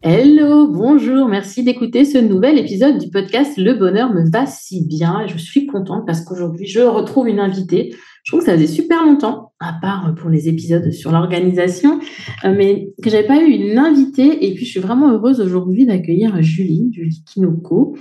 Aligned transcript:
Hello, 0.00 0.68
bonjour, 0.68 1.26
merci 1.26 1.64
d'écouter 1.64 2.04
ce 2.04 2.18
nouvel 2.18 2.56
épisode 2.56 2.98
du 2.98 3.10
podcast 3.10 3.54
Le 3.56 3.74
bonheur 3.74 4.14
me 4.14 4.30
va 4.30 4.46
si 4.46 4.86
bien. 4.86 5.26
Je 5.26 5.36
suis 5.38 5.66
contente 5.66 6.06
parce 6.06 6.20
qu'aujourd'hui 6.20 6.68
je 6.68 6.78
retrouve 6.78 7.26
une 7.26 7.40
invitée. 7.40 7.92
Je 8.22 8.30
trouve 8.30 8.38
que 8.38 8.46
ça 8.46 8.54
faisait 8.54 8.68
super 8.68 9.04
longtemps, 9.04 9.54
à 9.58 9.72
part 9.82 10.14
pour 10.14 10.30
les 10.30 10.48
épisodes 10.48 10.92
sur 10.92 11.10
l'organisation, 11.10 11.98
euh, 12.44 12.54
mais 12.56 12.92
que 13.02 13.10
j'avais 13.10 13.26
pas 13.26 13.42
eu 13.42 13.50
une 13.50 13.76
invitée. 13.76 14.46
Et 14.46 14.54
puis 14.54 14.66
je 14.66 14.70
suis 14.70 14.80
vraiment 14.80 15.10
heureuse 15.10 15.40
aujourd'hui 15.40 15.84
d'accueillir 15.84 16.40
Julie, 16.42 16.92
Julie 16.92 17.24
Kinoko, 17.24 17.96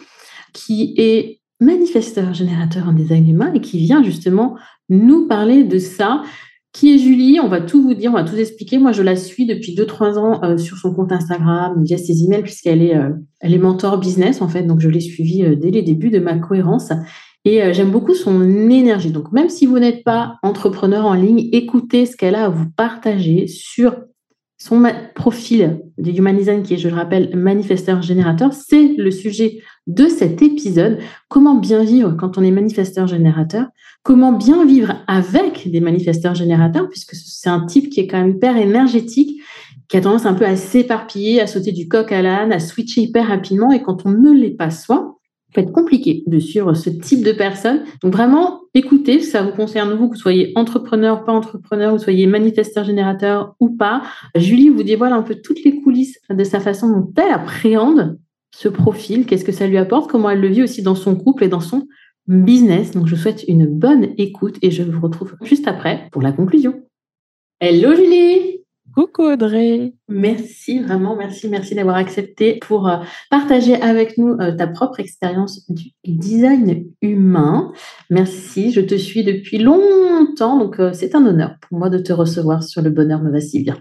qui 0.54 0.94
est 0.98 1.40
manifesteur 1.60 2.36
générateur 2.36 2.88
en 2.88 2.94
design 2.94 3.28
humain 3.28 3.52
et 3.56 3.60
qui 3.60 3.80
vient 3.80 4.04
justement 4.04 4.56
nous 4.90 5.28
parler 5.28 5.64
de 5.64 5.80
ça. 5.80 6.22
Qui 6.78 6.94
est 6.94 7.00
Julie? 7.00 7.40
On 7.40 7.48
va 7.48 7.60
tout 7.60 7.82
vous 7.82 7.96
dire, 7.96 8.12
on 8.12 8.14
va 8.14 8.24
tout 8.24 8.36
expliquer. 8.36 8.78
Moi, 8.78 8.92
je 8.92 9.02
la 9.02 9.16
suis 9.16 9.48
depuis 9.48 9.74
2-3 9.74 10.20
ans 10.20 10.44
euh, 10.44 10.58
sur 10.60 10.78
son 10.78 10.94
compte 10.94 11.12
Instagram, 11.12 11.84
via 11.84 11.98
ses 11.98 12.24
emails, 12.24 12.44
puisqu'elle 12.44 12.84
est, 12.84 12.96
euh, 12.96 13.10
est 13.42 13.58
mentor 13.58 13.98
business, 13.98 14.44
en 14.44 14.48
fait. 14.48 14.62
Donc, 14.62 14.80
je 14.80 14.88
l'ai 14.88 15.00
suivie 15.00 15.44
euh, 15.44 15.56
dès 15.56 15.72
les 15.72 15.82
débuts 15.82 16.12
de 16.12 16.20
ma 16.20 16.38
cohérence. 16.38 16.92
Et 17.46 17.74
j'aime 17.74 17.90
beaucoup 17.90 18.14
son 18.14 18.70
énergie. 18.70 19.12
Donc, 19.12 19.32
même 19.32 19.50
si 19.50 19.66
vous 19.66 19.80
n'êtes 19.80 20.04
pas 20.04 20.36
entrepreneur 20.44 21.06
en 21.06 21.14
ligne, 21.14 21.50
écoutez 21.52 22.06
ce 22.06 22.16
qu'elle 22.16 22.36
a 22.36 22.46
à 22.46 22.50
vous 22.50 22.70
partager 22.70 23.48
sur 23.48 23.96
son 24.68 24.84
profil 25.16 25.82
de 25.98 26.12
Human 26.12 26.64
qui 26.64 26.74
est, 26.74 26.78
je 26.78 26.90
le 26.90 26.96
rappelle, 26.96 27.36
manifesteur 27.36 28.02
générateur, 28.02 28.52
c'est 28.52 28.96
le 28.98 29.12
sujet 29.12 29.60
de 29.88 30.08
cet 30.08 30.42
épisode. 30.42 31.00
Comment 31.30 31.56
bien 31.56 31.84
vivre 31.84 32.16
quand 32.18 32.38
on 32.38 32.44
est 32.44 32.52
manifesteur 32.52 33.08
générateur? 33.08 33.68
Comment 34.04 34.34
bien 34.34 34.66
vivre 34.66 34.96
avec 35.08 35.72
des 35.72 35.80
manifesteurs 35.80 36.36
générateurs, 36.36 36.90
puisque 36.90 37.16
c'est 37.16 37.50
un 37.50 37.66
type 37.66 37.90
qui 37.90 38.02
est 38.02 38.08
quand 38.08 38.18
même 38.18 38.36
hyper 38.36 38.58
énergétique, 38.58 39.42
qui 39.88 39.96
a 39.96 40.02
tendance 40.02 40.26
un 40.26 40.34
peu 40.34 40.46
à 40.46 40.58
s'éparpiller, 40.58 41.40
à 41.40 41.48
sauter 41.48 41.72
du 41.72 41.88
coq 41.88 42.12
à 42.12 42.22
l'âne, 42.22 42.52
à 42.52 42.60
switcher 42.60 43.02
hyper 43.02 43.28
rapidement. 43.28 43.72
Et 43.72 43.82
quand 43.82 44.06
on 44.06 44.12
ne 44.12 44.34
l'est 44.34 44.58
pas 44.58 44.70
soi, 44.70 45.18
peut 45.54 45.62
être 45.62 45.72
compliqué 45.72 46.24
de 46.28 46.40
suivre 46.40 46.74
ce 46.74 46.90
type 46.90 47.24
de 47.24 47.32
personne. 47.32 47.84
Donc 48.02 48.14
vraiment, 48.14 48.62
écoutez, 48.74 49.22
ça 49.22 49.44
vous 49.44 49.52
concerne 49.52 49.94
vous, 49.94 50.10
que 50.10 50.16
vous 50.16 50.22
soyez 50.22 50.52
entrepreneur, 50.56 51.24
pas 51.24 51.32
entrepreneur, 51.32 51.94
vous 51.94 52.04
soyez 52.04 52.28
manifesteur 52.28 52.84
générateur 52.84 53.56
ou 53.60 53.70
pas. 53.70 54.04
Julie 54.36 54.70
vous 54.70 54.84
dévoile 54.84 55.14
un 55.14 55.22
peu 55.24 55.36
toutes 55.36 55.64
les 55.64 55.82
coulisses 55.82 56.20
de 56.30 56.44
sa 56.44 56.60
façon 56.60 56.90
dont 56.90 57.14
elle 57.18 57.32
appréhende 57.32 58.20
ce 58.56 58.68
profil, 58.68 59.26
qu'est-ce 59.26 59.46
que 59.46 59.52
ça 59.52 59.68
lui 59.68 59.78
apporte, 59.78 60.10
comment 60.10 60.30
elle 60.30 60.42
le 60.42 60.48
vit 60.48 60.64
aussi 60.64 60.82
dans 60.82 60.96
son 60.96 61.16
couple 61.16 61.44
et 61.44 61.50
dans 61.50 61.60
son 61.60 61.88
business. 62.28 62.92
Donc 62.92 63.08
je 63.08 63.16
vous 63.16 63.22
souhaite 63.22 63.46
une 63.48 63.66
bonne 63.68 64.10
écoute 64.18 64.58
et 64.62 64.72
je 64.72 64.84
vous 64.84 65.02
retrouve 65.02 65.36
juste 65.44 65.68
après 65.68 66.10
pour 66.12 66.22
la 66.22 66.32
conclusion. 66.32 66.82
Hello 67.60 67.96
Julie 67.96 68.62
Coucou 68.98 69.26
Audrey. 69.26 69.94
Merci, 70.10 70.80
vraiment, 70.80 71.16
merci, 71.16 71.48
merci 71.50 71.76
d'avoir 71.76 71.98
accepté 71.98 72.58
pour 72.68 72.90
euh, 72.90 72.96
partager 73.30 73.80
avec 73.80 74.18
nous 74.18 74.30
euh, 74.40 74.56
ta 74.56 74.66
propre 74.66 75.00
expérience 75.00 75.70
du 75.70 75.92
design 76.04 76.84
humain. 77.04 77.72
Merci, 78.10 78.72
je 78.72 78.82
te 78.82 78.96
suis 78.96 79.24
depuis 79.24 79.60
longtemps, 79.60 80.58
donc 80.58 80.80
euh, 80.80 80.94
c'est 80.94 81.14
un 81.14 81.24
honneur 81.28 81.58
pour 81.62 81.78
moi 81.78 81.92
de 81.92 82.00
te 82.00 82.12
recevoir 82.12 82.64
sur 82.64 82.82
le 82.82 82.90
bonheur 82.90 83.22
me 83.22 83.30
va 83.30 83.40
si 83.40 83.62
bien. 83.62 83.78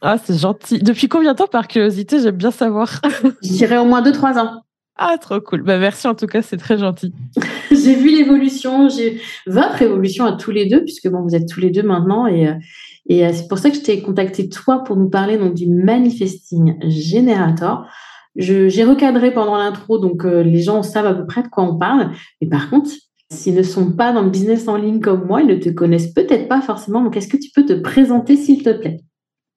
Ah, 0.00 0.16
c'est 0.22 0.38
gentil. 0.38 0.78
Depuis 0.78 1.08
combien 1.08 1.32
de 1.32 1.38
temps, 1.38 1.48
par 1.48 1.66
curiosité, 1.66 2.20
j'aime 2.20 2.36
bien 2.36 2.52
savoir? 2.52 3.00
Je 3.42 3.48
dirais 3.48 3.78
au 3.78 3.84
moins 3.84 4.00
2-3 4.00 4.38
ans. 4.38 4.62
Ah, 4.94 5.16
trop 5.20 5.40
cool. 5.40 5.62
Bah, 5.62 5.78
merci 5.78 6.06
en 6.06 6.14
tout 6.14 6.26
cas, 6.26 6.40
c'est 6.40 6.56
très 6.56 6.78
gentil. 6.78 7.12
j'ai 7.72 7.96
vu 7.96 8.10
l'évolution, 8.10 8.88
j'ai 8.88 9.20
votre 9.44 9.82
évolution 9.82 10.24
à 10.24 10.34
tous 10.34 10.52
les 10.52 10.66
deux, 10.66 10.84
puisque 10.84 11.08
bon, 11.08 11.20
vous 11.22 11.34
êtes 11.34 11.48
tous 11.48 11.58
les 11.58 11.70
deux 11.70 11.82
maintenant 11.82 12.28
et 12.28 12.48
et 13.08 13.26
euh, 13.26 13.30
c'est 13.32 13.48
pour 13.48 13.58
ça 13.58 13.70
que 13.70 13.76
je 13.76 13.82
t'ai 13.82 14.00
contacté 14.02 14.48
toi 14.48 14.84
pour 14.84 14.96
nous 14.96 15.08
parler 15.08 15.36
donc 15.36 15.54
du 15.54 15.68
manifesting 15.68 16.76
generator. 16.88 17.86
J'ai 18.36 18.84
recadré 18.84 19.32
pendant 19.32 19.56
l'intro, 19.56 19.98
donc 19.98 20.24
euh, 20.24 20.42
les 20.42 20.62
gens 20.62 20.82
savent 20.82 21.06
à 21.06 21.14
peu 21.14 21.26
près 21.26 21.42
de 21.42 21.48
quoi 21.48 21.64
on 21.64 21.76
parle. 21.76 22.12
Mais 22.40 22.48
par 22.48 22.70
contre, 22.70 22.90
s'ils 23.30 23.54
ne 23.54 23.62
sont 23.62 23.92
pas 23.92 24.12
dans 24.12 24.22
le 24.22 24.30
business 24.30 24.68
en 24.68 24.76
ligne 24.76 25.00
comme 25.00 25.26
moi, 25.26 25.42
ils 25.42 25.48
ne 25.48 25.56
te 25.56 25.68
connaissent 25.68 26.12
peut-être 26.12 26.48
pas 26.48 26.62
forcément. 26.62 27.02
Donc, 27.02 27.16
est-ce 27.16 27.28
que 27.28 27.36
tu 27.36 27.50
peux 27.54 27.66
te 27.66 27.74
présenter, 27.74 28.36
s'il 28.36 28.62
te 28.62 28.70
plaît? 28.70 29.00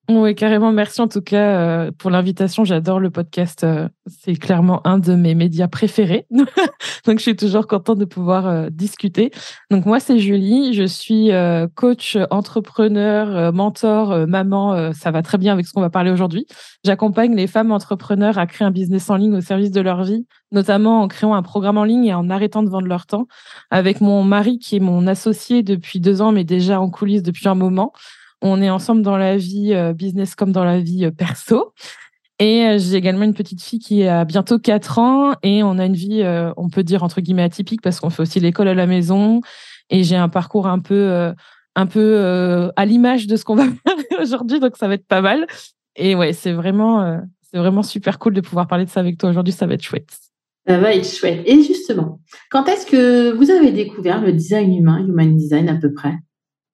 Oui, 0.08 0.36
carrément. 0.36 0.72
Merci 0.72 1.02
en 1.02 1.08
tout 1.08 1.22
cas 1.22 1.60
euh, 1.60 1.92
pour 1.98 2.12
l'invitation. 2.12 2.64
J'adore 2.64 3.00
le 3.00 3.10
podcast. 3.10 3.64
Euh, 3.64 3.90
c'est 4.06 4.36
clairement 4.36 4.86
un 4.86 5.00
de 5.00 5.16
mes 5.16 5.34
médias 5.34 5.68
préférés. 5.68 6.28
Donc, 7.06 7.18
je 7.18 7.24
suis 7.24 7.36
toujours 7.36 7.66
contente 7.66 7.98
de 7.98 8.06
pouvoir 8.06 8.48
euh, 8.48 8.70
discuter. 8.70 9.32
Donc, 9.72 9.86
moi, 9.88 10.00
c'est 10.00 10.20
Julie. 10.20 10.74
Je 10.74 10.84
suis 10.84 11.32
coach, 11.76 12.18
entrepreneur, 12.30 13.52
mentor, 13.52 14.28
maman. 14.28 14.94
ça 14.94 15.12
va 15.12 15.22
très 15.22 15.38
bien 15.38 15.54
avec 15.54 15.66
ce 15.66 15.74
qu'on 15.74 15.82
va 15.82 15.90
parler 15.90 16.12
aujourd'hui. 16.12 16.46
J'accompagne 16.84 17.36
les 17.36 17.48
femmes 17.48 17.72
entrepreneurs 17.72 18.38
à 18.38 18.46
créer 18.46 18.68
un 18.68 18.72
business 18.72 19.10
en 19.10 19.16
ligne 19.16 19.36
au 19.36 19.42
service 19.42 19.72
de 19.72 19.82
leur 19.82 20.04
vie, 20.04 20.28
notamment 20.52 21.02
en 21.02 21.08
créant 21.08 21.34
un 21.34 21.42
programme 21.42 21.78
en 21.78 21.84
ligne 21.84 22.06
et 22.06 22.14
en 22.14 22.30
arrêtant 22.30 22.64
de 22.64 22.70
vendre 22.70 22.88
leur 22.88 23.08
temps. 23.08 23.28
Avec 23.72 24.02
mon 24.02 24.24
mari 24.24 24.60
qui 24.60 24.76
est 24.76 24.80
mon 24.80 25.08
associé 25.08 25.64
depuis 25.64 26.00
deux 26.00 26.22
ans, 26.22 26.32
mais 26.32 26.44
déjà 26.44 26.80
en 26.80 26.90
coulisses 26.90 27.24
depuis 27.24 27.48
un 27.48 27.56
moment. 27.56 27.92
On 28.42 28.62
est 28.62 28.70
ensemble 28.70 29.02
dans 29.02 29.18
la 29.18 29.38
vie 29.38 29.74
euh, 29.74 29.94
business 29.94 30.36
comme 30.36 30.52
dans 30.52 30.64
la 30.64 30.80
vie 30.80 31.06
euh, 31.06 31.12
perso. 31.12 31.74
Et 32.40 32.66
euh, 32.66 32.78
j'ai 32.78 32.96
également 32.96 33.24
une 33.24 33.34
petite 33.34 33.62
fille 33.62 33.80
qui 33.80 34.06
a 34.06 34.26
bientôt 34.26 34.60
4 34.60 35.00
ans 35.00 35.34
et 35.42 35.64
on 35.64 35.80
a 35.80 35.86
une 35.86 35.96
vie, 35.96 36.22
on 36.58 36.70
peut 36.70 36.84
dire 36.84 37.04
entre 37.04 37.22
guillemets 37.22 37.44
atypique 37.44 37.82
parce 37.82 38.00
qu'on 38.00 38.10
fait 38.10 38.24
aussi 38.24 38.42
l'école 38.42 38.68
à 38.68 38.74
la 38.74 38.88
maison 38.88 39.40
et 39.90 40.04
j'ai 40.04 40.18
un 40.18 40.28
parcours 40.28 40.68
un 40.68 40.80
peu, 40.80 41.34
un 41.76 41.86
peu 41.86 42.72
à 42.76 42.86
l'image 42.86 43.28
de 43.28 43.38
ce 43.38 43.46
qu'on 43.46 43.56
va 43.56 43.64
faire 43.64 44.20
aujourd'hui, 44.22 44.60
donc 44.60 44.76
ça 44.76 44.90
va 44.90 44.96
être 44.96 45.08
pas 45.08 45.22
mal. 45.22 45.48
Et 45.96 46.14
ouais, 46.14 46.34
c'est 46.34 46.52
vraiment, 46.52 47.22
c'est 47.42 47.58
vraiment 47.58 47.84
super 47.84 48.20
cool 48.20 48.34
de 48.34 48.42
pouvoir 48.42 48.68
parler 48.68 48.84
de 48.84 48.90
ça 48.90 49.00
avec 49.00 49.18
toi 49.18 49.30
aujourd'hui, 49.30 49.54
ça 49.54 49.66
va 49.66 49.76
être 49.76 49.84
chouette. 49.84 50.10
Ça 50.68 50.78
va 50.78 50.94
être 50.94 51.08
chouette. 51.08 51.42
Et 51.46 51.62
justement, 51.62 52.20
quand 52.50 52.68
est-ce 52.68 52.86
que 52.86 53.32
vous 53.32 53.50
avez 53.50 53.72
découvert 53.72 54.20
le 54.20 54.34
design 54.34 54.76
humain, 54.76 55.06
human 55.08 55.36
design 55.36 55.70
à 55.70 55.76
peu 55.76 55.94
près? 55.94 56.16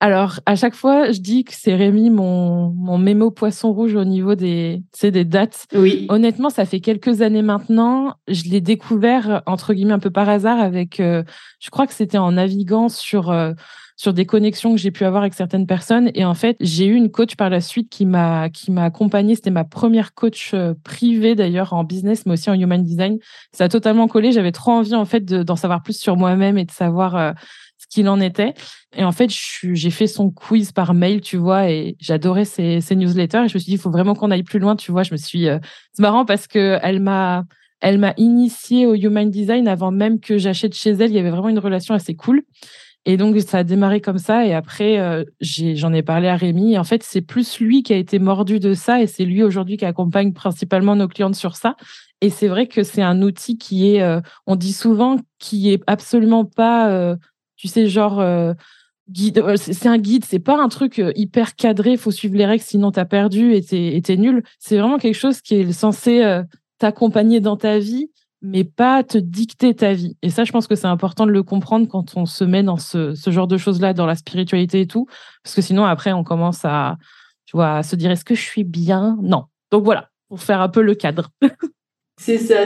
Alors, 0.03 0.39
à 0.47 0.55
chaque 0.55 0.73
fois, 0.73 1.11
je 1.11 1.19
dis 1.19 1.43
que 1.43 1.53
c'est 1.53 1.75
Rémi, 1.75 2.09
mon, 2.09 2.71
mon 2.71 2.97
mémo 2.97 3.29
poisson 3.29 3.71
rouge 3.71 3.93
au 3.93 4.03
niveau 4.03 4.33
des, 4.33 4.81
des 4.99 5.25
dates. 5.25 5.67
Oui. 5.75 6.07
Honnêtement, 6.09 6.49
ça 6.49 6.65
fait 6.65 6.79
quelques 6.79 7.21
années 7.21 7.43
maintenant. 7.43 8.15
Je 8.27 8.45
l'ai 8.45 8.61
découvert, 8.61 9.43
entre 9.45 9.75
guillemets, 9.75 9.93
un 9.93 9.99
peu 9.99 10.09
par 10.09 10.27
hasard 10.27 10.59
avec, 10.59 10.99
euh, 10.99 11.21
je 11.59 11.69
crois 11.69 11.85
que 11.85 11.93
c'était 11.93 12.17
en 12.17 12.31
naviguant 12.31 12.89
sur, 12.89 13.29
euh, 13.29 13.53
sur 13.95 14.11
des 14.11 14.25
connexions 14.25 14.71
que 14.71 14.81
j'ai 14.81 14.89
pu 14.89 15.05
avoir 15.05 15.21
avec 15.21 15.35
certaines 15.35 15.67
personnes. 15.67 16.09
Et 16.15 16.25
en 16.25 16.33
fait, 16.33 16.57
j'ai 16.61 16.87
eu 16.87 16.95
une 16.95 17.11
coach 17.11 17.35
par 17.35 17.51
la 17.51 17.61
suite 17.61 17.87
qui 17.89 18.07
m'a, 18.07 18.49
qui 18.49 18.71
m'a 18.71 18.85
accompagnée. 18.85 19.35
C'était 19.35 19.51
ma 19.51 19.65
première 19.65 20.15
coach 20.15 20.55
euh, 20.55 20.73
privée, 20.83 21.35
d'ailleurs, 21.35 21.73
en 21.73 21.83
business, 21.83 22.25
mais 22.25 22.33
aussi 22.33 22.49
en 22.49 22.55
human 22.55 22.81
design. 22.81 23.19
Ça 23.51 23.65
a 23.65 23.69
totalement 23.69 24.07
collé. 24.07 24.31
J'avais 24.31 24.51
trop 24.51 24.71
envie, 24.71 24.95
en 24.95 25.05
fait, 25.05 25.25
d'en 25.25 25.55
savoir 25.55 25.83
plus 25.83 25.99
sur 25.99 26.17
moi-même 26.17 26.57
et 26.57 26.65
de 26.65 26.71
savoir, 26.71 27.35
qu'il 27.91 28.09
en 28.09 28.19
était. 28.19 28.53
Et 28.95 29.03
en 29.03 29.11
fait, 29.11 29.29
j'ai 29.29 29.91
fait 29.91 30.07
son 30.07 30.31
quiz 30.31 30.71
par 30.71 30.93
mail, 30.93 31.21
tu 31.21 31.37
vois, 31.37 31.69
et 31.69 31.95
j'adorais 31.99 32.45
ses, 32.45 32.81
newsletters. 32.91 33.43
Et 33.45 33.47
je 33.47 33.53
me 33.53 33.59
suis 33.59 33.69
dit, 33.69 33.73
il 33.73 33.79
faut 33.79 33.91
vraiment 33.91 34.15
qu'on 34.15 34.31
aille 34.31 34.43
plus 34.43 34.59
loin, 34.59 34.75
tu 34.75 34.91
vois. 34.91 35.03
Je 35.03 35.11
me 35.11 35.17
suis, 35.17 35.47
euh, 35.47 35.59
c'est 35.93 36.01
marrant 36.01 36.25
parce 36.25 36.47
que 36.47 36.79
elle 36.81 36.99
m'a, 37.01 37.43
elle 37.81 37.99
m'a 37.99 38.13
initiée 38.17 38.85
au 38.85 38.95
human 38.95 39.29
design 39.29 39.67
avant 39.67 39.91
même 39.91 40.19
que 40.19 40.37
j'achète 40.37 40.73
chez 40.73 40.91
elle. 40.91 41.11
Il 41.11 41.15
y 41.15 41.19
avait 41.19 41.29
vraiment 41.29 41.49
une 41.49 41.59
relation 41.59 41.93
assez 41.93 42.15
cool. 42.15 42.43
Et 43.05 43.17
donc, 43.17 43.39
ça 43.39 43.59
a 43.59 43.63
démarré 43.63 43.99
comme 43.99 44.19
ça. 44.19 44.45
Et 44.45 44.53
après, 44.53 44.99
euh, 44.99 45.23
j'en 45.41 45.91
ai, 45.91 46.03
parlé 46.03 46.27
à 46.27 46.35
Rémi. 46.35 46.73
Et 46.73 46.77
en 46.77 46.83
fait, 46.83 47.03
c'est 47.03 47.21
plus 47.21 47.59
lui 47.59 47.83
qui 47.83 47.93
a 47.93 47.97
été 47.97 48.19
mordu 48.19 48.59
de 48.59 48.73
ça. 48.73 49.01
Et 49.01 49.07
c'est 49.07 49.25
lui 49.25 49.43
aujourd'hui 49.43 49.77
qui 49.77 49.85
accompagne 49.85 50.33
principalement 50.33 50.95
nos 50.95 51.07
clientes 51.07 51.35
sur 51.35 51.55
ça. 51.55 51.75
Et 52.21 52.29
c'est 52.29 52.47
vrai 52.47 52.67
que 52.67 52.83
c'est 52.83 53.01
un 53.01 53.23
outil 53.23 53.57
qui 53.57 53.95
est, 53.95 54.01
euh, 54.03 54.21
on 54.45 54.55
dit 54.55 54.73
souvent, 54.73 55.17
qui 55.39 55.71
est 55.71 55.81
absolument 55.87 56.45
pas, 56.45 57.15
tu 57.61 57.67
sais, 57.67 57.87
genre, 57.87 58.23
guide. 59.09 59.43
C'est 59.55 59.87
un 59.87 59.99
guide. 59.99 60.25
C'est 60.25 60.39
pas 60.39 60.59
un 60.59 60.67
truc 60.67 60.99
hyper 61.15 61.55
cadré. 61.55 61.95
Faut 61.95 62.11
suivre 62.11 62.35
les 62.35 62.45
règles, 62.47 62.63
sinon 62.63 62.91
tu 62.91 62.99
as 62.99 63.05
perdu 63.05 63.53
et 63.53 63.61
t'es 64.01 64.17
nul. 64.17 64.43
C'est 64.57 64.77
vraiment 64.77 64.97
quelque 64.97 65.15
chose 65.15 65.41
qui 65.41 65.55
est 65.55 65.71
censé 65.71 66.41
t'accompagner 66.79 67.39
dans 67.39 67.57
ta 67.57 67.77
vie 67.77 68.09
mais 68.41 68.63
pas 68.63 69.03
te 69.03 69.17
dicter 69.17 69.75
ta 69.75 69.93
vie. 69.93 70.17
Et 70.21 70.29
ça, 70.29 70.43
je 70.43 70.51
pense 70.51 70.67
que 70.67 70.75
c'est 70.75 70.87
important 70.87 71.25
de 71.25 71.31
le 71.31 71.43
comprendre 71.43 71.87
quand 71.87 72.17
on 72.17 72.25
se 72.25 72.43
met 72.43 72.63
dans 72.63 72.77
ce, 72.77 73.13
genre 73.27 73.47
de 73.47 73.57
choses-là, 73.57 73.93
dans 73.93 74.05
la 74.05 74.15
spiritualité 74.15 74.81
et 74.81 74.87
tout, 74.87 75.05
parce 75.43 75.55
que 75.55 75.61
sinon, 75.61 75.85
après, 75.85 76.11
on 76.11 76.23
commence 76.23 76.65
à, 76.65 76.97
tu 77.45 77.55
vois, 77.55 77.83
se 77.83 77.95
dire, 77.95 78.09
est-ce 78.09 78.25
que 78.25 78.35
je 78.35 78.41
suis 78.41 78.63
bien? 78.63 79.17
Non. 79.21 79.45
Donc 79.69 79.83
voilà, 79.83 80.09
pour 80.27 80.41
faire 80.41 80.61
un 80.61 80.69
peu 80.69 80.81
le 80.81 80.95
cadre. 80.95 81.29
c'est 82.17 82.39
ça. 82.39 82.65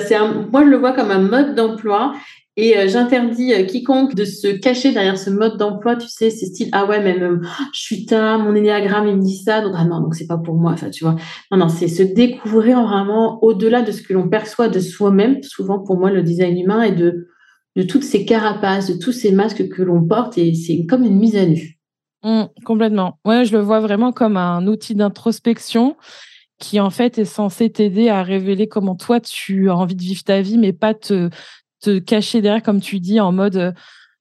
Moi, 0.51 0.63
je 0.63 0.69
le 0.69 0.77
vois 0.77 0.93
comme 0.93 1.11
un 1.11 1.19
mode 1.19 1.55
d'emploi 1.55 2.13
et 2.57 2.77
euh, 2.77 2.87
j'interdis 2.87 3.53
euh, 3.53 3.63
quiconque 3.63 4.15
de 4.15 4.23
se 4.25 4.47
cacher 4.47 4.93
derrière 4.93 5.17
ce 5.17 5.29
mode 5.29 5.57
d'emploi, 5.57 5.95
tu 5.95 6.07
sais, 6.07 6.29
c'est 6.29 6.45
style 6.45 6.69
ah 6.71 6.85
ouais, 6.85 7.01
même 7.01 7.41
je 7.73 7.79
suis 7.79 8.05
mon 8.11 8.55
énéagramme 8.55 9.07
il 9.07 9.17
me 9.17 9.21
dit 9.21 9.37
ça, 9.37 9.61
donc 9.61 9.73
ah 9.75 9.85
non, 9.85 9.99
donc 9.99 10.15
c'est 10.15 10.27
pas 10.27 10.37
pour 10.37 10.55
moi, 10.55 10.71
enfin 10.71 10.89
tu 10.89 11.03
vois. 11.03 11.15
Non 11.51 11.57
non, 11.57 11.69
c'est 11.69 11.87
se 11.87 12.03
découvrir 12.03 12.81
vraiment 12.81 13.43
au-delà 13.43 13.81
de 13.81 13.91
ce 13.91 14.01
que 14.01 14.13
l'on 14.13 14.29
perçoit 14.29 14.69
de 14.69 14.79
soi-même. 14.79 15.43
Souvent 15.43 15.79
pour 15.79 15.97
moi 15.97 16.11
le 16.11 16.23
design 16.23 16.57
humain 16.57 16.81
est 16.81 16.95
de 16.95 17.27
de 17.75 17.83
toutes 17.83 18.03
ces 18.03 18.25
carapaces, 18.25 18.87
de 18.89 18.97
tous 18.97 19.11
ces 19.11 19.31
masques 19.31 19.67
que 19.67 19.81
l'on 19.81 20.05
porte 20.05 20.37
et 20.37 20.53
c'est 20.53 20.85
comme 20.85 21.03
une 21.03 21.17
mise 21.17 21.35
à 21.35 21.45
nu. 21.45 21.77
Mmh, 22.23 22.45
complètement. 22.63 23.19
Ouais, 23.25 23.45
je 23.45 23.51
le 23.51 23.61
vois 23.61 23.81
vraiment 23.81 24.11
comme 24.11 24.37
un 24.37 24.65
outil 24.65 24.95
d'introspection 24.95 25.95
qui 26.57 26.79
en 26.79 26.89
fait 26.89 27.17
est 27.17 27.25
censé 27.25 27.69
t'aider 27.69 28.09
à 28.09 28.23
révéler 28.23 28.67
comment 28.67 28.95
toi 28.95 29.19
tu 29.19 29.69
as 29.69 29.75
envie 29.75 29.95
de 29.95 30.01
vivre 30.01 30.23
ta 30.23 30.41
vie, 30.41 30.57
mais 30.57 30.71
pas 30.71 30.93
te, 30.93 31.29
cacher 31.99 32.41
derrière, 32.41 32.63
comme 32.63 32.81
tu 32.81 32.99
dis, 32.99 33.19
en 33.19 33.31
mode. 33.31 33.55
Euh, 33.55 33.71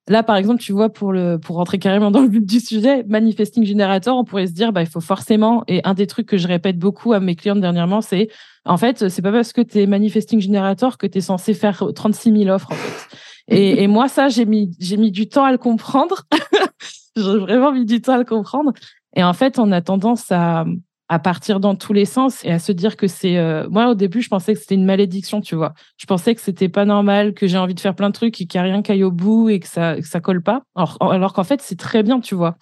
là, 0.08 0.22
par 0.22 0.36
exemple, 0.36 0.60
tu 0.60 0.72
vois, 0.72 0.90
pour, 0.90 1.12
le, 1.12 1.38
pour 1.38 1.56
rentrer 1.56 1.78
carrément 1.78 2.10
dans 2.10 2.20
le 2.20 2.28
but 2.28 2.44
du 2.44 2.60
sujet, 2.60 3.04
manifesting 3.04 3.64
generator, 3.64 4.16
on 4.16 4.24
pourrait 4.24 4.46
se 4.46 4.52
dire, 4.52 4.72
bah, 4.72 4.82
il 4.82 4.88
faut 4.88 5.00
forcément, 5.00 5.64
et 5.68 5.80
un 5.84 5.94
des 5.94 6.06
trucs 6.06 6.26
que 6.26 6.36
je 6.36 6.48
répète 6.48 6.78
beaucoup 6.78 7.12
à 7.12 7.20
mes 7.20 7.34
clientes 7.34 7.60
dernièrement, 7.60 8.00
c'est, 8.00 8.28
en 8.64 8.76
fait, 8.76 9.08
c'est 9.08 9.22
pas 9.22 9.32
parce 9.32 9.52
que 9.52 9.60
tu 9.60 9.80
es 9.80 9.86
manifesting 9.86 10.40
generator 10.40 10.98
que 10.98 11.06
tu 11.06 11.18
es 11.18 11.20
censé 11.20 11.54
faire 11.54 11.82
36 11.94 12.32
000 12.32 12.54
offres, 12.54 12.72
en 12.72 12.76
fait. 12.76 13.16
Et, 13.48 13.82
et 13.82 13.86
moi, 13.88 14.08
ça, 14.08 14.28
j'ai 14.28 14.46
mis, 14.46 14.74
j'ai 14.78 14.96
mis 14.96 15.10
du 15.10 15.28
temps 15.28 15.44
à 15.44 15.52
le 15.52 15.58
comprendre. 15.58 16.22
j'ai 17.16 17.38
vraiment 17.38 17.72
mis 17.72 17.84
du 17.84 18.00
temps 18.00 18.14
à 18.14 18.18
le 18.18 18.24
comprendre. 18.24 18.72
Et 19.16 19.22
en 19.22 19.32
fait, 19.32 19.58
on 19.58 19.70
a 19.70 19.80
tendance 19.80 20.32
à, 20.32 20.64
à 21.08 21.18
partir 21.18 21.60
dans 21.60 21.74
tous 21.74 21.92
les 21.92 22.06
sens 22.06 22.44
et 22.44 22.50
à 22.50 22.58
se 22.58 22.72
dire 22.72 22.96
que 22.96 23.06
c'est 23.06 23.36
euh, 23.36 23.68
moi 23.68 23.90
au 23.90 23.94
début 23.94 24.22
je 24.22 24.28
pensais 24.28 24.54
que 24.54 24.60
c'était 24.60 24.74
une 24.74 24.86
malédiction 24.86 25.40
tu 25.40 25.54
vois. 25.54 25.74
Je 25.98 26.06
pensais 26.06 26.34
que 26.34 26.40
c'était 26.40 26.68
pas 26.68 26.84
normal 26.84 27.34
que 27.34 27.46
j'ai 27.46 27.58
envie 27.58 27.74
de 27.74 27.80
faire 27.80 27.94
plein 27.94 28.08
de 28.08 28.14
trucs 28.14 28.40
et 28.40 28.46
qu'il 28.46 28.60
n'y 28.60 28.66
a 28.66 28.72
rien 28.72 28.82
qui 28.82 28.92
aille 28.92 29.04
au 29.04 29.10
bout 29.10 29.50
et 29.50 29.60
que 29.60 29.68
ça 29.68 29.96
que 29.96 30.06
ça 30.06 30.20
colle 30.20 30.42
pas. 30.42 30.62
Alors, 30.74 30.96
alors 31.00 31.32
qu'en 31.34 31.44
fait 31.44 31.60
c'est 31.60 31.78
très 31.78 32.02
bien 32.02 32.20
tu 32.20 32.34
vois. 32.34 32.56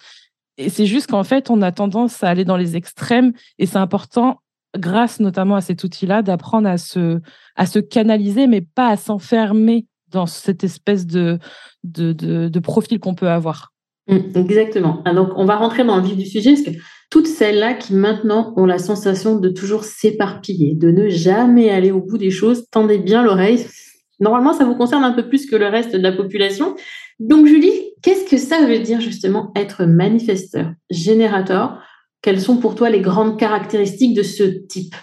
Et 0.57 0.69
c'est 0.69 0.85
juste 0.85 1.09
qu'en 1.09 1.23
fait 1.23 1.49
on 1.49 1.61
a 1.61 1.71
tendance 1.71 2.23
à 2.23 2.29
aller 2.29 2.43
dans 2.43 2.57
les 2.57 2.75
extrêmes 2.75 3.31
et 3.59 3.65
c'est 3.65 3.77
important 3.77 4.41
grâce 4.77 5.19
notamment 5.19 5.55
à 5.55 5.61
cet 5.61 5.83
outil 5.83 6.05
là 6.05 6.21
d'apprendre 6.21 6.67
à 6.67 6.77
se 6.77 7.21
à 7.55 7.65
se 7.65 7.79
canaliser 7.79 8.47
mais 8.47 8.61
pas 8.61 8.89
à 8.89 8.97
s'enfermer 8.97 9.85
dans 10.11 10.25
cette 10.25 10.63
espèce 10.63 11.07
de 11.07 11.39
de, 11.83 12.13
de, 12.13 12.59
profil 12.59 12.99
qu'on 12.99 13.15
peut 13.15 13.29
avoir. 13.29 13.73
Mmh, 14.07 14.17
exactement. 14.35 15.01
Ah, 15.05 15.13
donc 15.13 15.29
on 15.35 15.45
va 15.45 15.55
rentrer 15.55 15.83
dans 15.83 15.97
le 15.97 16.03
vif 16.03 16.15
du 16.15 16.25
sujet 16.25 16.55
toutes 17.13 17.27
celles-là 17.27 17.75
qui 17.75 17.93
maintenant 17.93 18.55
ont 18.57 18.65
la 18.65 18.79
sensation 18.79 19.37
de 19.37 19.49
toujours 19.49 19.83
s'éparpiller, 19.83 20.73
de 20.73 20.89
ne 20.89 21.09
jamais 21.09 21.69
aller 21.69 21.91
au 21.91 22.01
bout 22.01 22.17
des 22.17 22.31
choses, 22.31 22.67
tendez 22.71 22.97
bien 22.97 23.21
l'oreille. 23.21 23.67
Normalement, 24.19 24.51
ça 24.51 24.65
vous 24.65 24.73
concerne 24.73 25.03
un 25.03 25.11
peu 25.11 25.29
plus 25.29 25.45
que 25.45 25.55
le 25.55 25.67
reste 25.67 25.95
de 25.95 26.01
la 26.01 26.11
population. 26.11 26.75
Donc, 27.19 27.45
Julie, 27.45 27.93
qu'est-ce 28.01 28.27
que 28.27 28.37
ça 28.37 28.65
veut 28.65 28.79
dire 28.79 28.99
justement 28.99 29.51
être 29.55 29.85
manifesteur, 29.85 30.71
générateur? 30.89 31.83
Quelles 32.23 32.41
sont 32.41 32.57
pour 32.57 32.73
toi 32.73 32.89
les 32.89 33.01
grandes 33.01 33.37
caractéristiques 33.37 34.15
de 34.15 34.23
ce 34.23 34.41
type? 34.65 34.95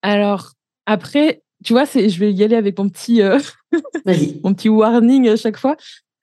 Alors, 0.00 0.52
après, 0.86 1.42
tu 1.62 1.74
vois, 1.74 1.84
je 1.84 2.18
vais 2.18 2.32
y 2.32 2.42
aller 2.42 2.56
avec 2.56 2.78
mon 2.78 2.88
petit, 2.88 3.20
euh, 3.20 3.38
mon 4.42 4.54
petit 4.54 4.70
warning 4.70 5.28
à 5.28 5.36
chaque 5.36 5.58
fois. 5.58 5.76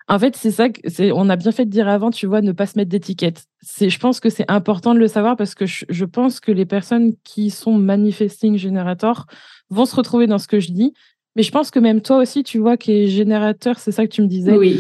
En 0.08 0.20
fait, 0.20 0.36
c'est 0.36 0.52
ça 0.52 0.70
que 0.70 0.80
c'est. 0.88 1.12
On 1.12 1.30
a 1.30 1.36
bien 1.36 1.52
fait 1.52 1.66
de 1.66 1.72
dire 1.72 1.88
avant, 1.88 2.12
tu 2.12 2.28
vois, 2.28 2.42
ne 2.42 2.52
pas 2.52 2.68
se 2.68 2.78
mettre 2.78 2.90
d'étiquette. 2.90 3.46
C'est, 3.62 3.90
je 3.90 4.00
pense 4.00 4.20
que 4.20 4.30
c'est 4.30 4.50
important 4.52 4.94
de 4.94 5.00
le 5.00 5.08
savoir 5.08 5.36
parce 5.36 5.56
que 5.56 5.66
je, 5.66 6.06
pense 6.06 6.40
que 6.40 6.52
les 6.52 6.66
personnes 6.66 7.14
qui 7.24 7.50
sont 7.50 7.74
manifesting 7.74 8.58
générateurs 8.58 9.26
vont 9.70 9.86
se 9.86 9.96
retrouver 9.96 10.28
dans 10.28 10.38
ce 10.38 10.48
que 10.48 10.60
je 10.60 10.72
dis. 10.72 10.94
Mais 11.36 11.44
je 11.44 11.52
pense 11.52 11.70
que 11.72 11.80
même 11.80 12.02
toi 12.02 12.18
aussi, 12.18 12.44
tu 12.44 12.60
vois, 12.60 12.78
qui 12.78 12.94
est 12.94 13.08
générateur, 13.08 13.80
c'est 13.80 13.92
ça 13.92 14.06
que 14.06 14.12
tu 14.12 14.22
me 14.22 14.28
disais. 14.28 14.56
Oui. 14.56 14.80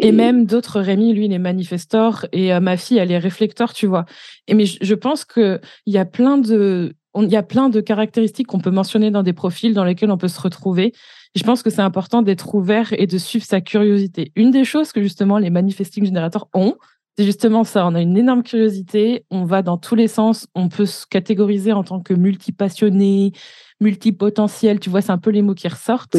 et 0.00 0.10
même 0.10 0.46
d'autres, 0.46 0.80
Rémi, 0.80 1.12
lui, 1.12 1.26
il 1.26 1.32
est 1.32 1.38
manifestor 1.38 2.26
et 2.32 2.52
euh, 2.52 2.58
ma 2.58 2.76
fille, 2.76 2.98
elle 2.98 3.12
est 3.12 3.18
réflecteur, 3.18 3.72
tu 3.72 3.86
vois. 3.86 4.06
Et 4.48 4.54
mais 4.54 4.64
je, 4.64 4.94
pense 4.94 5.24
que 5.24 5.60
il 5.86 5.92
y 5.92 5.98
a 5.98 6.04
plein 6.04 6.38
de, 6.38 6.94
il 7.14 7.28
y 7.28 7.36
a 7.36 7.42
plein 7.42 7.68
de 7.68 7.80
caractéristiques 7.80 8.48
qu'on 8.48 8.58
peut 8.58 8.70
mentionner 8.70 9.10
dans 9.10 9.22
des 9.22 9.32
profils 9.32 9.74
dans 9.74 9.84
lesquels 9.84 10.10
on 10.10 10.18
peut 10.18 10.28
se 10.28 10.40
retrouver 10.40 10.92
je 11.34 11.42
pense 11.44 11.62
que 11.62 11.70
c'est 11.70 11.82
important 11.82 12.22
d'être 12.22 12.54
ouvert 12.54 12.92
et 12.92 13.06
de 13.06 13.18
suivre 13.18 13.44
sa 13.44 13.60
curiosité. 13.60 14.32
Une 14.36 14.50
des 14.50 14.64
choses 14.64 14.92
que 14.92 15.02
justement 15.02 15.38
les 15.38 15.50
manifesting 15.50 16.04
générateurs 16.04 16.48
ont, 16.54 16.76
c'est 17.16 17.24
justement 17.24 17.64
ça. 17.64 17.86
On 17.86 17.94
a 17.94 18.00
une 18.00 18.16
énorme 18.16 18.42
curiosité, 18.42 19.24
on 19.30 19.44
va 19.44 19.62
dans 19.62 19.76
tous 19.76 19.94
les 19.94 20.08
sens, 20.08 20.46
on 20.54 20.68
peut 20.68 20.86
se 20.86 21.06
catégoriser 21.06 21.72
en 21.72 21.84
tant 21.84 22.00
que 22.00 22.14
multipassionné, 22.14 23.32
multipotentiel. 23.80 24.80
Tu 24.80 24.90
vois, 24.90 25.00
c'est 25.00 25.12
un 25.12 25.18
peu 25.18 25.30
les 25.30 25.42
mots 25.42 25.54
qui 25.54 25.68
ressortent. 25.68 26.16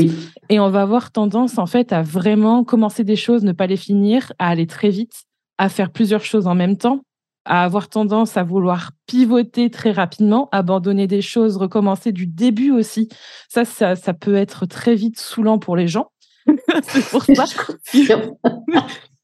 Et 0.50 0.60
on 0.60 0.70
va 0.70 0.82
avoir 0.82 1.12
tendance 1.12 1.58
en 1.58 1.66
fait 1.66 1.94
à 1.94 2.02
vraiment 2.02 2.64
commencer 2.64 3.04
des 3.04 3.16
choses, 3.16 3.44
ne 3.44 3.54
pas 3.54 3.68
les 3.68 3.78
finir, 3.78 4.34
à 4.40 4.50
aller 4.50 4.68
très 4.68 4.90
vite, 4.90 5.24
à 5.58 5.70
faire 5.70 5.92
plusieurs 5.92 6.24
choses 6.24 6.48
en 6.48 6.56
même 6.56 6.78
temps 6.78 7.02
à 7.46 7.64
avoir 7.64 7.90
tendance 7.90 8.38
à 8.38 8.44
vouloir 8.44 8.92
pivoter 9.06 9.70
très 9.70 9.92
rapidement, 9.92 10.50
abandonner 10.52 11.08
des 11.08 11.22
choses, 11.22 11.58
recommencer 11.58 12.12
du 12.12 12.26
début 12.26 12.72
aussi. 12.72 13.10
Ça, 13.50 13.66
ça, 13.66 13.96
ça 13.96 14.14
peut 14.14 14.36
être 14.36 14.66
très 14.66 14.96
vite 14.96 15.20
saoulant 15.20 15.60
pour 15.60 15.76
les 15.76 15.88
gens. 15.88 16.12
c'est 16.84 17.10
pour 17.10 17.24
ça 17.24 17.46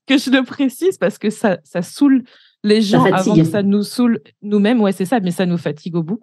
que 0.08 0.18
je 0.18 0.32
le 0.32 0.44
précise 0.44 0.98
parce 0.98 1.18
que 1.18 1.30
ça, 1.30 1.60
ça 1.64 1.82
saoule 1.82 2.24
les 2.64 2.82
gens 2.82 3.06
avant 3.06 3.36
que 3.36 3.44
ça 3.44 3.64
nous 3.64 3.84
saoule 3.84 4.22
nous-mêmes. 4.42 4.82
Ouais, 4.82 4.92
c'est 4.92 5.06
ça, 5.06 5.20
mais 5.20 5.32
ça 5.32 5.46
nous 5.46 5.58
fatigue 5.58 5.96
au 5.96 6.04
bout. 6.04 6.20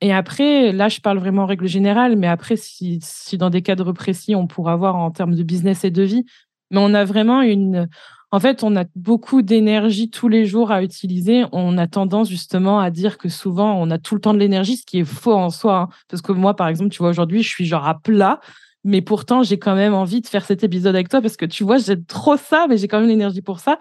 Et 0.00 0.12
après, 0.12 0.72
là, 0.72 0.88
je 0.88 1.00
parle 1.00 1.18
vraiment 1.18 1.42
en 1.42 1.46
règle 1.46 1.66
générale, 1.66 2.16
mais 2.16 2.26
après, 2.26 2.56
si, 2.56 2.98
si 3.02 3.38
dans 3.38 3.50
des 3.50 3.62
cadres 3.62 3.92
précis, 3.92 4.34
on 4.34 4.46
pourra 4.46 4.76
voir 4.76 4.96
en 4.96 5.10
termes 5.10 5.34
de 5.34 5.42
business 5.42 5.84
et 5.84 5.90
de 5.90 6.02
vie, 6.02 6.24
mais 6.70 6.78
on 6.80 6.92
a 6.94 7.04
vraiment 7.04 7.42
une, 7.42 7.88
en 8.36 8.40
fait, 8.40 8.62
on 8.62 8.76
a 8.76 8.84
beaucoup 8.96 9.40
d'énergie 9.40 10.10
tous 10.10 10.28
les 10.28 10.44
jours 10.44 10.70
à 10.70 10.82
utiliser. 10.82 11.46
On 11.52 11.78
a 11.78 11.86
tendance 11.86 12.28
justement 12.28 12.80
à 12.80 12.90
dire 12.90 13.16
que 13.16 13.30
souvent, 13.30 13.80
on 13.80 13.90
a 13.90 13.96
tout 13.96 14.14
le 14.14 14.20
temps 14.20 14.34
de 14.34 14.38
l'énergie, 14.38 14.76
ce 14.76 14.84
qui 14.84 14.98
est 14.98 15.06
faux 15.06 15.32
en 15.32 15.48
soi. 15.48 15.78
Hein. 15.78 15.88
Parce 16.10 16.20
que 16.20 16.32
moi, 16.32 16.54
par 16.54 16.68
exemple, 16.68 16.90
tu 16.90 16.98
vois, 16.98 17.08
aujourd'hui, 17.08 17.42
je 17.42 17.48
suis 17.48 17.64
genre 17.64 17.86
à 17.88 17.98
plat. 17.98 18.40
Mais 18.84 19.00
pourtant, 19.00 19.42
j'ai 19.42 19.58
quand 19.58 19.74
même 19.74 19.94
envie 19.94 20.20
de 20.20 20.26
faire 20.26 20.44
cet 20.44 20.62
épisode 20.64 20.94
avec 20.94 21.08
toi 21.08 21.22
parce 21.22 21.38
que 21.38 21.46
tu 21.46 21.64
vois, 21.64 21.78
j'aime 21.78 22.04
trop 22.04 22.36
ça, 22.36 22.66
mais 22.68 22.76
j'ai 22.76 22.88
quand 22.88 23.00
même 23.00 23.08
l'énergie 23.08 23.40
pour 23.40 23.58
ça. 23.58 23.78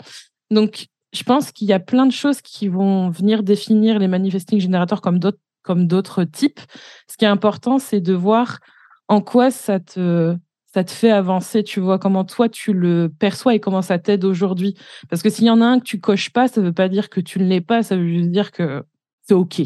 Donc, 0.51 0.85
je 1.11 1.23
pense 1.23 1.51
qu'il 1.51 1.67
y 1.67 1.73
a 1.73 1.79
plein 1.81 2.05
de 2.05 2.13
choses 2.13 2.41
qui 2.41 2.69
vont 2.69 3.09
venir 3.09 3.43
définir 3.43 3.99
les 3.99 4.07
manifesting 4.07 4.61
générateurs 4.61 5.01
comme 5.01 5.19
d'autres, 5.19 5.41
comme 5.63 5.85
d'autres 5.85 6.23
types. 6.23 6.61
Ce 7.11 7.17
qui 7.17 7.25
est 7.25 7.27
important, 7.27 7.77
c'est 7.77 7.99
de 7.99 8.13
voir 8.13 8.59
en 9.09 9.19
quoi 9.19 9.51
ça 9.51 9.81
te, 9.81 10.37
ça 10.75 10.83
te 10.83 10.91
fait 10.91 11.09
avancer, 11.09 11.63
tu 11.63 11.79
vois, 11.79 11.97
comment 11.97 12.25
toi 12.25 12.49
tu 12.49 12.73
le 12.73 13.07
perçois 13.07 13.55
et 13.55 13.61
comment 13.61 13.81
ça 13.81 13.97
t'aide 13.97 14.25
aujourd'hui. 14.25 14.75
Parce 15.09 15.23
que 15.23 15.29
s'il 15.29 15.45
y 15.45 15.49
en 15.49 15.61
a 15.61 15.65
un 15.65 15.79
que 15.79 15.85
tu 15.85 16.01
coches 16.01 16.31
pas, 16.31 16.49
ça 16.49 16.59
veut 16.59 16.73
pas 16.73 16.89
dire 16.89 17.09
que 17.09 17.21
tu 17.21 17.39
ne 17.39 17.45
l'es 17.45 17.61
pas, 17.61 17.81
ça 17.81 17.95
veut 17.95 18.05
juste 18.05 18.29
dire 18.29 18.51
que 18.51 18.83
c'est 19.21 19.35
OK, 19.35 19.61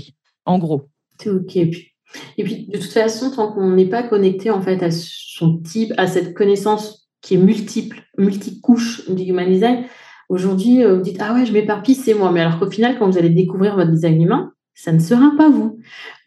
en 0.45 0.59
gros. 0.59 0.83
C'est 1.19 1.31
OK. 1.31 1.55
Et 1.55 2.43
puis, 2.43 2.67
de 2.67 2.77
toute 2.77 2.91
façon, 2.91 3.31
tant 3.31 3.51
qu'on 3.51 3.71
n'est 3.71 3.89
pas 3.89 4.03
connecté 4.03 4.51
en 4.51 4.61
fait 4.61 4.83
à 4.83 4.91
son 4.91 5.57
type, 5.57 5.93
à 5.97 6.05
cette 6.05 6.35
connaissance 6.35 7.09
qui 7.21 7.33
est 7.33 7.37
multiple, 7.37 8.03
multicouche 8.19 9.09
du 9.09 9.23
human 9.23 9.49
design, 9.49 9.85
aujourd'hui, 10.29 10.83
euh, 10.83 10.97
vous 10.97 11.01
dites 11.01 11.17
Ah 11.21 11.33
ouais, 11.33 11.47
je 11.47 11.53
m'éparpille, 11.53 11.95
c'est 11.95 12.13
moi. 12.13 12.31
Mais 12.31 12.41
alors 12.41 12.59
qu'au 12.59 12.69
final, 12.69 12.99
quand 12.99 13.09
vous 13.09 13.17
allez 13.17 13.31
découvrir 13.31 13.75
votre 13.75 13.89
design 13.89 14.21
humain, 14.21 14.53
ça 14.81 14.93
ne 14.93 14.99
sera 14.99 15.31
pas 15.37 15.49
vous. 15.49 15.77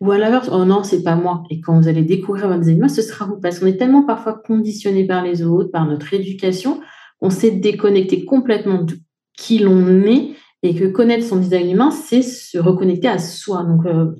Ou 0.02 0.12
à 0.12 0.18
l'inverse, 0.18 0.50
oh 0.52 0.66
non, 0.66 0.82
c'est 0.82 1.02
pas 1.02 1.16
moi. 1.16 1.42
Et 1.48 1.62
quand 1.62 1.80
vous 1.80 1.88
allez 1.88 2.02
découvrir 2.02 2.48
votre 2.48 2.60
design 2.60 2.86
ce 2.90 3.00
sera 3.00 3.24
vous. 3.24 3.40
Parce 3.40 3.58
qu'on 3.58 3.66
est 3.66 3.78
tellement 3.78 4.02
parfois 4.02 4.34
conditionné 4.34 5.06
par 5.06 5.24
les 5.24 5.42
autres, 5.42 5.70
par 5.70 5.86
notre 5.86 6.12
éducation, 6.12 6.80
on 7.22 7.30
s'est 7.30 7.52
déconnecté 7.52 8.26
complètement 8.26 8.82
de 8.82 8.94
qui 9.38 9.58
l'on 9.58 10.02
est 10.02 10.32
et 10.62 10.74
que 10.74 10.84
connaître 10.84 11.24
son 11.24 11.36
design 11.36 11.70
humain, 11.70 11.90
c'est 11.90 12.20
se 12.20 12.58
reconnecter 12.58 13.08
à 13.08 13.18
soi. 13.18 13.62
Donc, 13.62 13.86
euh, 13.86 14.12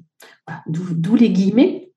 d'où 0.66 1.14
les 1.14 1.28
guillemets. 1.28 1.90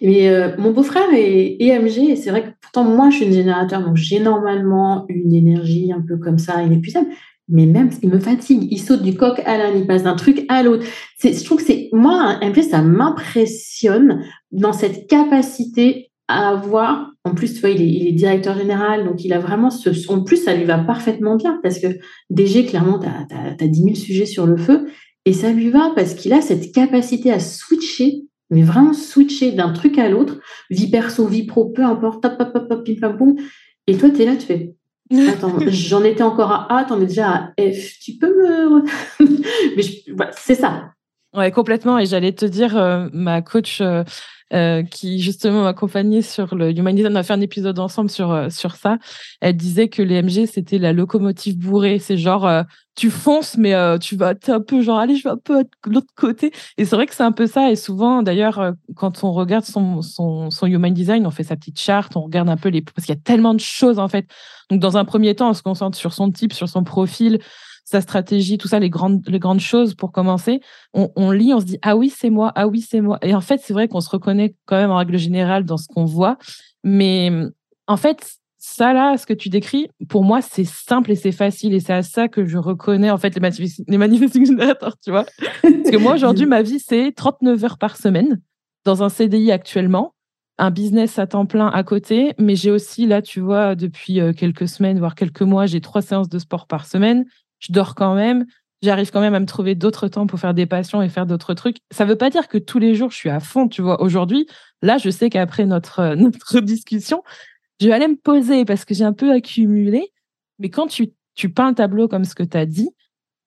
Mais 0.00 0.28
euh, 0.28 0.56
mon 0.56 0.70
beau-frère 0.70 1.12
est 1.12 1.56
EMG 1.60 2.10
et 2.10 2.16
c'est 2.16 2.30
vrai 2.30 2.44
que 2.44 2.50
pourtant 2.62 2.84
moi 2.84 3.10
je 3.10 3.16
suis 3.16 3.26
une 3.26 3.32
générateur 3.32 3.82
donc 3.82 3.96
j'ai 3.96 4.20
normalement 4.20 5.06
une 5.08 5.32
énergie 5.32 5.92
un 5.92 6.02
peu 6.06 6.16
comme 6.16 6.38
ça 6.38 6.62
inépuisable. 6.62 7.08
Mais 7.48 7.66
même 7.66 7.90
il 8.02 8.08
me 8.08 8.18
fatigue, 8.18 8.66
il 8.70 8.78
saute 8.78 9.02
du 9.02 9.14
coq 9.16 9.40
à 9.44 9.58
l'âne, 9.58 9.78
il 9.78 9.86
passe 9.86 10.04
d'un 10.04 10.16
truc 10.16 10.44
à 10.48 10.62
l'autre. 10.62 10.84
Je 11.22 11.44
trouve 11.44 11.58
que 11.58 11.64
c'est 11.64 11.88
moi 11.92 12.38
un 12.40 12.54
ça 12.62 12.80
m'impressionne 12.82 14.24
dans 14.50 14.72
cette 14.72 15.08
capacité 15.08 16.10
à 16.28 16.48
avoir. 16.48 17.10
En 17.24 17.34
plus, 17.34 17.54
tu 17.54 17.60
vois, 17.60 17.70
il 17.70 18.06
est, 18.06 18.12
directeur 18.12 18.56
général, 18.56 19.04
donc 19.04 19.24
il 19.24 19.32
a 19.32 19.38
vraiment 19.38 19.70
ce. 19.70 19.90
En 20.10 20.22
plus, 20.22 20.38
ça 20.38 20.54
lui 20.54 20.64
va 20.64 20.78
parfaitement 20.78 21.36
bien 21.36 21.60
parce 21.62 21.78
que 21.78 21.88
DG, 22.30 22.64
clairement, 22.66 22.98
tu 22.98 23.06
as, 23.06 23.56
as, 23.60 23.66
10 23.66 23.82
000 23.82 23.94
sujets 23.94 24.26
sur 24.26 24.46
le 24.46 24.56
feu 24.56 24.86
et 25.26 25.32
ça 25.32 25.52
lui 25.52 25.70
va 25.70 25.92
parce 25.94 26.14
qu'il 26.14 26.32
a 26.32 26.40
cette 26.40 26.72
capacité 26.72 27.32
à 27.32 27.40
switcher, 27.40 28.22
mais 28.50 28.62
vraiment 28.62 28.92
switcher 28.92 29.52
d'un 29.52 29.72
truc 29.72 29.98
à 29.98 30.08
l'autre, 30.08 30.40
vie 30.70 30.90
perso, 30.90 31.26
vie 31.26 31.46
pro, 31.46 31.70
peu 31.70 31.82
importe, 31.82 32.22
pop, 32.22 32.52
pop, 32.52 32.68
pop, 32.68 32.84
pim, 32.84 32.94
pam, 33.00 33.16
boum. 33.16 33.36
Et 33.86 33.96
toi, 33.96 34.10
tu 34.10 34.22
es 34.22 34.26
là, 34.26 34.36
tu 34.36 34.46
fais. 34.46 34.74
Attends, 35.28 35.58
j'en 35.66 36.04
étais 36.04 36.22
encore 36.22 36.52
à 36.52 36.78
A, 36.78 36.84
t'en 36.84 37.00
es 37.00 37.06
déjà 37.06 37.30
à 37.30 37.52
F. 37.58 37.98
Tu 38.00 38.12
peux 38.14 38.28
me. 38.28 38.82
mais 39.76 39.82
c'est 40.36 40.54
ça. 40.54 40.93
Ouais, 41.34 41.50
complètement. 41.50 41.98
Et 41.98 42.06
j'allais 42.06 42.32
te 42.32 42.44
dire, 42.44 42.76
euh, 42.76 43.08
ma 43.12 43.42
coach 43.42 43.80
euh, 43.80 44.04
euh, 44.52 44.84
qui 44.84 45.20
justement 45.20 45.64
m'accompagnait 45.64 46.22
sur 46.22 46.54
le 46.54 46.70
Human 46.70 46.94
Design. 46.94 47.12
On 47.12 47.16
a 47.16 47.24
fait 47.24 47.32
un 47.32 47.40
épisode 47.40 47.80
ensemble 47.80 48.08
sur, 48.08 48.46
sur 48.52 48.76
ça. 48.76 48.98
Elle 49.40 49.56
disait 49.56 49.88
que 49.88 50.00
les 50.00 50.22
MG, 50.22 50.46
c'était 50.46 50.78
la 50.78 50.92
locomotive 50.92 51.58
bourrée. 51.58 51.98
C'est 51.98 52.16
genre, 52.16 52.48
tu 52.94 53.10
fonces, 53.10 53.56
mais 53.56 53.74
tu 53.98 54.14
vas, 54.16 54.30
es 54.32 54.50
un 54.50 54.60
peu 54.60 54.80
genre, 54.80 55.00
allez, 55.00 55.16
je 55.16 55.24
vais 55.24 55.30
un 55.30 55.36
peu 55.36 55.64
de 55.64 55.92
l'autre 55.92 56.12
côté. 56.14 56.52
Et 56.78 56.84
c'est 56.84 56.94
vrai 56.94 57.06
que 57.06 57.14
c'est 57.16 57.24
un 57.24 57.32
peu 57.32 57.48
ça. 57.48 57.72
Et 57.72 57.76
souvent, 57.76 58.22
d'ailleurs, 58.22 58.72
quand 58.94 59.24
on 59.24 59.32
regarde 59.32 59.64
son, 59.64 60.02
son, 60.02 60.50
son 60.50 60.66
Human 60.68 60.94
Design, 60.94 61.26
on 61.26 61.32
fait 61.32 61.42
sa 61.42 61.56
petite 61.56 61.80
charte, 61.80 62.14
on 62.16 62.20
regarde 62.22 62.48
un 62.48 62.56
peu 62.56 62.68
les. 62.68 62.82
Parce 62.82 63.06
qu'il 63.06 63.14
y 63.14 63.18
a 63.18 63.20
tellement 63.20 63.54
de 63.54 63.60
choses, 63.60 63.98
en 63.98 64.06
fait. 64.06 64.28
Donc, 64.70 64.78
dans 64.80 64.96
un 64.96 65.04
premier 65.04 65.34
temps, 65.34 65.50
on 65.50 65.54
se 65.54 65.62
concentre 65.62 65.98
sur 65.98 66.12
son 66.12 66.30
type, 66.30 66.52
sur 66.52 66.68
son 66.68 66.84
profil, 66.84 67.40
sa 67.84 68.00
stratégie, 68.00 68.58
tout 68.58 68.68
ça, 68.68 68.78
les 68.78 68.90
grandes, 68.90 69.22
les 69.28 69.38
grandes 69.38 69.60
choses 69.60 69.94
pour 69.94 70.10
commencer, 70.10 70.60
on, 70.94 71.30
lit, 71.30 71.52
on 71.52 71.60
se 71.60 71.66
dit 71.66 71.78
ah 71.82 71.96
oui 71.96 72.10
c'est 72.10 72.30
moi, 72.30 72.50
ah 72.54 72.66
oui 72.66 72.80
c'est 72.80 73.00
moi. 73.00 73.18
Et 73.22 73.34
en 73.34 73.40
fait 73.40 73.60
c'est 73.62 73.74
vrai 73.74 73.88
qu'on 73.88 74.00
se 74.00 74.10
reconnaît 74.10 74.54
quand 74.66 74.76
même 74.76 74.90
en 74.90 74.96
règle 74.96 75.18
générale 75.18 75.64
dans 75.64 75.76
ce 75.76 75.86
qu'on 75.86 76.04
voit, 76.04 76.38
mais 76.82 77.30
en 77.86 77.96
fait 77.96 78.38
ça 78.58 78.94
là, 78.94 79.18
ce 79.18 79.26
que 79.26 79.34
tu 79.34 79.50
décris, 79.50 79.88
pour 80.08 80.24
moi 80.24 80.40
c'est 80.40 80.64
simple 80.64 81.12
et 81.12 81.16
c'est 81.16 81.32
facile. 81.32 81.74
Et 81.74 81.80
c'est 81.80 81.92
à 81.92 82.02
ça 82.02 82.28
que 82.28 82.46
je 82.46 82.56
reconnais 82.56 83.10
en 83.10 83.18
fait 83.18 83.34
les, 83.34 83.40
manifestations 83.40 83.84
les 83.86 83.98
manifesting 83.98 84.46
générateurs, 84.46 84.96
tu 85.04 85.10
vois. 85.10 85.26
Parce 85.62 85.90
que 85.90 85.98
moi 85.98 86.14
aujourd'hui 86.14 86.46
ma 86.46 86.62
vie 86.62 86.80
c'est 86.80 87.12
39 87.14 87.64
heures 87.64 87.78
par 87.78 87.96
semaine 87.96 88.40
dans 88.86 89.02
un 89.02 89.10
CDI 89.10 89.52
actuellement 89.52 90.14
un 90.58 90.70
business 90.70 91.18
à 91.18 91.26
temps 91.26 91.46
plein 91.46 91.66
à 91.66 91.82
côté, 91.82 92.32
mais 92.38 92.54
j'ai 92.54 92.70
aussi 92.70 93.06
là, 93.06 93.22
tu 93.22 93.40
vois, 93.40 93.74
depuis 93.74 94.20
euh, 94.20 94.32
quelques 94.32 94.68
semaines, 94.68 94.98
voire 94.98 95.16
quelques 95.16 95.42
mois, 95.42 95.66
j'ai 95.66 95.80
trois 95.80 96.00
séances 96.00 96.28
de 96.28 96.38
sport 96.38 96.66
par 96.66 96.86
semaine 96.86 97.24
je 97.64 97.72
dors 97.72 97.94
quand 97.94 98.14
même, 98.14 98.44
j'arrive 98.82 99.10
quand 99.10 99.20
même 99.20 99.34
à 99.34 99.40
me 99.40 99.46
trouver 99.46 99.74
d'autres 99.74 100.08
temps 100.08 100.26
pour 100.26 100.38
faire 100.38 100.54
des 100.54 100.66
passions 100.66 101.02
et 101.02 101.08
faire 101.08 101.26
d'autres 101.26 101.54
trucs. 101.54 101.78
Ça 101.90 102.04
ne 102.04 102.10
veut 102.10 102.18
pas 102.18 102.30
dire 102.30 102.48
que 102.48 102.58
tous 102.58 102.78
les 102.78 102.94
jours 102.94 103.10
je 103.10 103.16
suis 103.16 103.30
à 103.30 103.40
fond, 103.40 103.68
tu 103.68 103.82
vois. 103.82 104.00
Aujourd'hui, 104.02 104.46
là, 104.82 104.98
je 104.98 105.10
sais 105.10 105.30
qu'après 105.30 105.66
notre, 105.66 106.00
euh, 106.00 106.60
discussion, 106.60 107.22
je 107.80 107.86
vais 107.86 107.92
aller 107.92 108.08
me 108.08 108.16
poser 108.16 108.64
parce 108.64 108.84
que 108.84 108.94
j'ai 108.94 109.04
un 109.04 109.12
peu 109.12 109.32
accumulé. 109.32 110.12
Mais 110.58 110.70
quand 110.70 110.86
tu, 110.86 111.12
tu 111.34 111.52
peins 111.52 111.68
un 111.68 111.74
tableau 111.74 112.06
comme 112.08 112.24
ce 112.24 112.34
que 112.34 112.42
tu 112.42 112.56
as 112.56 112.66
dit, 112.66 112.90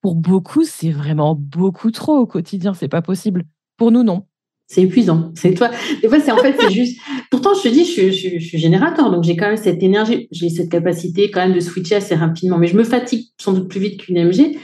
pour 0.02 0.14
beaucoup, 0.14 0.64
c'est 0.64 0.90
vraiment 0.92 1.34
beaucoup 1.34 1.90
trop 1.90 2.16
au 2.16 2.26
quotidien. 2.26 2.74
C'est 2.74 2.88
pas 2.88 3.02
possible. 3.02 3.44
Pour 3.76 3.90
nous, 3.90 4.02
non. 4.02 4.26
C'est 4.70 4.82
épuisant. 4.82 5.32
C'est 5.34 5.54
toi. 5.54 5.70
Des 6.02 6.08
fois, 6.08 6.20
c'est 6.20 6.30
en 6.30 6.36
fait, 6.36 6.54
c'est 6.60 6.70
juste. 6.70 7.00
Pourtant, 7.30 7.54
je 7.54 7.62
te 7.62 7.68
dis, 7.68 7.86
je, 7.86 8.10
suis 8.10 8.58
générateur, 8.58 9.10
donc 9.10 9.24
j'ai 9.24 9.34
quand 9.34 9.46
même 9.46 9.56
cette 9.56 9.82
énergie, 9.82 10.28
j'ai 10.30 10.50
cette 10.50 10.70
capacité 10.70 11.30
quand 11.30 11.40
même 11.40 11.54
de 11.54 11.60
switcher 11.60 11.96
assez 11.96 12.14
rapidement. 12.14 12.58
Mais 12.58 12.66
je 12.66 12.76
me 12.76 12.84
fatigue 12.84 13.28
sans 13.38 13.54
doute 13.54 13.68
plus 13.68 13.80
vite 13.80 14.00
qu'une 14.00 14.22
MG. 14.22 14.58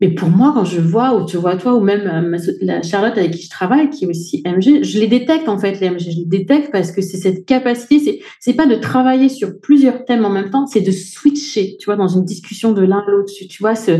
Mais 0.00 0.10
pour 0.10 0.28
moi, 0.28 0.52
quand 0.52 0.64
je 0.64 0.80
vois, 0.80 1.14
ou 1.14 1.24
tu 1.24 1.36
vois 1.36 1.56
toi, 1.56 1.74
ou 1.74 1.80
même 1.80 2.34
euh, 2.34 2.38
la 2.60 2.82
Charlotte 2.82 3.16
avec 3.16 3.30
qui 3.30 3.42
je 3.42 3.48
travaille, 3.48 3.88
qui 3.88 4.04
est 4.04 4.08
aussi 4.08 4.42
MG, 4.44 4.82
je 4.82 4.98
les 4.98 5.06
détecte 5.06 5.48
en 5.48 5.58
fait, 5.58 5.80
les 5.80 5.90
MG. 5.90 6.00
Je 6.00 6.18
les 6.18 6.26
détecte 6.26 6.70
parce 6.72 6.90
que 6.90 7.00
c'est 7.00 7.16
cette 7.16 7.46
capacité, 7.46 8.00
c'est, 8.00 8.18
c'est 8.40 8.54
pas 8.54 8.66
de 8.66 8.74
travailler 8.74 9.28
sur 9.28 9.58
plusieurs 9.60 10.04
thèmes 10.04 10.24
en 10.24 10.30
même 10.30 10.50
temps, 10.50 10.66
c'est 10.66 10.82
de 10.82 10.90
switcher, 10.90 11.76
tu 11.78 11.86
vois, 11.86 11.96
dans 11.96 12.08
une 12.08 12.24
discussion 12.24 12.72
de 12.72 12.82
l'un 12.82 12.98
à 12.98 13.10
l'autre. 13.10 13.32
Tu, 13.32 13.62
vois, 13.62 13.76
ce 13.76 13.92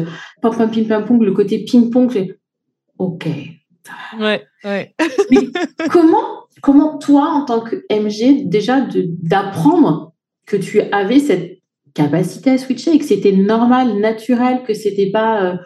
pam 0.42 0.54
pam 0.54 0.70
ping 0.70 0.88
pam 0.88 1.04
pong, 1.04 1.22
le 1.22 1.32
côté 1.32 1.64
ping 1.64 1.88
pong, 1.88 2.34
ok, 2.98 3.28
Ouais, 4.18 4.44
ouais. 4.64 4.94
comment, 5.90 6.44
comment 6.62 6.98
toi, 6.98 7.28
en 7.28 7.44
tant 7.44 7.60
que 7.60 7.76
MG, 7.90 8.48
déjà 8.48 8.86
d'apprendre 9.22 10.12
que 10.46 10.56
tu 10.56 10.80
avais 10.80 11.18
cette 11.18 11.58
capacité 11.94 12.50
à 12.50 12.58
switcher 12.58 12.92
et 12.92 12.98
que 12.98 13.04
c'était 13.04 13.32
normal, 13.32 13.98
naturel, 13.98 14.62
que 14.66 14.74
c'était 14.74 15.10
pas 15.10 15.42
euh, 15.42 15.56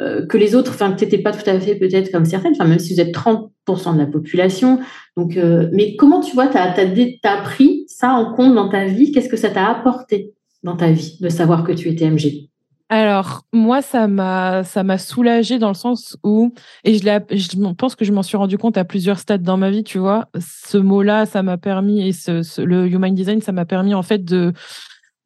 euh, 0.00 0.26
que 0.26 0.38
les 0.38 0.54
autres, 0.54 0.72
enfin 0.72 0.92
que 0.92 1.00
t'étais 1.00 1.18
pas 1.18 1.32
tout 1.32 1.48
à 1.48 1.58
fait 1.60 1.74
peut-être 1.74 2.10
comme 2.10 2.24
certaines, 2.24 2.54
même 2.58 2.78
si 2.78 2.94
vous 2.94 3.00
êtes 3.00 3.14
30% 3.14 3.94
de 3.94 3.98
la 3.98 4.06
population. 4.06 4.80
Donc, 5.16 5.36
euh, 5.36 5.68
mais 5.72 5.96
comment 5.96 6.20
tu 6.20 6.32
vois, 6.32 6.46
tu 6.46 6.56
as, 6.56 6.74
as, 6.74 7.42
pris 7.42 7.84
ça 7.86 8.12
en 8.12 8.32
compte 8.32 8.54
dans 8.54 8.68
ta 8.68 8.86
vie? 8.86 9.12
Qu'est-ce 9.12 9.28
que 9.28 9.36
ça 9.36 9.50
t'a 9.50 9.66
apporté 9.68 10.32
dans 10.62 10.76
ta 10.76 10.90
vie 10.90 11.18
de 11.20 11.28
savoir 11.28 11.64
que 11.64 11.72
tu 11.72 11.88
étais 11.88 12.08
MG 12.08 12.49
alors, 12.92 13.42
moi, 13.52 13.82
ça 13.82 14.08
m'a, 14.08 14.64
ça 14.64 14.82
m'a 14.82 14.98
soulagée 14.98 15.60
dans 15.60 15.68
le 15.68 15.74
sens 15.74 16.18
où, 16.24 16.52
et 16.82 16.94
je, 16.96 17.72
pense 17.74 17.94
que 17.94 18.04
je 18.04 18.12
m'en 18.12 18.24
suis 18.24 18.36
rendu 18.36 18.58
compte 18.58 18.76
à 18.76 18.84
plusieurs 18.84 19.20
stades 19.20 19.44
dans 19.44 19.56
ma 19.56 19.70
vie, 19.70 19.84
tu 19.84 19.98
vois, 19.98 20.28
ce 20.40 20.76
mot-là, 20.76 21.24
ça 21.24 21.44
m'a 21.44 21.56
permis, 21.56 22.06
et 22.06 22.12
ce, 22.12 22.60
le 22.60 22.88
Human 22.88 23.14
Design, 23.14 23.42
ça 23.42 23.52
m'a 23.52 23.64
permis 23.64 23.94
en 23.94 24.02
fait 24.02 24.24
de, 24.24 24.52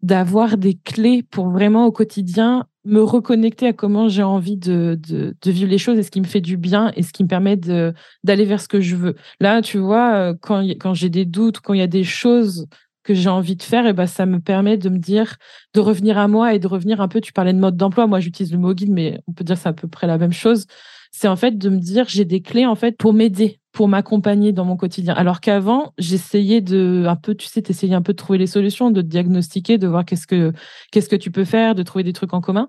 d'avoir 0.02 0.58
des 0.58 0.74
clés 0.74 1.22
pour 1.22 1.48
vraiment 1.48 1.86
au 1.86 1.92
quotidien 1.92 2.66
me 2.84 3.00
reconnecter 3.00 3.68
à 3.68 3.72
comment 3.72 4.08
j'ai 4.08 4.22
envie 4.22 4.58
de, 4.58 4.98
de, 5.00 5.34
de, 5.40 5.50
vivre 5.50 5.70
les 5.70 5.78
choses 5.78 5.96
et 5.98 6.02
ce 6.02 6.10
qui 6.10 6.20
me 6.20 6.26
fait 6.26 6.42
du 6.42 6.58
bien 6.58 6.92
et 6.96 7.02
ce 7.02 7.14
qui 7.14 7.22
me 7.22 7.28
permet 7.28 7.56
d'aller 7.56 8.44
vers 8.44 8.60
ce 8.60 8.68
que 8.68 8.82
je 8.82 8.94
veux. 8.94 9.14
Là, 9.40 9.62
tu 9.62 9.78
vois, 9.78 10.14
euh, 10.16 10.34
quand, 10.38 10.60
quand 10.78 10.92
j'ai 10.92 11.08
des 11.08 11.24
doutes, 11.24 11.60
quand 11.60 11.72
il 11.72 11.80
y 11.80 11.82
a 11.82 11.86
des 11.86 12.04
choses 12.04 12.66
que 13.04 13.14
j'ai 13.14 13.28
envie 13.28 13.54
de 13.54 13.62
faire, 13.62 13.86
et 13.86 13.92
ben 13.92 14.06
ça 14.06 14.26
me 14.26 14.40
permet 14.40 14.76
de 14.78 14.88
me 14.88 14.98
dire, 14.98 15.36
de 15.74 15.80
revenir 15.80 16.18
à 16.18 16.26
moi 16.26 16.54
et 16.54 16.58
de 16.58 16.66
revenir 16.66 17.00
un 17.00 17.08
peu. 17.08 17.20
Tu 17.20 17.32
parlais 17.32 17.52
de 17.52 17.58
mode 17.58 17.76
d'emploi, 17.76 18.06
moi 18.06 18.18
j'utilise 18.18 18.50
le 18.52 18.58
mot 18.58 18.74
guide, 18.74 18.90
mais 18.90 19.20
on 19.28 19.32
peut 19.32 19.44
dire 19.44 19.58
c'est 19.58 19.68
à 19.68 19.72
peu 19.72 19.86
près 19.86 20.06
la 20.06 20.18
même 20.18 20.32
chose. 20.32 20.66
C'est 21.12 21.28
en 21.28 21.36
fait 21.36 21.56
de 21.56 21.68
me 21.68 21.78
dire 21.78 22.06
j'ai 22.08 22.24
des 22.24 22.40
clés 22.40 22.66
en 22.66 22.74
fait 22.74 22.96
pour 22.96 23.12
m'aider, 23.12 23.60
pour 23.72 23.86
m'accompagner 23.88 24.52
dans 24.52 24.64
mon 24.64 24.76
quotidien. 24.76 25.14
Alors 25.14 25.40
qu'avant 25.40 25.92
j'essayais 25.98 26.60
de 26.60 27.04
un 27.06 27.14
peu, 27.16 27.34
tu 27.34 27.46
sais, 27.46 27.62
t'essayais 27.62 27.94
un 27.94 28.02
peu 28.02 28.14
de 28.14 28.16
trouver 28.16 28.38
les 28.38 28.48
solutions, 28.48 28.90
de 28.90 29.02
diagnostiquer, 29.02 29.78
de 29.78 29.86
voir 29.86 30.04
qu'est-ce 30.04 30.26
que 30.26 30.52
qu'est-ce 30.90 31.08
que 31.08 31.16
tu 31.16 31.30
peux 31.30 31.44
faire, 31.44 31.74
de 31.74 31.82
trouver 31.82 32.02
des 32.04 32.14
trucs 32.14 32.34
en 32.34 32.40
commun. 32.40 32.68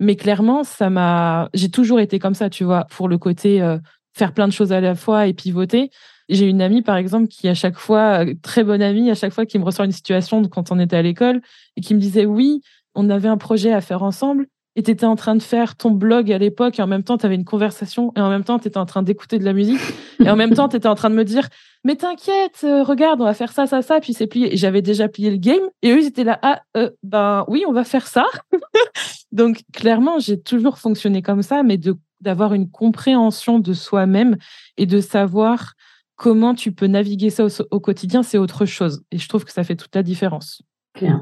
Mais 0.00 0.16
clairement 0.16 0.64
ça 0.64 0.90
m'a, 0.90 1.48
j'ai 1.54 1.70
toujours 1.70 2.00
été 2.00 2.18
comme 2.18 2.34
ça, 2.34 2.50
tu 2.50 2.64
vois, 2.64 2.86
pour 2.90 3.08
le 3.08 3.18
côté 3.18 3.62
euh, 3.62 3.78
faire 4.14 4.32
plein 4.32 4.48
de 4.48 4.52
choses 4.52 4.72
à 4.72 4.80
la 4.80 4.94
fois 4.94 5.26
et 5.26 5.34
pivoter. 5.34 5.90
J'ai 6.28 6.46
une 6.46 6.60
amie, 6.60 6.82
par 6.82 6.96
exemple, 6.96 7.28
qui 7.28 7.48
à 7.48 7.54
chaque 7.54 7.78
fois, 7.78 8.24
euh, 8.24 8.34
très 8.42 8.64
bonne 8.64 8.82
amie, 8.82 9.10
à 9.10 9.14
chaque 9.14 9.32
fois 9.32 9.46
qui 9.46 9.58
me 9.58 9.64
ressort 9.64 9.84
une 9.84 9.92
situation 9.92 10.42
quand 10.44 10.72
on 10.72 10.78
était 10.78 10.96
à 10.96 11.02
l'école 11.02 11.40
et 11.76 11.80
qui 11.80 11.94
me 11.94 12.00
disait 12.00 12.26
oui, 12.26 12.60
on 12.94 13.10
avait 13.10 13.28
un 13.28 13.36
projet 13.36 13.72
à 13.72 13.80
faire 13.80 14.02
ensemble 14.02 14.46
et 14.76 14.82
tu 14.82 14.90
étais 14.90 15.06
en 15.06 15.16
train 15.16 15.34
de 15.34 15.42
faire 15.42 15.74
ton 15.74 15.90
blog 15.90 16.30
à 16.30 16.38
l'époque 16.38 16.78
et 16.78 16.82
en 16.82 16.86
même 16.86 17.02
temps 17.02 17.16
tu 17.16 17.26
avais 17.26 17.34
une 17.34 17.44
conversation 17.44 18.12
et 18.14 18.20
en 18.20 18.28
même 18.28 18.44
temps 18.44 18.58
tu 18.58 18.68
étais 18.68 18.78
en 18.78 18.86
train 18.86 19.02
d'écouter 19.02 19.38
de 19.38 19.44
la 19.44 19.54
musique 19.54 19.80
et 20.24 20.30
en 20.30 20.36
même 20.36 20.54
temps 20.54 20.68
tu 20.68 20.76
étais 20.76 20.86
en 20.86 20.94
train 20.94 21.10
de 21.10 21.14
me 21.14 21.24
dire 21.24 21.48
mais 21.82 21.96
t'inquiète 21.96 22.60
euh, 22.64 22.82
regarde 22.82 23.20
on 23.20 23.24
va 23.24 23.34
faire 23.34 23.52
ça 23.52 23.66
ça 23.66 23.82
ça 23.82 24.00
puis 24.00 24.12
c'est 24.12 24.26
plié. 24.26 24.56
J'avais 24.56 24.82
déjà 24.82 25.08
plié 25.08 25.30
le 25.30 25.38
game 25.38 25.62
et 25.82 25.92
eux 25.92 26.00
ils 26.00 26.06
étaient 26.06 26.24
là 26.24 26.38
ah 26.42 26.60
euh, 26.76 26.90
ben 27.02 27.44
oui 27.48 27.64
on 27.66 27.72
va 27.72 27.84
faire 27.84 28.06
ça! 28.06 28.26
Donc 29.32 29.62
clairement 29.72 30.18
j'ai 30.18 30.40
toujours 30.40 30.78
fonctionné 30.78 31.22
comme 31.22 31.42
ça 31.42 31.62
mais 31.62 31.78
de 31.78 31.96
d'avoir 32.20 32.54
une 32.54 32.70
compréhension 32.70 33.58
de 33.58 33.72
soi-même 33.72 34.36
et 34.78 34.86
de 34.86 35.00
savoir 35.00 35.74
comment 36.16 36.54
tu 36.54 36.72
peux 36.72 36.86
naviguer 36.86 37.30
ça 37.30 37.46
au, 37.70 37.80
quotidien, 37.80 38.22
c'est 38.22 38.38
autre 38.38 38.64
chose. 38.64 39.02
Et 39.12 39.18
je 39.18 39.28
trouve 39.28 39.44
que 39.44 39.52
ça 39.52 39.64
fait 39.64 39.76
toute 39.76 39.94
la 39.94 40.02
différence. 40.02 40.62
Claire. 40.94 41.20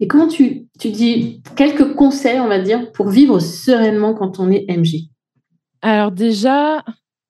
Et 0.00 0.08
comment 0.08 0.28
tu, 0.28 0.66
tu 0.78 0.90
dis 0.90 1.42
quelques 1.54 1.94
conseils, 1.94 2.40
on 2.40 2.48
va 2.48 2.58
dire, 2.58 2.90
pour 2.92 3.10
vivre 3.10 3.38
sereinement 3.38 4.14
quand 4.14 4.40
on 4.40 4.50
est 4.50 4.64
MJ 4.74 5.10
Alors 5.82 6.10
déjà, 6.10 6.82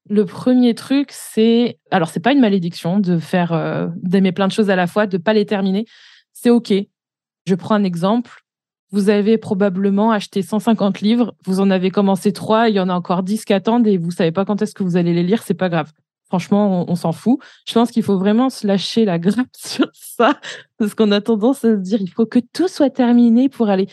le 0.08 0.24
premier 0.24 0.74
truc, 0.74 1.10
c'est 1.10 1.78
alors 1.90 2.08
c'est 2.08 2.20
pas 2.20 2.32
une 2.32 2.40
malédiction 2.40 3.00
de 3.00 3.18
faire 3.18 3.52
euh, 3.52 3.88
d'aimer 3.96 4.32
plein 4.32 4.46
de 4.46 4.52
choses 4.52 4.70
à 4.70 4.76
la 4.76 4.86
fois, 4.86 5.06
de 5.06 5.18
pas 5.18 5.32
les 5.32 5.46
terminer. 5.46 5.84
C'est 6.32 6.50
ok. 6.50 6.72
Je 7.46 7.54
prends 7.56 7.74
un 7.74 7.84
exemple. 7.84 8.44
Vous 8.92 9.08
avez 9.08 9.38
probablement 9.38 10.10
acheté 10.10 10.42
150 10.42 11.00
livres, 11.00 11.34
vous 11.44 11.60
en 11.60 11.70
avez 11.70 11.90
commencé 11.90 12.32
trois, 12.32 12.68
il 12.68 12.74
y 12.74 12.80
en 12.80 12.88
a 12.88 12.92
encore 12.92 13.22
10 13.22 13.44
qui 13.44 13.52
attendent 13.52 13.86
et 13.86 13.96
vous 13.96 14.10
savez 14.10 14.32
pas 14.32 14.44
quand 14.44 14.62
est-ce 14.62 14.74
que 14.74 14.82
vous 14.82 14.96
allez 14.96 15.14
les 15.14 15.22
lire, 15.22 15.44
c'est 15.44 15.54
pas 15.54 15.68
grave. 15.68 15.92
Franchement, 16.30 16.88
on, 16.88 16.94
s'en 16.94 17.10
fout. 17.10 17.40
Je 17.66 17.74
pense 17.74 17.90
qu'il 17.90 18.04
faut 18.04 18.16
vraiment 18.16 18.50
se 18.50 18.64
lâcher 18.64 19.04
la 19.04 19.18
grappe 19.18 19.48
sur 19.56 19.90
ça, 19.92 20.38
parce 20.78 20.94
qu'on 20.94 21.10
a 21.10 21.20
tendance 21.20 21.64
à 21.64 21.74
se 21.74 21.80
dire 21.80 22.00
il 22.00 22.10
faut 22.10 22.24
que 22.24 22.38
tout 22.38 22.68
soit 22.68 22.88
terminé 22.88 23.48
pour 23.48 23.68
aller. 23.68 23.88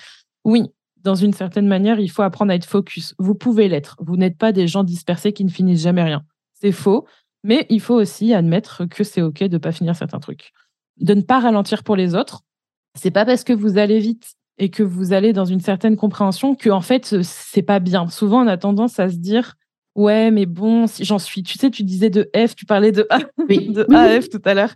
Oui, 0.45 0.63
dans 1.03 1.15
une 1.15 1.33
certaine 1.33 1.67
manière, 1.67 1.99
il 1.99 2.09
faut 2.09 2.21
apprendre 2.21 2.51
à 2.51 2.55
être 2.55 2.65
focus. 2.65 3.15
Vous 3.17 3.33
pouvez 3.33 3.67
l'être. 3.67 3.95
Vous 3.99 4.17
n'êtes 4.17 4.37
pas 4.37 4.51
des 4.51 4.67
gens 4.67 4.83
dispersés 4.83 5.33
qui 5.33 5.45
ne 5.45 5.49
finissent 5.49 5.81
jamais 5.81 6.03
rien. 6.03 6.23
C'est 6.53 6.71
faux. 6.71 7.07
Mais 7.43 7.65
il 7.69 7.81
faut 7.81 7.95
aussi 7.95 8.33
admettre 8.33 8.85
que 8.85 9.03
c'est 9.03 9.23
OK 9.23 9.39
de 9.39 9.47
ne 9.47 9.57
pas 9.57 9.71
finir 9.71 9.95
certains 9.95 10.19
trucs. 10.19 10.51
De 10.99 11.15
ne 11.15 11.21
pas 11.21 11.39
ralentir 11.39 11.83
pour 11.83 11.95
les 11.95 12.13
autres. 12.13 12.41
C'est 12.93 13.11
pas 13.11 13.25
parce 13.25 13.43
que 13.43 13.53
vous 13.53 13.79
allez 13.79 13.99
vite 13.99 14.35
et 14.59 14.69
que 14.69 14.83
vous 14.83 15.13
allez 15.13 15.33
dans 15.33 15.45
une 15.45 15.59
certaine 15.59 15.95
compréhension 15.95 16.55
que, 16.55 16.69
en 16.69 16.81
fait, 16.81 17.21
c'est 17.23 17.61
pas 17.61 17.79
bien. 17.79 18.07
Souvent, 18.09 18.43
on 18.43 18.47
a 18.47 18.57
tendance 18.57 18.99
à 18.99 19.09
se 19.09 19.17
dire, 19.17 19.55
ouais, 19.97 20.31
mais 20.31 20.45
bon, 20.45 20.87
si 20.87 21.03
j'en 21.03 21.19
suis, 21.19 21.43
tu 21.43 21.57
sais, 21.57 21.69
tu 21.69 21.83
disais 21.83 22.09
de 22.09 22.29
F, 22.35 22.55
tu 22.55 22.65
parlais 22.65 22.93
de 22.93 23.05
A, 23.09 23.19
de 23.49 23.93
AF 23.93 24.29
tout 24.29 24.41
à 24.45 24.53
l'heure. 24.53 24.73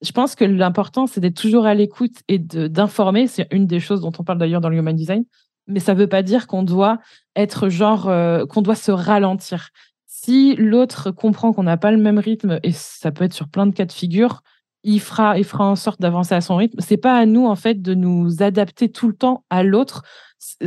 Je 0.00 0.12
pense 0.12 0.34
que 0.34 0.44
l'important, 0.44 1.06
c'est 1.06 1.20
d'être 1.20 1.40
toujours 1.40 1.66
à 1.66 1.74
l'écoute 1.74 2.22
et 2.28 2.38
d'informer. 2.38 3.26
C'est 3.26 3.46
une 3.52 3.66
des 3.66 3.78
choses 3.78 4.00
dont 4.00 4.12
on 4.18 4.24
parle 4.24 4.38
d'ailleurs 4.38 4.60
dans 4.60 4.68
le 4.68 4.78
human 4.78 4.96
design. 4.96 5.24
Mais 5.68 5.78
ça 5.78 5.94
ne 5.94 5.98
veut 5.98 6.08
pas 6.08 6.22
dire 6.22 6.46
qu'on 6.46 6.64
doit 6.64 6.98
être 7.36 7.68
genre, 7.68 8.08
euh, 8.08 8.46
qu'on 8.46 8.62
doit 8.62 8.74
se 8.74 8.90
ralentir. 8.90 9.68
Si 10.06 10.56
l'autre 10.56 11.12
comprend 11.12 11.52
qu'on 11.52 11.62
n'a 11.62 11.76
pas 11.76 11.92
le 11.92 11.98
même 11.98 12.18
rythme, 12.18 12.58
et 12.64 12.72
ça 12.72 13.12
peut 13.12 13.24
être 13.24 13.32
sur 13.32 13.48
plein 13.48 13.66
de 13.66 13.72
cas 13.72 13.84
de 13.84 13.92
figure, 13.92 14.42
il 14.82 15.00
fera, 15.00 15.38
il 15.38 15.44
fera 15.44 15.64
en 15.64 15.76
sorte 15.76 16.00
d'avancer 16.00 16.34
à 16.34 16.40
son 16.40 16.56
rythme. 16.56 16.80
C'est 16.80 16.96
pas 16.96 17.16
à 17.16 17.24
nous 17.24 17.46
en 17.46 17.54
fait 17.54 17.80
de 17.80 17.94
nous 17.94 18.42
adapter 18.42 18.90
tout 18.90 19.06
le 19.06 19.14
temps 19.14 19.44
à 19.50 19.62
l'autre. 19.62 20.02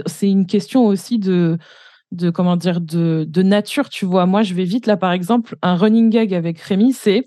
C'est 0.06 0.30
une 0.30 0.46
question 0.46 0.86
aussi 0.86 1.20
de, 1.20 1.58
de 2.12 2.30
comment 2.30 2.56
dire, 2.56 2.82
de, 2.82 3.26
de 3.28 3.42
nature. 3.44 3.90
Tu 3.90 4.06
vois, 4.06 4.26
moi 4.26 4.44
je 4.44 4.54
vais 4.54 4.64
vite 4.64 4.88
là 4.88 4.98
par 4.98 5.12
exemple 5.12 5.56
un 5.62 5.76
running 5.76 6.10
gag 6.10 6.34
avec 6.34 6.60
Rémi, 6.60 6.94
c'est 6.94 7.26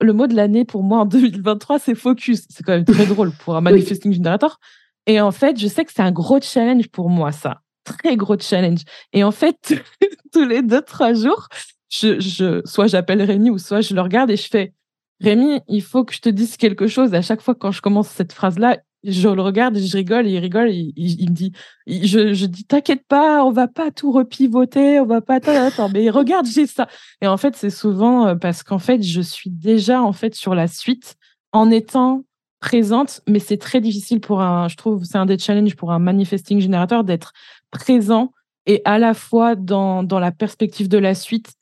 le 0.00 0.12
mot 0.12 0.26
de 0.26 0.34
l'année 0.34 0.64
pour 0.64 0.82
moi 0.82 1.00
en 1.00 1.04
2023, 1.06 1.78
c'est 1.78 1.94
focus. 1.94 2.44
C'est 2.48 2.64
quand 2.64 2.72
même 2.72 2.84
très 2.84 3.06
drôle 3.06 3.32
pour 3.32 3.56
un 3.56 3.60
manifesting 3.60 4.12
generator. 4.12 4.58
Et 5.06 5.20
en 5.20 5.32
fait, 5.32 5.58
je 5.58 5.66
sais 5.66 5.84
que 5.84 5.92
c'est 5.92 6.02
un 6.02 6.12
gros 6.12 6.40
challenge 6.40 6.88
pour 6.88 7.10
moi, 7.10 7.32
ça. 7.32 7.60
Très 7.84 8.16
gros 8.16 8.38
challenge. 8.38 8.80
Et 9.12 9.22
en 9.22 9.30
fait, 9.30 9.74
tous 10.32 10.46
les 10.46 10.62
deux, 10.62 10.80
trois 10.80 11.12
jours, 11.12 11.48
je, 11.90 12.18
je, 12.18 12.62
soit 12.64 12.86
j'appelle 12.86 13.22
Rémi 13.22 13.50
ou 13.50 13.58
soit 13.58 13.82
je 13.82 13.94
le 13.94 14.00
regarde 14.00 14.30
et 14.30 14.36
je 14.36 14.48
fais 14.48 14.72
Rémi, 15.20 15.60
il 15.68 15.82
faut 15.82 16.04
que 16.04 16.14
je 16.14 16.20
te 16.20 16.28
dise 16.28 16.56
quelque 16.56 16.86
chose. 16.86 17.14
À 17.14 17.22
chaque 17.22 17.40
fois, 17.40 17.54
quand 17.54 17.70
je 17.70 17.80
commence 17.80 18.08
cette 18.08 18.32
phrase-là, 18.32 18.78
je 19.04 19.28
le 19.28 19.42
regarde 19.42 19.76
et 19.76 19.86
je 19.86 19.96
rigole 19.96 20.26
il 20.26 20.38
rigole. 20.38 20.70
Il, 20.70 21.30
me 21.30 21.34
dit, 21.34 21.52
je, 21.86 22.46
dis, 22.46 22.64
t'inquiète 22.64 23.06
pas, 23.06 23.44
on 23.44 23.52
va 23.52 23.68
pas 23.68 23.90
tout 23.90 24.12
repivoter, 24.12 25.00
on 25.00 25.06
va 25.06 25.20
pas. 25.20 25.36
Attends, 25.36 25.88
mais 25.88 26.10
regarde, 26.10 26.46
j'ai 26.46 26.66
ça. 26.66 26.88
Et 27.20 27.26
en 27.26 27.36
fait, 27.36 27.56
c'est 27.56 27.70
souvent 27.70 28.26
euh, 28.26 28.34
parce 28.34 28.62
qu'en 28.62 28.78
fait, 28.78 29.02
je 29.02 29.20
suis 29.20 29.50
déjà 29.50 30.02
en 30.02 30.12
fait 30.12 30.34
sur 30.34 30.54
la 30.54 30.66
suite 30.66 31.16
en 31.52 31.70
étant 31.70 32.24
présente, 32.60 33.20
mais 33.28 33.38
c'est 33.38 33.58
très 33.58 33.80
difficile 33.80 34.20
pour 34.20 34.40
un, 34.40 34.68
je 34.68 34.76
trouve, 34.76 35.04
c'est 35.04 35.18
un 35.18 35.26
des 35.26 35.38
challenges 35.38 35.76
pour 35.76 35.92
un 35.92 35.98
manifesting 35.98 36.60
générateur 36.60 37.04
d'être 37.04 37.32
présent 37.70 38.32
et 38.66 38.80
à 38.86 38.98
la 38.98 39.12
fois 39.12 39.54
dans, 39.54 40.02
dans 40.02 40.18
la 40.18 40.32
perspective 40.32 40.88
de 40.88 40.96
la 40.98 41.14
suite. 41.14 41.52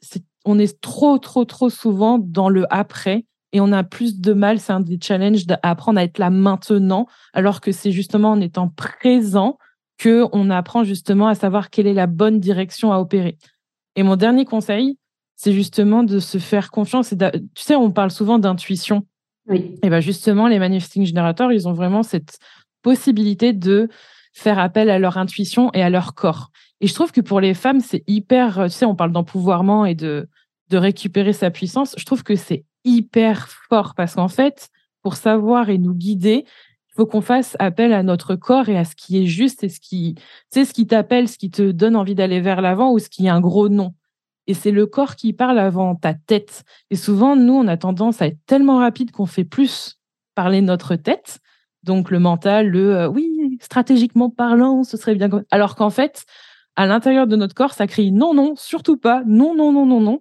on 0.44 0.58
est 0.58 0.80
trop, 0.80 1.18
trop, 1.18 1.44
trop 1.44 1.70
souvent 1.70 2.18
dans 2.18 2.49
le 2.49 2.72
après 2.72 3.25
et 3.52 3.61
on 3.61 3.71
a 3.73 3.85
plus 3.85 4.21
de 4.21 4.32
mal, 4.32 4.59
c'est 4.59 4.73
un 4.73 4.80
des 4.80 4.99
challenges 5.00 5.47
d'apprendre 5.47 5.99
à 5.99 6.04
être 6.04 6.18
là 6.18 6.30
maintenant, 6.30 7.06
alors 7.35 7.61
que 7.61 7.71
c'est 7.71 7.92
justement 7.92 8.30
en 8.30 8.40
étant 8.40 8.68
présent 8.68 9.59
que 9.99 10.26
on 10.32 10.50
apprend 10.50 10.85
justement 10.85 11.28
à 11.28 11.35
savoir 11.35 11.71
quelle 11.71 11.87
est 11.87 11.94
la 11.94 12.06
bonne 12.06 12.40
direction 12.40 12.92
à 12.92 12.99
opérer. 12.99 13.37
Et 13.94 14.02
mon 14.02 14.16
dernier 14.16 14.47
conseil, 14.47 14.99
c'est 15.37 15.52
justement 15.52 16.02
de 16.02 16.18
se 16.18 16.38
faire 16.38 16.71
confiance. 16.71 17.12
Et 17.12 17.18
tu 17.18 17.62
sais, 17.62 17.76
on 17.76 17.90
parle 17.90 18.11
souvent 18.11 18.38
d'intuition. 18.38 19.06
Oui. 19.47 19.76
Et 19.82 19.90
bien 19.90 20.00
justement, 20.00 20.49
les 20.49 20.59
manifesting 20.59 21.04
générateurs, 21.04 21.52
ils 21.52 21.68
ont 21.68 21.73
vraiment 21.73 22.02
cette 22.02 22.38
possibilité 22.80 23.52
de 23.52 23.88
faire 24.32 24.59
appel 24.59 24.88
à 24.88 24.99
leur 24.99 25.18
intuition 25.18 25.71
et 25.75 25.82
à 25.82 25.90
leur 25.90 26.14
corps. 26.14 26.50
Et 26.80 26.87
je 26.87 26.94
trouve 26.94 27.12
que 27.12 27.21
pour 27.21 27.40
les 27.40 27.54
femmes, 27.54 27.80
c'est 27.80 28.02
hyper, 28.06 28.64
tu 28.64 28.71
sais, 28.71 28.87
on 28.87 28.97
parle 28.97 29.12
d'empouvoirment 29.12 29.85
et 29.85 29.94
de, 29.94 30.28
de 30.71 30.78
récupérer 30.78 31.32
sa 31.32 31.50
puissance. 31.50 31.94
Je 31.99 32.04
trouve 32.04 32.23
que 32.23 32.35
c'est 32.35 32.64
hyper 32.84 33.48
fort 33.48 33.94
parce 33.94 34.14
qu'en 34.14 34.28
fait, 34.28 34.68
pour 35.02 35.16
savoir 35.16 35.70
et 35.70 35.78
nous 35.78 35.94
guider, 35.94 36.44
il 36.92 36.94
faut 36.94 37.06
qu'on 37.06 37.21
fasse 37.23 37.56
appel 37.58 37.92
à 37.92 38.02
notre 38.02 38.34
corps 38.34 38.68
et 38.68 38.76
à 38.76 38.84
ce 38.84 38.95
qui 38.95 39.23
est 39.23 39.26
juste 39.26 39.64
et 39.64 39.68
ce 39.68 39.80
qui, 39.80 40.14
c'est 40.50 40.64
ce 40.64 40.75
qui 40.75 40.86
t'appelle, 40.86 41.28
ce 41.28 41.38
qui 41.38 41.50
te 41.50 41.71
donne 41.71 41.97
envie 41.97 42.14
d'aller 42.14 42.40
vers 42.40 42.60
l'avant 42.60 42.92
ou 42.92 42.99
ce 42.99 43.08
qui 43.08 43.26
est 43.26 43.30
un 43.30 43.40
gros 43.40 43.68
non. 43.68 43.95
Et 44.47 44.54
c'est 44.54 44.73
le 44.73 44.86
corps 44.86 45.16
qui 45.16 45.32
parle 45.32 45.58
avant 45.58 45.95
ta 45.95 46.14
tête. 46.14 46.64
Et 46.90 46.97
souvent, 46.97 47.36
nous, 47.36 47.54
on 47.54 47.68
a 47.68 47.76
tendance 47.76 48.21
à 48.21 48.26
être 48.26 48.45
tellement 48.47 48.78
rapide 48.78 49.10
qu'on 49.12 49.26
fait 49.26 49.45
plus 49.45 49.99
parler 50.34 50.60
notre 50.60 50.97
tête. 50.97 51.38
Donc 51.82 52.10
le 52.10 52.18
mental, 52.18 52.68
le 52.68 52.95
euh, 52.95 53.08
oui, 53.08 53.58
stratégiquement 53.60 54.30
parlant, 54.30 54.84
ce 54.84 54.97
serait 54.97 55.14
bien. 55.14 55.30
Alors 55.50 55.76
qu'en 55.76 55.90
fait, 55.90 56.25
à 56.76 56.86
l'intérieur 56.86 57.26
de 57.26 57.36
notre 57.36 57.54
corps, 57.54 57.73
ça 57.73 57.86
crie 57.86 58.12
non, 58.12 58.34
non, 58.34 58.54
surtout 58.56 58.97
pas, 58.97 59.23
non, 59.26 59.54
non, 59.54 59.73
non, 59.73 59.86
non, 59.86 60.00
non. 60.00 60.21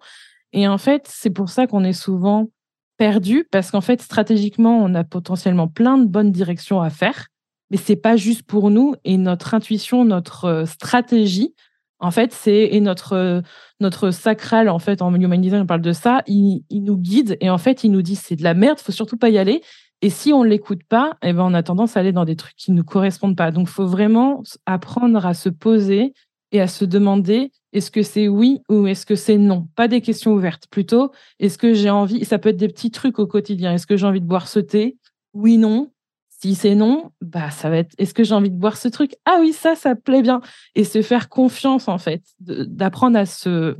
Et 0.54 0.68
en 0.68 0.78
fait, 0.78 1.08
c'est 1.08 1.30
pour 1.30 1.50
ça 1.50 1.68
qu'on 1.68 1.84
est 1.84 1.94
souvent 1.94 2.50
perdu 2.98 3.48
parce 3.52 3.72
qu'en 3.72 3.82
fait, 3.82 4.02
stratégiquement, 4.02 4.78
on 4.84 4.94
a 4.94 5.04
potentiellement 5.04 5.68
plein 5.68 5.98
de 5.98 6.06
bonnes 6.06 6.32
directions 6.32 6.82
à 6.82 6.90
faire, 6.90 7.28
mais 7.70 7.78
c'est 7.78 7.96
pas 7.96 8.16
juste 8.16 8.44
pour 8.44 8.70
nous 8.70 8.96
et 9.04 9.18
notre 9.18 9.54
intuition, 9.54 10.06
notre 10.06 10.46
euh, 10.46 10.66
stratégie, 10.66 11.56
en 12.02 12.10
fait, 12.10 12.34
c'est 12.34 12.70
et 12.72 12.82
notre 12.82 13.14
euh, 13.14 13.42
notre 13.80 14.10
sacral 14.10 14.70
en 14.70 14.80
fait 14.80 15.02
en 15.02 15.14
human 15.14 15.40
design, 15.40 15.62
on 15.62 15.68
parle 15.68 15.82
de 15.82 15.94
ça, 15.94 16.24
il, 16.26 16.64
nous 16.72 16.98
guide 16.98 17.38
et 17.42 17.50
en 17.50 17.60
fait, 17.60 17.84
il 17.84 17.92
nous 17.92 18.02
dit 18.02 18.16
c'est 18.16 18.36
de 18.36 18.44
la 18.44 18.56
merde, 18.56 18.80
faut 18.80 18.92
surtout 18.92 19.18
pas 19.18 19.30
y 19.30 19.38
aller. 19.38 19.62
Et 20.02 20.10
si 20.10 20.34
on 20.34 20.42
l'écoute 20.42 20.84
pas, 20.84 21.18
eh 21.22 21.32
ben 21.32 21.44
on 21.44 21.54
a 21.54 21.62
tendance 21.62 21.96
à 21.96 22.00
aller 22.00 22.12
dans 22.12 22.26
des 22.26 22.36
trucs 22.36 22.56
qui 22.56 22.72
nous 22.72 22.84
correspondent 22.84 23.38
pas. 23.38 23.52
Donc, 23.52 23.68
faut 23.68 23.86
vraiment 23.86 24.42
apprendre 24.66 25.24
à 25.26 25.36
se 25.36 25.50
poser 25.50 26.14
et 26.52 26.60
à 26.60 26.68
se 26.68 26.86
demander 26.86 27.52
est-ce 27.74 27.92
que 27.92 28.04
c'est 28.04 28.28
oui 28.28 28.62
ou 28.70 28.88
est-ce 28.88 29.06
que 29.06 29.16
c'est 29.16 29.38
non? 29.38 29.68
Pas 29.76 29.88
des 29.88 30.02
questions 30.02 30.34
ouvertes, 30.34 30.68
plutôt 30.70 31.12
est-ce 31.40 31.58
que 31.58 31.74
j'ai 31.74 31.90
envie, 31.90 32.26
ça 32.26 32.40
peut 32.40 32.50
être 32.50 32.58
des 32.58 32.68
petits 32.68 32.92
trucs 32.92 33.20
au 33.20 33.28
quotidien, 33.28 33.74
est-ce 33.74 33.88
que 33.88 33.98
j'ai 33.98 34.06
envie 34.06 34.22
de 34.22 34.26
boire 34.26 34.48
ce 34.48 34.60
thé? 34.60 34.98
Oui, 35.34 35.58
non. 35.58 35.92
Si 36.30 36.56
c'est 36.56 36.74
non, 36.74 37.12
bah 37.22 37.52
ça 37.52 37.70
va 37.70 37.78
être 37.78 37.94
est-ce 38.00 38.16
que 38.16 38.24
j'ai 38.24 38.34
envie 38.34 38.50
de 38.50 38.56
boire 38.56 38.76
ce 38.76 38.88
truc? 38.88 39.14
Ah 39.26 39.38
oui, 39.40 39.54
ça, 39.54 39.76
ça 39.76 39.96
plaît 39.96 40.24
bien. 40.24 40.42
Et 40.74 40.84
se 40.84 41.04
faire 41.04 41.30
confiance, 41.30 41.88
en 41.88 42.00
fait, 42.00 42.24
d'apprendre 42.40 43.18
à 43.18 43.28
se. 43.28 43.78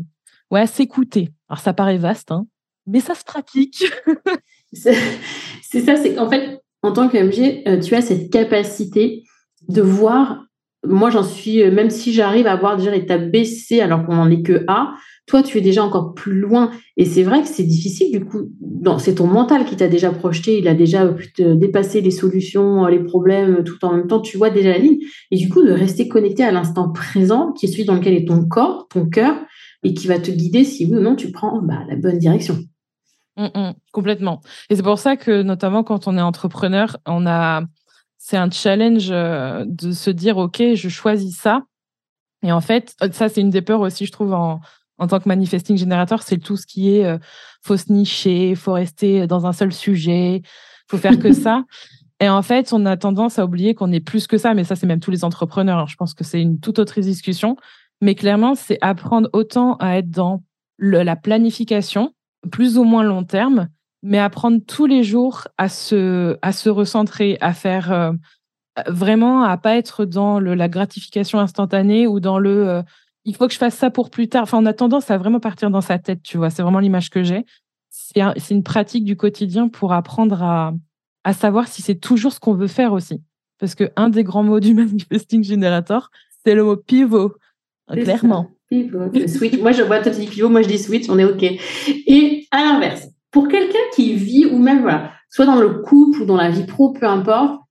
Ouais, 0.52 0.68
s'écouter. 0.68 1.30
Alors 1.50 1.60
ça 1.60 1.74
paraît 1.74 1.98
vaste, 1.98 2.32
hein, 2.32 2.46
mais 2.86 3.00
ça 3.00 3.16
se 3.16 3.24
pratique. 3.24 3.84
c'est 4.74 4.94
ça, 5.82 5.96
c'est 5.96 6.14
qu'en 6.14 6.30
fait, 6.30 6.62
en 6.84 6.92
tant 6.92 7.10
qu'MG, 7.10 7.64
euh, 7.68 7.80
tu 7.80 7.96
as 7.96 8.02
cette 8.02 8.32
capacité 8.32 9.24
de 9.68 9.82
voir 9.82 10.46
moi, 10.88 11.10
j'en 11.10 11.24
suis, 11.24 11.62
euh, 11.62 11.72
même 11.72 11.90
si 11.90 12.14
j'arrive 12.14 12.48
à 12.48 12.56
voir 12.56 12.76
déjà 12.76 12.92
l'étape 12.92 13.32
B, 13.32 13.44
C, 13.44 13.82
alors 13.82 14.06
qu'on 14.06 14.16
n'en 14.16 14.30
est 14.30 14.42
que 14.42 14.64
A, 14.68 14.94
toi, 15.28 15.44
tu 15.44 15.58
es 15.58 15.62
déjà 15.62 15.84
encore 15.84 16.14
plus 16.14 16.40
loin. 16.40 16.72
Et 16.98 17.06
c'est 17.06 17.24
vrai 17.24 17.42
que 17.42 17.48
c'est 17.48 17.64
difficile, 17.64 18.12
du 18.12 18.26
coup, 18.26 18.50
c'est 18.98 19.16
ton 19.16 19.28
mental 19.28 19.66
qui 19.66 19.76
t'a 19.76 19.88
déjà 19.88 20.12
projeté, 20.12 20.58
il 20.58 20.68
a 20.68 20.74
déjà 20.74 21.08
pu 21.08 21.32
te 21.32 21.54
dépasser 21.54 22.02
les 22.02 22.12
solutions, 22.12 22.88
les 22.88 23.04
problèmes, 23.04 23.64
tout 23.64 23.84
en 23.86 23.96
même 23.96 24.08
temps, 24.08 24.20
tu 24.20 24.38
vois 24.38 24.50
déjà 24.50 24.70
la 24.70 24.80
ligne. 24.80 25.00
Et 25.30 25.38
du 25.38 25.50
coup, 25.50 25.64
de 25.64 25.72
rester 25.72 26.08
connecté 26.08 26.44
à 26.44 26.52
l'instant 26.52 26.92
présent, 26.92 27.54
qui 27.54 27.68
est 27.68 27.70
celui 27.70 27.86
dans 27.86 27.96
lequel 27.96 28.16
est 28.16 28.28
ton 28.28 28.46
corps, 28.46 28.88
ton 28.90 29.08
cœur, 29.08 29.36
et 29.84 29.94
qui 29.94 30.08
va 30.08 30.20
te 30.20 30.32
guider 30.32 30.64
si 30.64 30.86
oui 30.86 30.98
ou 30.98 31.02
non 31.02 31.16
tu 31.16 31.32
prends 31.32 31.62
bah, 31.62 31.80
la 31.88 31.96
bonne 31.96 32.18
direction. 32.18 32.58
Mmh, 33.38 33.46
mmh, 33.56 33.74
complètement. 33.92 34.42
Et 34.70 34.76
c'est 34.76 34.84
pour 34.84 35.00
ça 35.00 35.16
que, 35.16 35.42
notamment 35.42 35.84
quand 35.84 36.08
on 36.08 36.18
est 36.18 36.22
entrepreneur, 36.22 36.98
on 37.06 37.26
a 37.26 37.64
c'est 38.24 38.38
un 38.38 38.52
challenge 38.52 39.10
euh, 39.10 39.66
de 39.68 39.92
se 39.92 40.12
dire, 40.12 40.38
OK, 40.38 40.62
je 40.76 40.90
choisis 40.90 41.36
ça. 41.36 41.64
Et 42.44 42.52
en 42.52 42.62
fait, 42.62 42.94
euh, 43.02 43.10
ça, 43.12 43.30
c'est 43.30 43.42
une 43.42 43.50
des 43.50 43.64
peurs 43.64 43.80
aussi, 43.80 44.06
je 44.06 44.12
trouve, 44.12 44.34
en, 44.34 44.62
en 45.00 45.08
tant 45.08 45.20
que 45.20 45.28
manifesting 45.28 45.76
générateur, 45.76 46.22
c'est 46.22 46.38
tout 46.38 46.56
ce 46.56 46.68
qui 46.68 46.96
est 46.96 47.06
euh, 47.06 47.18
faut 47.64 47.78
se 47.78 47.92
nicher, 47.92 48.54
faut 48.54 48.74
rester 48.74 49.26
dans 49.26 49.48
un 49.48 49.54
seul 49.54 49.74
sujet, 49.74 50.44
faut 50.88 51.00
faire 51.00 51.18
que 51.18 51.34
ça. 51.34 51.64
Et 52.20 52.30
en 52.30 52.44
fait, 52.44 52.72
on 52.74 52.86
a 52.86 52.96
tendance 52.96 53.40
à 53.40 53.44
oublier 53.44 53.74
qu'on 53.74 53.92
est 53.92 54.00
plus 54.00 54.28
que 54.28 54.38
ça, 54.38 54.54
mais 54.54 54.66
ça, 54.66 54.76
c'est 54.76 54.86
même 54.86 55.00
tous 55.00 55.10
les 55.10 55.26
entrepreneurs. 55.26 55.80
Hein. 55.80 55.88
Je 55.88 55.96
pense 55.96 56.14
que 56.14 56.24
c'est 56.24 56.42
une 56.42 56.60
toute 56.60 56.78
autre 56.78 57.02
discussion. 57.02 57.58
Mais 58.02 58.14
clairement, 58.14 58.54
c'est 58.54 58.78
apprendre 58.82 59.30
autant 59.34 59.78
à 59.78 59.98
être 59.98 60.12
dans 60.12 60.44
la 60.78 61.16
planification, 61.16 62.14
plus 62.52 62.78
ou 62.78 62.84
moins 62.84 63.04
long 63.04 63.24
terme, 63.24 63.68
mais 64.04 64.18
apprendre 64.18 64.60
tous 64.66 64.86
les 64.86 65.04
jours 65.04 65.48
à 65.58 65.70
se, 65.70 66.38
à 66.42 66.52
se 66.52 66.70
recentrer, 66.70 67.38
à 67.42 67.54
faire 67.54 67.92
euh, 67.92 68.12
vraiment, 68.88 69.44
à 69.44 69.58
pas 69.58 69.76
être 69.78 70.06
dans 70.06 70.40
le, 70.40 70.56
la 70.56 70.70
gratification 70.70 71.40
instantanée 71.40 72.08
ou 72.08 72.20
dans 72.20 72.40
le 72.40 72.68
euh, 72.70 72.82
il 73.26 73.36
faut 73.36 73.48
que 73.48 73.54
je 73.54 73.60
fasse 73.60 73.76
ça 73.76 73.92
pour 73.92 74.10
plus 74.10 74.28
tard. 74.30 74.44
Enfin, 74.44 74.58
on 74.58 74.66
a 74.66 74.74
tendance 74.74 75.12
à 75.12 75.18
vraiment 75.18 75.40
partir 75.40 75.70
dans 75.70 75.82
sa 75.82 76.00
tête, 76.00 76.24
tu 76.24 76.38
vois. 76.38 76.50
C'est 76.50 76.64
vraiment 76.64 76.80
l'image 76.80 77.10
que 77.10 77.24
j'ai. 77.24 77.46
C'est 77.90 78.50
une 78.50 78.64
pratique 78.64 79.04
du 79.04 79.16
quotidien 79.16 79.68
pour 79.68 79.94
apprendre 79.94 80.42
à, 80.42 80.74
à 81.24 81.34
savoir 81.34 81.68
si 81.68 81.82
c'est 81.82 81.96
toujours 81.96 82.34
ce 82.34 82.40
qu'on 82.40 82.54
veut 82.54 82.68
faire 82.68 82.94
aussi. 82.94 83.22
Parce 83.60 83.76
que 83.76 83.92
un 83.96 84.10
des 84.10 84.24
grands 84.24 84.44
mots 84.44 84.60
du 84.60 84.74
manifesting 84.74 85.44
generator, 85.44 86.10
c'est 86.44 86.56
le 86.56 86.64
mot 86.64 86.78
pivot. 86.78 87.34
Clairement. 87.92 88.50
Pivot, 88.70 89.12
switch. 89.28 89.60
moi, 89.60 89.72
je 89.72 89.84
vois, 89.84 90.00
toi, 90.00 90.12
tu 90.12 90.22
dis 90.22 90.28
pivot, 90.28 90.50
moi, 90.50 90.62
je 90.62 90.68
dis 90.68 90.80
switch, 90.80 91.10
on 91.10 91.20
est 91.20 91.26
OK. 91.26 91.44
Et 91.44 92.48
à 92.52 92.64
l'inverse, 92.64 93.08
pour 93.32 93.48
quelqu'un 93.48 93.80
qui 93.96 94.14
vit, 94.14 94.46
ou 94.46 94.58
même, 94.58 94.86
soit 95.30 95.46
dans 95.46 95.60
le 95.60 95.70
couple 95.82 96.22
ou 96.22 96.26
dans 96.26 96.38
la 96.38 96.50
vie 96.50 96.66
pro, 96.66 96.92
peu 96.92 97.06
importe, 97.06 97.62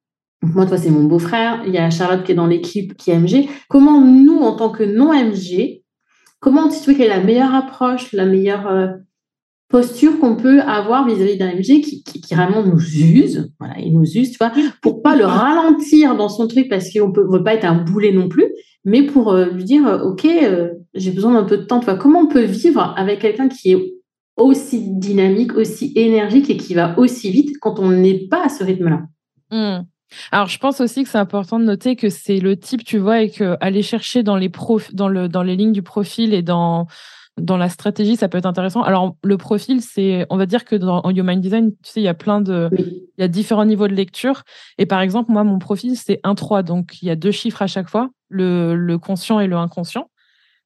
moi, 0.43 0.65
toi, 0.67 0.79
c'est 0.79 0.91
mon 0.91 1.05
beau-frère, 1.05 1.63
il 1.67 1.75
y 1.75 1.79
a 1.79 1.91
Charlotte 1.91 2.25
qui 2.25 2.33
est 2.33 2.35
dans 2.35 2.47
l'équipe 2.47 2.97
qui 2.97 3.11
est 3.11 3.19
MG. 3.19 3.47
Comment 3.69 4.01
nous, 4.01 4.39
en 4.39 4.57
tant 4.57 4.71
que 4.71 4.83
non-MG, 4.83 5.83
comment 6.41 6.69
tu 6.69 6.81
trouves 6.81 6.97
quelle 6.97 7.07
est 7.07 7.17
la 7.17 7.23
meilleure 7.23 7.55
approche, 7.55 8.13
la 8.13 8.25
meilleure, 8.25 8.67
euh, 8.67 8.89
posture 9.71 10.19
qu'on 10.19 10.37
peut 10.37 10.61
avoir 10.61 11.07
vis-à-vis 11.07 11.39
d'un 11.39 11.55
MG 11.55 11.81
qui, 11.81 12.03
vraiment 12.33 12.63
nous 12.63 12.81
use, 12.81 13.53
voilà, 13.59 13.79
il 13.79 13.93
nous 13.93 14.05
use, 14.05 14.33
tu 14.33 14.37
vois, 14.39 14.53
pour 14.83 15.01
pas 15.01 15.17
le 15.17 15.25
ralentir 15.25 16.17
dans 16.17 16.29
son 16.29 16.49
truc 16.49 16.69
parce 16.69 16.93
qu'on 16.93 17.13
peut, 17.13 17.25
veut 17.31 17.43
pas 17.43 17.55
être 17.55 17.65
un 17.65 17.77
boulet 17.77 18.13
non 18.13 18.29
plus, 18.29 18.47
mais 18.85 19.05
pour 19.05 19.33
euh, 19.33 19.47
lui 19.47 19.65
dire, 19.65 19.87
euh, 19.87 20.03
ok, 20.03 20.27
j'ai 20.95 21.11
besoin 21.13 21.35
d'un 21.35 21.45
peu 21.45 21.57
de 21.57 21.63
temps, 21.63 21.79
tu 21.79 21.85
vois, 21.85 21.95
comment 21.95 22.21
on 22.21 22.27
peut 22.27 22.43
vivre 22.43 22.95
avec 22.97 23.21
quelqu'un 23.21 23.49
qui 23.49 23.73
est 23.73 23.95
aussi 24.41 24.91
dynamique, 24.91 25.55
aussi 25.55 25.93
énergique 25.97 26.51
et 26.51 26.57
qui 26.57 26.75
va 26.75 26.99
aussi 26.99 27.31
vite 27.31 27.59
quand 27.61 27.79
on 27.79 27.91
n'est 27.91 28.27
pas 28.29 28.47
à 28.47 28.49
ce 28.49 28.65
rythme-là. 28.65 29.03
Mmh. 29.51 29.85
Alors, 30.33 30.49
je 30.49 30.59
pense 30.59 30.81
aussi 30.81 31.05
que 31.05 31.09
c'est 31.09 31.19
important 31.19 31.59
de 31.59 31.65
noter 31.65 31.95
que 31.97 32.09
c'est 32.09 32.41
le 32.41 32.57
type, 32.57 32.85
tu 32.85 32.99
vois, 32.99 33.23
et 33.23 33.31
que 33.31 33.57
aller 33.61 33.83
chercher 33.83 34.23
dans 34.23 34.37
les 34.37 34.49
profs, 34.49 34.93
dans 34.95 35.09
le, 35.09 35.29
dans 35.29 35.43
les 35.43 35.57
lignes 35.57 35.73
du 35.73 35.83
profil 35.83 36.35
et 36.35 36.43
dans 36.43 36.87
dans 37.39 37.57
la 37.57 37.69
stratégie, 37.69 38.17
ça 38.17 38.29
peut 38.29 38.39
être 38.39 38.47
intéressant. 38.47 38.83
Alors, 38.83 39.17
le 39.23 39.37
profil, 39.39 39.81
c'est, 39.81 40.27
on 40.31 40.37
va 40.37 40.47
dire 40.47 40.65
que 40.65 40.77
dans 40.77 41.01
en 41.03 41.11
Human 41.11 41.41
Design, 41.41 41.71
tu 41.83 41.91
sais, 41.91 42.01
il 42.01 42.05
y 42.05 42.09
a 42.09 42.15
plein 42.15 42.41
de, 42.41 42.69
il 42.77 43.11
y 43.19 43.23
a 43.23 43.29
différents 43.29 43.65
niveaux 43.65 43.89
de 43.89 43.95
lecture. 43.95 44.43
Et 44.79 44.85
par 44.85 45.01
exemple, 45.01 45.33
moi, 45.33 45.43
mon 45.43 45.59
profil, 45.59 45.97
c'est 45.97 46.21
1-3. 46.25 46.63
Donc, 46.63 47.01
il 47.03 47.07
y 47.07 47.11
a 47.11 47.17
deux 47.17 47.31
chiffres 47.31 47.63
à 47.63 47.67
chaque 47.67 47.89
fois, 47.89 48.11
le, 48.29 48.75
le 48.75 48.99
conscient 48.99 49.41
et 49.41 49.47
le 49.47 49.57
inconscient. 49.57 50.11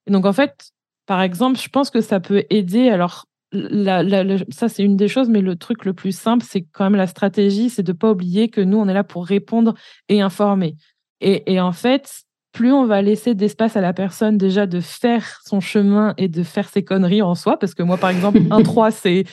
Et 0.06 0.10
donc, 0.10 0.26
en 0.26 0.32
fait, 0.32 0.70
par 1.06 1.22
exemple, 1.22 1.60
je 1.60 1.68
pense 1.68 1.90
que 1.90 2.00
ça 2.00 2.18
peut 2.20 2.44
aider. 2.50 2.88
Alors, 2.88 3.26
la, 3.54 4.38
ça, 4.50 4.68
c'est 4.68 4.82
une 4.82 4.96
des 4.96 5.08
choses, 5.08 5.28
mais 5.28 5.40
le 5.40 5.56
truc 5.56 5.84
le 5.84 5.94
plus 5.94 6.16
simple, 6.16 6.44
c'est 6.48 6.62
quand 6.72 6.84
même 6.84 6.96
la 6.96 7.06
stratégie, 7.06 7.70
c'est 7.70 7.82
de 7.82 7.92
ne 7.92 7.96
pas 7.96 8.10
oublier 8.10 8.48
que 8.48 8.60
nous, 8.60 8.78
on 8.78 8.88
est 8.88 8.94
là 8.94 9.04
pour 9.04 9.26
répondre 9.26 9.74
et 10.08 10.20
informer. 10.20 10.76
Et, 11.20 11.52
et 11.52 11.60
en 11.60 11.72
fait, 11.72 12.24
plus 12.52 12.72
on 12.72 12.86
va 12.86 13.02
laisser 13.02 13.34
d'espace 13.34 13.76
à 13.76 13.80
la 13.80 13.92
personne 13.92 14.38
déjà 14.38 14.66
de 14.66 14.80
faire 14.80 15.40
son 15.44 15.60
chemin 15.60 16.14
et 16.18 16.28
de 16.28 16.42
faire 16.42 16.68
ses 16.68 16.84
conneries 16.84 17.22
en 17.22 17.34
soi. 17.34 17.58
Parce 17.58 17.74
que 17.74 17.82
moi, 17.82 17.96
par 17.96 18.10
exemple, 18.10 18.40
un 18.50 18.62
3, 18.64 18.90
c'est 18.90 19.24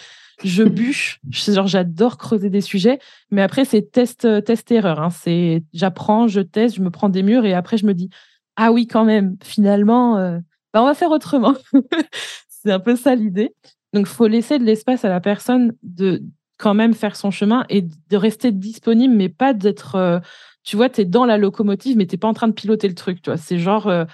je 0.43 0.63
bûche. 0.63 1.19
Genre, 1.29 1.67
j'adore 1.67 2.17
creuser 2.17 2.49
des 2.49 2.61
sujets. 2.61 2.99
Mais 3.29 3.41
après, 3.41 3.65
c'est 3.65 3.91
test, 3.91 4.27
test 4.43 4.71
erreur. 4.71 4.99
Hein. 4.99 5.09
C'est 5.11 5.63
j'apprends, 5.73 6.27
je 6.27 6.41
teste, 6.41 6.75
je 6.75 6.81
me 6.81 6.89
prends 6.89 7.09
des 7.09 7.23
murs 7.23 7.45
et 7.45 7.53
après, 7.53 7.77
je 7.77 7.85
me 7.85 7.93
dis 7.93 8.09
ah 8.55 8.71
oui, 8.71 8.87
quand 8.87 9.05
même, 9.05 9.37
finalement, 9.43 10.17
euh, 10.17 10.39
bah, 10.73 10.81
on 10.81 10.85
va 10.85 10.93
faire 10.93 11.11
autrement. 11.11 11.55
c'est 12.49 12.71
un 12.71 12.79
peu 12.79 12.95
ça 12.95 13.15
l'idée. 13.15 13.55
Donc, 13.93 14.07
il 14.07 14.13
faut 14.13 14.27
laisser 14.27 14.59
de 14.59 14.63
l'espace 14.63 15.05
à 15.05 15.09
la 15.09 15.19
personne 15.19 15.73
de 15.83 16.23
quand 16.57 16.73
même 16.73 16.93
faire 16.93 17.15
son 17.15 17.31
chemin 17.31 17.65
et 17.69 17.81
de 17.81 18.17
rester 18.17 18.51
disponible, 18.51 19.15
mais 19.15 19.29
pas 19.29 19.53
d'être 19.53 19.95
euh, 19.95 20.19
tu 20.63 20.75
vois, 20.75 20.89
tu 20.89 21.01
es 21.01 21.05
dans 21.05 21.25
la 21.25 21.37
locomotive, 21.37 21.97
mais 21.97 22.05
tu 22.05 22.17
pas 22.17 22.27
en 22.27 22.33
train 22.33 22.47
de 22.47 22.53
piloter 22.53 22.87
le 22.87 22.95
truc. 22.95 23.19
C'est 23.37 23.57
genre, 23.57 23.87
euh, 23.87 24.05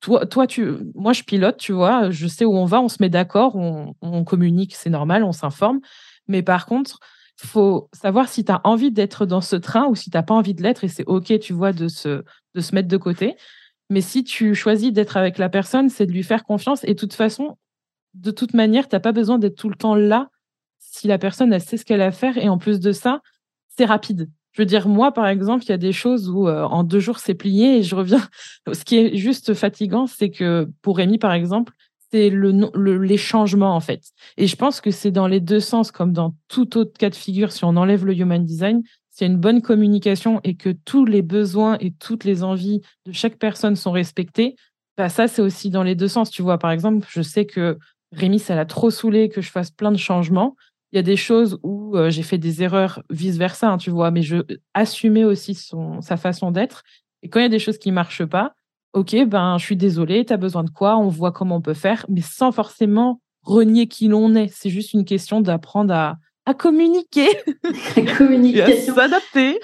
toi, 0.00 0.26
toi, 0.26 0.46
tu, 0.46 0.72
moi, 0.94 1.12
je 1.12 1.22
pilote, 1.22 1.56
tu 1.56 1.72
vois, 1.72 2.10
je 2.10 2.26
sais 2.26 2.44
où 2.44 2.54
on 2.54 2.66
va, 2.66 2.80
on 2.80 2.88
se 2.88 2.98
met 3.00 3.08
d'accord, 3.08 3.56
on, 3.56 3.94
on, 4.02 4.24
communique, 4.24 4.74
c'est 4.74 4.90
normal, 4.90 5.24
on 5.24 5.32
s'informe. 5.32 5.80
Mais 6.28 6.42
par 6.42 6.66
contre, 6.66 7.00
faut 7.38 7.88
savoir 7.92 8.28
si 8.28 8.44
tu 8.44 8.52
as 8.52 8.60
envie 8.64 8.90
d'être 8.90 9.26
dans 9.26 9.40
ce 9.40 9.56
train 9.56 9.86
ou 9.86 9.94
si 9.94 10.10
tu 10.10 10.16
n'as 10.16 10.22
pas 10.22 10.34
envie 10.34 10.54
de 10.54 10.62
l'être 10.62 10.84
et 10.84 10.88
c'est 10.88 11.04
OK, 11.06 11.38
tu 11.38 11.52
vois, 11.52 11.72
de 11.72 11.88
se, 11.88 12.24
de 12.54 12.60
se 12.60 12.74
mettre 12.74 12.88
de 12.88 12.96
côté. 12.96 13.36
Mais 13.90 14.00
si 14.00 14.24
tu 14.24 14.54
choisis 14.54 14.92
d'être 14.92 15.16
avec 15.16 15.38
la 15.38 15.48
personne, 15.48 15.88
c'est 15.88 16.06
de 16.06 16.12
lui 16.12 16.22
faire 16.22 16.44
confiance. 16.44 16.82
Et 16.84 16.94
de 16.94 16.98
toute 16.98 17.14
façon, 17.14 17.56
de 18.16 18.30
toute 18.30 18.54
manière, 18.54 18.88
tu 18.88 18.94
n'as 18.94 19.00
pas 19.00 19.12
besoin 19.12 19.38
d'être 19.38 19.56
tout 19.56 19.68
le 19.68 19.76
temps 19.76 19.94
là 19.94 20.30
si 20.78 21.06
la 21.06 21.18
personne, 21.18 21.52
elle 21.52 21.60
sait 21.62 21.76
ce 21.76 21.84
qu'elle 21.84 22.00
a 22.00 22.06
à 22.06 22.12
faire. 22.12 22.38
Et 22.38 22.48
en 22.48 22.58
plus 22.58 22.80
de 22.80 22.92
ça, 22.92 23.20
c'est 23.76 23.84
rapide. 23.84 24.30
Je 24.52 24.62
veux 24.62 24.66
dire, 24.66 24.88
moi, 24.88 25.12
par 25.12 25.28
exemple, 25.28 25.64
il 25.64 25.68
y 25.68 25.72
a 25.72 25.78
des 25.78 25.92
choses 25.92 26.30
où 26.30 26.48
euh, 26.48 26.64
en 26.64 26.82
deux 26.82 27.00
jours, 27.00 27.18
c'est 27.18 27.34
plié 27.34 27.78
et 27.78 27.82
je 27.82 27.94
reviens. 27.94 28.26
Ce 28.72 28.84
qui 28.84 28.96
est 28.96 29.16
juste 29.16 29.52
fatigant, 29.52 30.06
c'est 30.06 30.30
que 30.30 30.68
pour 30.80 30.96
Rémi, 30.96 31.18
par 31.18 31.32
exemple, 31.32 31.74
c'est 32.10 32.30
le, 32.30 32.70
les 33.02 33.16
changements, 33.18 33.74
en 33.74 33.80
fait. 33.80 34.00
Et 34.38 34.46
je 34.46 34.56
pense 34.56 34.80
que 34.80 34.90
c'est 34.90 35.10
dans 35.10 35.26
les 35.26 35.40
deux 35.40 35.60
sens, 35.60 35.90
comme 35.90 36.12
dans 36.12 36.34
tout 36.48 36.78
autre 36.78 36.96
cas 36.96 37.10
de 37.10 37.14
figure, 37.14 37.52
si 37.52 37.64
on 37.64 37.76
enlève 37.76 38.06
le 38.06 38.16
human 38.16 38.44
design, 38.44 38.82
s'il 39.10 39.26
y 39.26 39.30
a 39.30 39.32
une 39.32 39.40
bonne 39.40 39.60
communication 39.60 40.40
et 40.44 40.56
que 40.56 40.70
tous 40.70 41.04
les 41.04 41.22
besoins 41.22 41.76
et 41.80 41.90
toutes 41.90 42.24
les 42.24 42.42
envies 42.42 42.80
de 43.06 43.12
chaque 43.12 43.38
personne 43.38 43.76
sont 43.76 43.92
respectés, 43.92 44.56
bah 44.96 45.10
ça, 45.10 45.28
c'est 45.28 45.42
aussi 45.42 45.68
dans 45.68 45.82
les 45.82 45.94
deux 45.94 46.08
sens. 46.08 46.30
Tu 46.30 46.42
vois, 46.42 46.58
par 46.58 46.70
exemple, 46.70 47.06
je 47.10 47.20
sais 47.20 47.44
que 47.44 47.78
Rémi, 48.16 48.38
ça 48.38 48.54
l'a 48.54 48.64
trop 48.64 48.90
saoulé 48.90 49.28
que 49.28 49.40
je 49.40 49.50
fasse 49.50 49.70
plein 49.70 49.92
de 49.92 49.98
changements. 49.98 50.56
Il 50.92 50.96
y 50.96 50.98
a 50.98 51.02
des 51.02 51.16
choses 51.16 51.58
où 51.62 51.96
euh, 51.96 52.10
j'ai 52.10 52.22
fait 52.22 52.38
des 52.38 52.62
erreurs 52.62 53.02
vice-versa, 53.10 53.70
hein, 53.70 53.76
tu 53.76 53.90
vois, 53.90 54.10
mais 54.10 54.22
je 54.22 54.38
assumais 54.72 55.24
aussi 55.24 55.54
son, 55.54 56.00
sa 56.00 56.16
façon 56.16 56.50
d'être. 56.50 56.82
Et 57.22 57.28
quand 57.28 57.40
il 57.40 57.42
y 57.42 57.46
a 57.46 57.50
des 57.50 57.58
choses 57.58 57.78
qui 57.78 57.90
ne 57.90 57.94
marchent 57.94 58.24
pas, 58.24 58.54
ok, 58.94 59.26
ben, 59.26 59.58
je 59.58 59.64
suis 59.64 59.76
désolée, 59.76 60.24
tu 60.24 60.32
as 60.32 60.38
besoin 60.38 60.64
de 60.64 60.70
quoi, 60.70 60.96
on 60.96 61.08
voit 61.08 61.32
comment 61.32 61.56
on 61.56 61.60
peut 61.60 61.74
faire, 61.74 62.06
mais 62.08 62.22
sans 62.22 62.52
forcément 62.52 63.20
renier 63.42 63.88
qui 63.88 64.08
l'on 64.08 64.34
est. 64.34 64.48
C'est 64.48 64.70
juste 64.70 64.94
une 64.94 65.04
question 65.04 65.40
d'apprendre 65.40 65.92
à, 65.92 66.16
à 66.46 66.54
communiquer. 66.54 67.28
Communication. 68.16 68.94
s'adapter. 68.94 69.60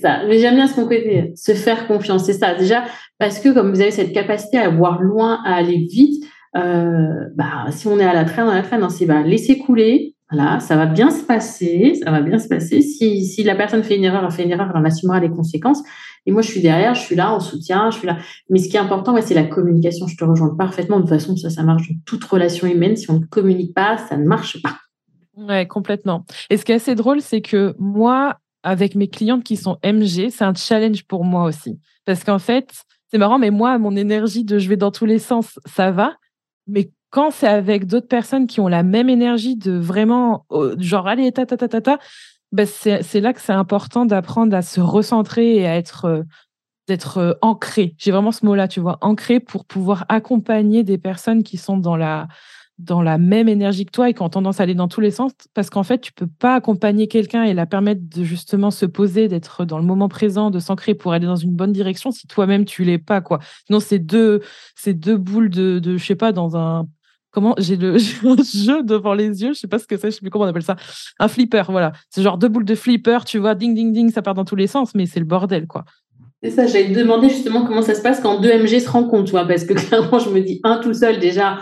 ça. 0.00 0.24
Mais 0.26 0.38
j'aime 0.38 0.56
bien 0.56 0.66
ce 0.66 0.74
qu'on 0.74 0.82
côté, 0.82 1.32
se 1.36 1.54
faire 1.54 1.86
confiance. 1.86 2.24
C'est 2.24 2.34
ça. 2.34 2.54
Déjà, 2.54 2.84
parce 3.18 3.38
que 3.38 3.48
comme 3.48 3.72
vous 3.72 3.80
avez 3.80 3.92
cette 3.92 4.12
capacité 4.12 4.58
à 4.58 4.68
voir 4.68 5.00
loin, 5.00 5.40
à 5.44 5.54
aller 5.54 5.78
vite, 5.90 6.24
euh, 6.56 7.28
bah, 7.34 7.66
si 7.70 7.86
on 7.86 7.98
est 7.98 8.04
à 8.04 8.14
la 8.14 8.24
traîne, 8.24 8.48
à 8.48 8.54
la 8.54 8.62
traîne, 8.62 8.88
c'est 8.90 9.06
va 9.06 9.22
laisser 9.22 9.58
couler. 9.58 10.14
Voilà, 10.30 10.60
ça 10.60 10.76
va 10.76 10.86
bien 10.86 11.10
se 11.10 11.24
passer, 11.24 11.94
ça 12.02 12.10
va 12.10 12.22
bien 12.22 12.38
se 12.38 12.48
passer. 12.48 12.80
Si, 12.80 13.26
si 13.26 13.42
la 13.42 13.54
personne 13.54 13.82
fait 13.82 13.96
une 13.98 14.04
erreur, 14.04 14.24
elle 14.24 14.30
fait 14.30 14.44
une 14.44 14.50
erreur, 14.50 14.72
elle 14.74 14.86
assumera 14.86 15.20
les 15.20 15.28
conséquences. 15.28 15.82
Et 16.24 16.32
moi, 16.32 16.40
je 16.40 16.48
suis 16.48 16.62
derrière, 16.62 16.94
je 16.94 17.02
suis 17.02 17.16
là, 17.16 17.32
en 17.32 17.40
soutien, 17.40 17.90
je 17.90 17.98
suis 17.98 18.06
là. 18.06 18.16
Mais 18.48 18.58
ce 18.58 18.68
qui 18.68 18.76
est 18.76 18.80
important, 18.80 19.14
c'est 19.20 19.34
la 19.34 19.44
communication. 19.44 20.06
Je 20.06 20.16
te 20.16 20.24
rejoins 20.24 20.54
parfaitement. 20.56 20.96
De 20.96 21.02
toute 21.02 21.10
façon, 21.10 21.36
ça, 21.36 21.50
ça 21.50 21.62
marche 21.62 21.88
dans 21.88 21.96
toute 22.06 22.24
relation 22.24 22.66
humaine. 22.66 22.96
Si 22.96 23.10
on 23.10 23.18
ne 23.18 23.26
communique 23.26 23.74
pas, 23.74 23.98
ça 23.98 24.16
ne 24.16 24.24
marche 24.24 24.62
pas. 24.62 24.76
Ouais, 25.36 25.66
complètement. 25.66 26.24
Et 26.48 26.56
ce 26.56 26.64
qui 26.64 26.72
est 26.72 26.76
assez 26.76 26.94
drôle, 26.94 27.20
c'est 27.20 27.40
que 27.40 27.74
moi, 27.78 28.38
avec 28.62 28.94
mes 28.94 29.08
clientes 29.08 29.44
qui 29.44 29.56
sont 29.56 29.78
MG, 29.84 30.30
c'est 30.30 30.44
un 30.44 30.54
challenge 30.54 31.04
pour 31.04 31.24
moi 31.24 31.44
aussi. 31.44 31.78
Parce 32.04 32.24
qu'en 32.24 32.38
fait, 32.38 32.84
c'est 33.10 33.18
marrant, 33.18 33.38
mais 33.38 33.50
moi, 33.50 33.78
mon 33.78 33.96
énergie 33.96 34.44
de 34.44 34.58
je 34.58 34.68
vais 34.68 34.76
dans 34.76 34.90
tous 34.90 35.06
les 35.06 35.18
sens, 35.18 35.58
ça 35.66 35.90
va. 35.90 36.14
Mais 36.66 36.90
quand 37.10 37.30
c'est 37.30 37.48
avec 37.48 37.86
d'autres 37.86 38.08
personnes 38.08 38.46
qui 38.46 38.60
ont 38.60 38.68
la 38.68 38.82
même 38.82 39.08
énergie 39.08 39.56
de 39.56 39.72
vraiment, 39.72 40.46
oh, 40.48 40.70
genre, 40.78 41.06
allez, 41.06 41.30
ta, 41.32 41.46
ta, 41.46 41.56
ta, 41.56 41.80
ta, 41.80 41.98
ben 42.52 42.66
c'est 42.66 43.20
là 43.20 43.32
que 43.32 43.40
c'est 43.40 43.52
important 43.52 44.04
d'apprendre 44.06 44.54
à 44.56 44.62
se 44.62 44.80
recentrer 44.80 45.56
et 45.56 45.66
à 45.66 45.76
être, 45.76 46.04
euh, 46.06 46.22
euh, 47.16 47.34
ancré. 47.40 47.94
J'ai 47.98 48.10
vraiment 48.10 48.32
ce 48.32 48.44
mot-là, 48.44 48.68
tu 48.68 48.80
vois, 48.80 48.98
ancré 49.00 49.40
pour 49.40 49.64
pouvoir 49.64 50.04
accompagner 50.08 50.84
des 50.84 50.98
personnes 50.98 51.42
qui 51.42 51.56
sont 51.56 51.78
dans 51.78 51.96
la, 51.96 52.28
dans 52.78 53.02
la 53.02 53.18
même 53.18 53.48
énergie 53.48 53.84
que 53.84 53.90
toi 53.90 54.08
et 54.08 54.14
qui 54.14 54.22
ont 54.22 54.28
tendance 54.28 54.60
à 54.60 54.64
aller 54.64 54.74
dans 54.74 54.88
tous 54.88 55.00
les 55.00 55.10
sens, 55.10 55.32
parce 55.54 55.70
qu'en 55.70 55.82
fait, 55.82 56.00
tu 56.00 56.12
peux 56.12 56.26
pas 56.26 56.54
accompagner 56.54 57.06
quelqu'un 57.06 57.44
et 57.44 57.54
la 57.54 57.66
permettre 57.66 58.00
de 58.02 58.24
justement 58.24 58.70
se 58.70 58.86
poser, 58.86 59.28
d'être 59.28 59.64
dans 59.64 59.78
le 59.78 59.84
moment 59.84 60.08
présent, 60.08 60.50
de 60.50 60.58
s'ancrer 60.58 60.94
pour 60.94 61.12
aller 61.12 61.26
dans 61.26 61.36
une 61.36 61.54
bonne 61.54 61.72
direction 61.72 62.10
si 62.10 62.26
toi-même 62.26 62.64
tu 62.64 62.84
l'es 62.84 62.98
pas, 62.98 63.20
quoi. 63.20 63.38
Sinon, 63.66 63.80
c'est 63.80 63.98
deux, 63.98 64.40
c'est 64.74 64.94
deux 64.94 65.16
boules 65.16 65.50
de, 65.50 65.78
de, 65.78 65.96
je 65.96 66.04
sais 66.04 66.16
pas, 66.16 66.32
dans 66.32 66.56
un, 66.56 66.86
comment, 67.30 67.54
j'ai 67.58 67.76
le 67.76 67.96
un 68.24 68.36
jeu 68.42 68.82
devant 68.82 69.14
les 69.14 69.42
yeux, 69.42 69.52
je 69.54 69.58
sais 69.58 69.68
pas 69.68 69.78
ce 69.78 69.86
que 69.86 69.96
c'est, 69.96 70.10
je 70.10 70.16
sais 70.16 70.20
plus 70.20 70.30
comment 70.30 70.44
on 70.44 70.48
appelle 70.48 70.62
ça, 70.62 70.76
un 71.18 71.28
flipper, 71.28 71.64
voilà. 71.68 71.92
C'est 72.10 72.22
genre 72.22 72.38
deux 72.38 72.48
boules 72.48 72.64
de 72.64 72.74
flipper, 72.74 73.18
tu 73.26 73.38
vois, 73.38 73.54
ding, 73.54 73.74
ding, 73.74 73.92
ding, 73.92 74.10
ça 74.10 74.22
part 74.22 74.34
dans 74.34 74.44
tous 74.44 74.56
les 74.56 74.66
sens, 74.66 74.94
mais 74.94 75.06
c'est 75.06 75.20
le 75.20 75.26
bordel, 75.26 75.66
quoi. 75.66 75.84
C'est 76.42 76.50
ça, 76.50 76.66
j'allais 76.66 76.92
te 76.92 76.98
demander 76.98 77.28
justement 77.28 77.64
comment 77.64 77.82
ça 77.82 77.94
se 77.94 78.02
passe 78.02 78.20
quand 78.20 78.40
deux 78.40 78.52
MG 78.52 78.80
se 78.80 78.90
rencontrent, 78.90 79.24
tu 79.24 79.30
vois, 79.30 79.46
parce 79.46 79.64
que 79.64 79.74
clairement, 79.88 80.18
je 80.18 80.30
me 80.30 80.40
dis 80.40 80.60
un 80.64 80.78
tout 80.78 80.94
seul 80.94 81.20
déjà 81.20 81.58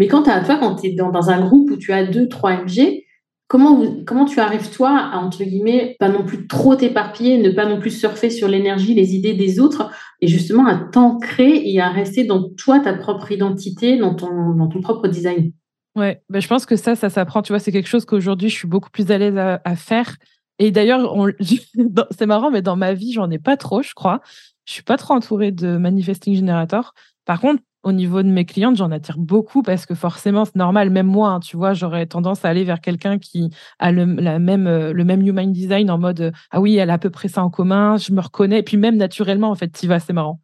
mais 0.00 0.08
quand 0.08 0.22
tu 0.22 0.30
toi, 0.30 0.56
quand 0.58 0.76
tu 0.76 0.86
es 0.86 0.92
dans, 0.94 1.28
un 1.28 1.40
groupe 1.42 1.70
où 1.72 1.76
tu 1.76 1.92
as 1.92 2.06
deux, 2.06 2.26
trois 2.26 2.52
MG, 2.52 3.04
comment, 3.48 4.24
tu 4.24 4.40
arrives, 4.40 4.70
toi, 4.70 4.96
à, 4.98 5.18
entre 5.18 5.44
guillemets, 5.44 5.94
pas 6.00 6.08
non 6.08 6.24
plus 6.24 6.46
trop 6.46 6.74
t'éparpiller, 6.74 7.36
ne 7.36 7.50
pas 7.50 7.66
non 7.66 7.78
plus 7.78 7.90
surfer 7.90 8.30
sur 8.30 8.48
l'énergie, 8.48 8.94
les 8.94 9.14
idées 9.14 9.34
des 9.34 9.60
autres, 9.60 9.90
et 10.22 10.26
justement 10.26 10.66
à 10.66 10.76
t'ancrer 10.76 11.70
et 11.70 11.82
à 11.82 11.90
rester 11.90 12.24
dans 12.24 12.48
toi, 12.48 12.80
ta 12.80 12.94
propre 12.94 13.30
identité, 13.30 13.98
dans 13.98 14.14
ton, 14.14 14.80
propre 14.80 15.06
design? 15.06 15.52
Ouais, 15.94 16.22
ben 16.30 16.40
je 16.40 16.48
pense 16.48 16.64
que 16.64 16.76
ça, 16.76 16.96
ça 16.96 17.10
s'apprend. 17.10 17.42
Tu 17.42 17.52
vois, 17.52 17.58
c'est 17.58 17.72
quelque 17.72 17.88
chose 17.88 18.06
qu'aujourd'hui, 18.06 18.48
je 18.48 18.56
suis 18.56 18.68
beaucoup 18.68 18.88
plus 18.88 19.10
à 19.10 19.18
l'aise 19.18 19.36
à, 19.36 19.76
faire. 19.76 20.16
Et 20.58 20.70
d'ailleurs, 20.70 21.14
c'est 22.10 22.26
marrant, 22.26 22.50
mais 22.50 22.62
dans 22.62 22.76
ma 22.76 22.94
vie, 22.94 23.12
j'en 23.12 23.30
ai 23.30 23.38
pas 23.38 23.58
trop, 23.58 23.82
je 23.82 23.92
crois. 23.92 24.22
Je 24.64 24.72
suis 24.72 24.82
pas 24.82 24.96
trop 24.96 25.12
entourée 25.12 25.52
de 25.52 25.76
manifesting 25.76 26.34
generator. 26.34 26.94
Par 27.26 27.38
contre, 27.38 27.62
au 27.82 27.92
niveau 27.92 28.22
de 28.22 28.28
mes 28.28 28.44
clientes, 28.44 28.76
j'en 28.76 28.90
attire 28.90 29.18
beaucoup 29.18 29.62
parce 29.62 29.86
que 29.86 29.94
forcément, 29.94 30.44
c'est 30.44 30.56
normal. 30.56 30.90
Même 30.90 31.06
moi, 31.06 31.30
hein, 31.30 31.40
tu 31.40 31.56
vois, 31.56 31.72
j'aurais 31.72 32.06
tendance 32.06 32.44
à 32.44 32.48
aller 32.48 32.64
vers 32.64 32.80
quelqu'un 32.80 33.18
qui 33.18 33.50
a 33.78 33.90
le, 33.90 34.06
même, 34.06 34.66
euh, 34.66 34.92
le 34.92 35.04
même 35.04 35.26
human 35.26 35.50
design 35.50 35.90
en 35.90 35.98
mode 35.98 36.32
ah 36.50 36.60
oui, 36.60 36.76
elle 36.76 36.90
a 36.90 36.94
à 36.94 36.98
peu 36.98 37.10
près 37.10 37.28
ça 37.28 37.42
en 37.42 37.50
commun, 37.50 37.96
je 37.96 38.12
me 38.12 38.20
reconnais. 38.20 38.58
Et 38.58 38.62
puis 38.62 38.76
même 38.76 38.96
naturellement, 38.96 39.50
en 39.50 39.54
fait, 39.54 39.70
tu 39.70 39.86
vas, 39.86 39.98
c'est 39.98 40.12
marrant. 40.12 40.40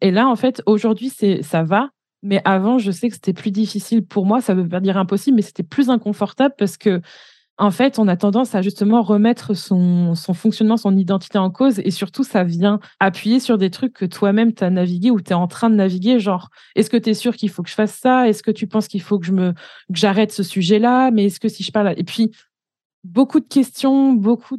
Et 0.00 0.10
là, 0.10 0.28
en 0.28 0.36
fait, 0.36 0.62
aujourd'hui, 0.66 1.10
c'est 1.10 1.42
ça 1.42 1.62
va. 1.64 1.90
Mais 2.22 2.40
avant, 2.44 2.78
je 2.78 2.90
sais 2.90 3.08
que 3.08 3.14
c'était 3.14 3.32
plus 3.32 3.50
difficile 3.50 4.04
pour 4.04 4.26
moi. 4.26 4.40
Ça 4.40 4.54
veut 4.54 4.68
pas 4.68 4.80
dire 4.80 4.96
impossible, 4.96 5.36
mais 5.36 5.42
c'était 5.42 5.62
plus 5.62 5.90
inconfortable 5.90 6.54
parce 6.58 6.76
que 6.76 7.00
en 7.58 7.70
fait, 7.70 7.98
on 7.98 8.06
a 8.06 8.16
tendance 8.16 8.54
à 8.54 8.60
justement 8.60 9.02
remettre 9.02 9.54
son, 9.54 10.14
fonctionnement, 10.34 10.76
son 10.76 10.96
identité 10.96 11.38
en 11.38 11.50
cause. 11.50 11.78
Et 11.78 11.90
surtout, 11.90 12.22
ça 12.22 12.44
vient 12.44 12.80
appuyer 13.00 13.40
sur 13.40 13.56
des 13.56 13.70
trucs 13.70 13.94
que 13.94 14.04
toi-même, 14.04 14.52
tu 14.52 14.62
as 14.62 14.70
navigué 14.70 15.10
ou 15.10 15.20
tu 15.20 15.30
es 15.30 15.34
en 15.34 15.46
train 15.46 15.70
de 15.70 15.74
naviguer. 15.74 16.18
Genre, 16.18 16.50
est-ce 16.74 16.90
que 16.90 16.98
tu 16.98 17.10
es 17.10 17.14
sûr 17.14 17.34
qu'il 17.34 17.48
faut 17.48 17.62
que 17.62 17.70
je 17.70 17.74
fasse 17.74 17.94
ça? 17.94 18.28
Est-ce 18.28 18.42
que 18.42 18.50
tu 18.50 18.66
penses 18.66 18.88
qu'il 18.88 19.00
faut 19.00 19.18
que 19.18 19.26
je 19.26 19.52
j'arrête 19.90 20.32
ce 20.32 20.42
sujet-là? 20.42 21.10
Mais 21.10 21.26
est-ce 21.26 21.40
que 21.40 21.48
si 21.48 21.62
je 21.62 21.72
parle... 21.72 21.94
Et 21.96 22.04
puis, 22.04 22.30
beaucoup 23.04 23.40
de 23.40 23.48
questions, 23.48 24.12
beaucoup 24.12 24.58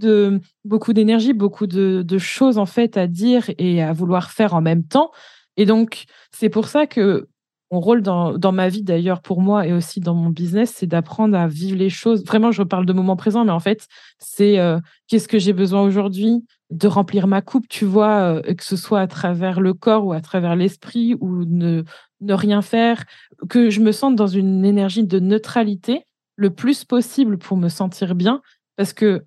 beaucoup 0.66 0.94
d'énergie, 0.94 1.34
beaucoup 1.34 1.68
de, 1.68 2.02
de 2.02 2.18
choses 2.18 2.58
en 2.58 2.66
fait 2.66 2.98
à 2.98 3.06
dire 3.06 3.52
et 3.60 3.84
à 3.84 3.94
vouloir 3.94 4.32
faire 4.32 4.56
en 4.56 4.62
même 4.62 4.84
temps. 4.84 5.12
Et 5.58 5.66
donc, 5.66 6.06
c'est 6.32 6.50
pour 6.50 6.68
ça 6.68 6.88
que 6.88 7.28
mon 7.72 7.80
rôle 7.82 8.02
dans, 8.02 8.52
ma 8.52 8.70
vie, 8.70 8.84
d'ailleurs, 8.84 9.22
pour 9.22 9.42
moi 9.42 9.68
et 9.68 9.74
aussi 9.74 10.00
dans 10.00 10.14
mon 10.14 10.30
business, 10.30 10.74
c'est 10.76 10.88
d'apprendre 10.88 11.38
à 11.38 11.48
vivre 11.48 11.78
les 11.78 11.90
choses. 11.90 12.24
Vraiment, 12.24 12.52
je 12.52 12.64
parle 12.64 12.86
de 12.86 12.94
moment 12.94 13.18
présent, 13.18 13.44
mais 13.44 13.52
en 13.52 13.60
fait, 13.60 13.88
c'est 14.20 14.60
euh, 14.60 14.80
qu'est-ce 15.08 15.28
que 15.28 15.40
j'ai 15.40 15.54
besoin 15.54 15.82
aujourd'hui? 15.82 16.46
De 16.70 16.88
remplir 16.88 17.28
ma 17.28 17.42
coupe, 17.42 17.68
tu 17.68 17.86
vois, 17.86 18.36
euh, 18.36 18.54
que 18.54 18.64
ce 18.64 18.78
soit 18.78 19.02
à 19.02 19.08
travers 19.08 19.60
le 19.60 19.74
corps 19.74 20.06
ou 20.06 20.14
à 20.14 20.22
travers 20.22 20.56
l'esprit 20.56 21.16
ou 21.20 21.44
ne, 21.46 21.84
ne 22.22 22.34
rien 22.34 22.62
faire, 22.62 23.04
que 23.50 23.70
je 23.70 23.82
me 23.82 23.92
sente 23.92 24.16
dans 24.16 24.28
une 24.28 24.64
énergie 24.64 25.06
de 25.06 25.20
neutralité 25.20 26.04
le 26.38 26.52
plus 26.52 26.86
possible 26.86 27.38
pour 27.38 27.58
me 27.58 27.68
sentir 27.68 28.16
bien, 28.16 28.42
parce 28.78 28.94
que 28.94 29.26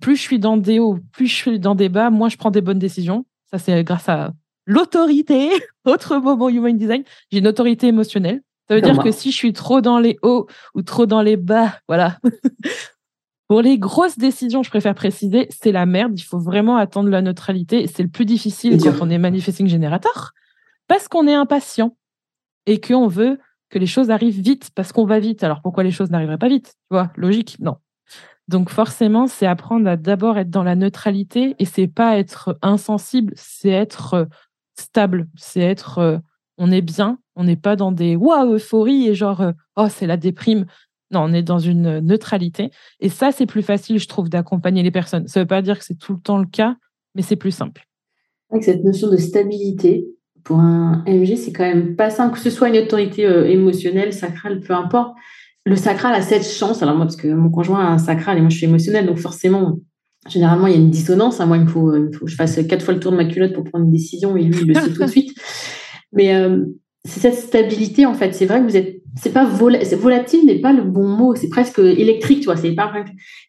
plus 0.00 0.16
je 0.16 0.22
suis 0.22 0.38
dans 0.38 0.56
des 0.56 0.78
hauts, 0.78 0.98
plus 1.12 1.26
je 1.26 1.34
suis 1.34 1.60
dans 1.60 1.74
des 1.74 1.88
bas, 1.88 2.10
moins 2.10 2.28
je 2.28 2.36
prends 2.36 2.50
des 2.50 2.60
bonnes 2.60 2.78
décisions. 2.78 3.26
Ça, 3.50 3.58
c'est 3.58 3.84
grâce 3.84 4.08
à 4.08 4.32
l'autorité, 4.66 5.50
autre 5.84 6.16
moment 6.18 6.48
human 6.48 6.76
design, 6.76 7.04
j'ai 7.30 7.38
une 7.38 7.48
autorité 7.48 7.88
émotionnelle. 7.88 8.42
Ça 8.68 8.76
veut 8.76 8.82
dire 8.82 9.02
que 9.02 9.10
si 9.10 9.32
je 9.32 9.36
suis 9.36 9.52
trop 9.52 9.80
dans 9.80 9.98
les 9.98 10.16
hauts 10.22 10.46
ou 10.74 10.82
trop 10.82 11.04
dans 11.04 11.22
les 11.22 11.36
bas, 11.36 11.78
voilà. 11.88 12.18
Pour 13.48 13.62
les 13.62 13.78
grosses 13.78 14.16
décisions, 14.16 14.62
je 14.62 14.70
préfère 14.70 14.94
préciser, 14.94 15.48
c'est 15.50 15.72
la 15.72 15.86
merde. 15.86 16.16
Il 16.16 16.22
faut 16.22 16.38
vraiment 16.38 16.76
attendre 16.76 17.08
la 17.08 17.20
neutralité. 17.20 17.88
C'est 17.88 18.04
le 18.04 18.08
plus 18.08 18.24
difficile 18.24 18.80
quand 18.80 18.94
on 19.00 19.10
est 19.10 19.18
manifesting 19.18 19.66
générateur 19.66 20.34
parce 20.86 21.08
qu'on 21.08 21.26
est 21.26 21.34
impatient 21.34 21.96
et 22.66 22.80
qu'on 22.80 23.08
veut 23.08 23.40
que 23.70 23.78
les 23.80 23.86
choses 23.86 24.10
arrivent 24.10 24.40
vite 24.40 24.70
parce 24.76 24.92
qu'on 24.92 25.04
va 25.04 25.18
vite. 25.18 25.42
Alors 25.42 25.62
pourquoi 25.62 25.82
les 25.82 25.90
choses 25.90 26.10
n'arriveraient 26.10 26.38
pas 26.38 26.48
vite? 26.48 26.74
Tu 26.90 26.94
vois, 26.96 27.10
logique 27.16 27.56
Non. 27.58 27.76
Donc 28.46 28.70
forcément, 28.70 29.26
c'est 29.28 29.46
apprendre 29.46 29.88
à 29.88 29.96
d'abord 29.96 30.36
être 30.36 30.50
dans 30.50 30.64
la 30.64 30.74
neutralité 30.74 31.54
et 31.58 31.64
c'est 31.64 31.86
pas 31.86 32.18
être 32.18 32.58
insensible, 32.62 33.32
c'est 33.36 33.68
être 33.68 34.28
stable, 34.80 35.28
c'est 35.36 35.60
être 35.60 35.98
euh, 35.98 36.18
on 36.58 36.70
est 36.70 36.82
bien, 36.82 37.18
on 37.36 37.44
n'est 37.44 37.56
pas 37.56 37.76
dans 37.76 37.92
des 37.92 38.16
waouh 38.16 38.54
euphorie 38.54 39.08
et 39.08 39.14
genre 39.14 39.40
euh, 39.40 39.52
oh 39.76 39.86
c'est 39.88 40.06
la 40.06 40.16
déprime. 40.16 40.66
Non, 41.12 41.22
on 41.22 41.32
est 41.32 41.42
dans 41.42 41.58
une 41.58 42.00
neutralité 42.00 42.70
et 43.00 43.08
ça 43.08 43.32
c'est 43.32 43.46
plus 43.46 43.62
facile 43.62 43.98
je 43.98 44.06
trouve 44.06 44.28
d'accompagner 44.28 44.82
les 44.82 44.90
personnes. 44.90 45.26
Ça 45.26 45.40
veut 45.40 45.46
pas 45.46 45.62
dire 45.62 45.78
que 45.78 45.84
c'est 45.84 45.98
tout 45.98 46.12
le 46.14 46.20
temps 46.20 46.38
le 46.38 46.46
cas, 46.46 46.76
mais 47.14 47.22
c'est 47.22 47.36
plus 47.36 47.50
simple. 47.50 47.86
Avec 48.50 48.64
cette 48.64 48.84
notion 48.84 49.10
de 49.10 49.16
stabilité 49.16 50.06
pour 50.44 50.58
un 50.58 51.04
MG, 51.06 51.36
c'est 51.36 51.52
quand 51.52 51.64
même 51.64 51.96
pas 51.96 52.10
simple 52.10 52.34
que 52.34 52.40
ce 52.40 52.50
soit 52.50 52.68
une 52.68 52.78
autorité 52.78 53.26
euh, 53.26 53.48
émotionnelle, 53.48 54.12
sacrale, 54.12 54.60
peu 54.60 54.74
importe. 54.74 55.14
Le 55.66 55.76
sacral 55.76 56.14
a 56.14 56.22
cette 56.22 56.46
chance, 56.46 56.82
alors 56.82 56.96
moi 56.96 57.04
parce 57.04 57.16
que 57.16 57.28
mon 57.28 57.50
conjoint 57.50 57.84
a 57.84 57.90
un 57.90 57.98
sacral 57.98 58.38
et 58.38 58.40
moi 58.40 58.48
je 58.48 58.56
suis 58.56 58.66
émotionnelle, 58.66 59.06
donc 59.06 59.18
forcément 59.18 59.78
généralement, 60.28 60.66
il 60.66 60.72
y 60.72 60.76
a 60.76 60.80
une 60.80 60.90
dissonance. 60.90 61.40
Hein. 61.40 61.46
Moi, 61.46 61.56
il 61.56 61.64
me, 61.64 61.68
faut, 61.68 61.94
il 61.96 62.14
faut 62.14 62.24
que 62.24 62.30
je 62.30 62.36
fasse 62.36 62.60
quatre 62.68 62.84
fois 62.84 62.94
le 62.94 63.00
tour 63.00 63.12
de 63.12 63.16
ma 63.16 63.24
culotte 63.24 63.52
pour 63.52 63.64
prendre 63.64 63.84
une 63.84 63.90
décision 63.90 64.36
et 64.36 64.42
lui, 64.42 64.56
il 64.62 64.68
le 64.68 64.74
sait 64.74 64.92
tout 64.92 65.02
de 65.02 65.06
suite. 65.06 65.34
Mais 66.12 66.34
euh, 66.34 66.64
c'est 67.04 67.20
cette 67.20 67.34
stabilité, 67.34 68.06
en 68.06 68.14
fait. 68.14 68.34
C'est 68.34 68.46
vrai 68.46 68.60
que 68.60 68.66
vous 68.66 68.76
êtes. 68.76 68.96
C'est 69.20 69.32
pas 69.32 69.44
volatile 69.44 70.46
n'est 70.46 70.60
pas 70.60 70.72
le 70.72 70.82
bon 70.82 71.08
mot. 71.08 71.34
C'est 71.34 71.48
presque 71.48 71.80
électrique, 71.80 72.40
tu 72.40 72.44
vois. 72.44 72.56
C'est 72.56 72.74
pas 72.74 72.92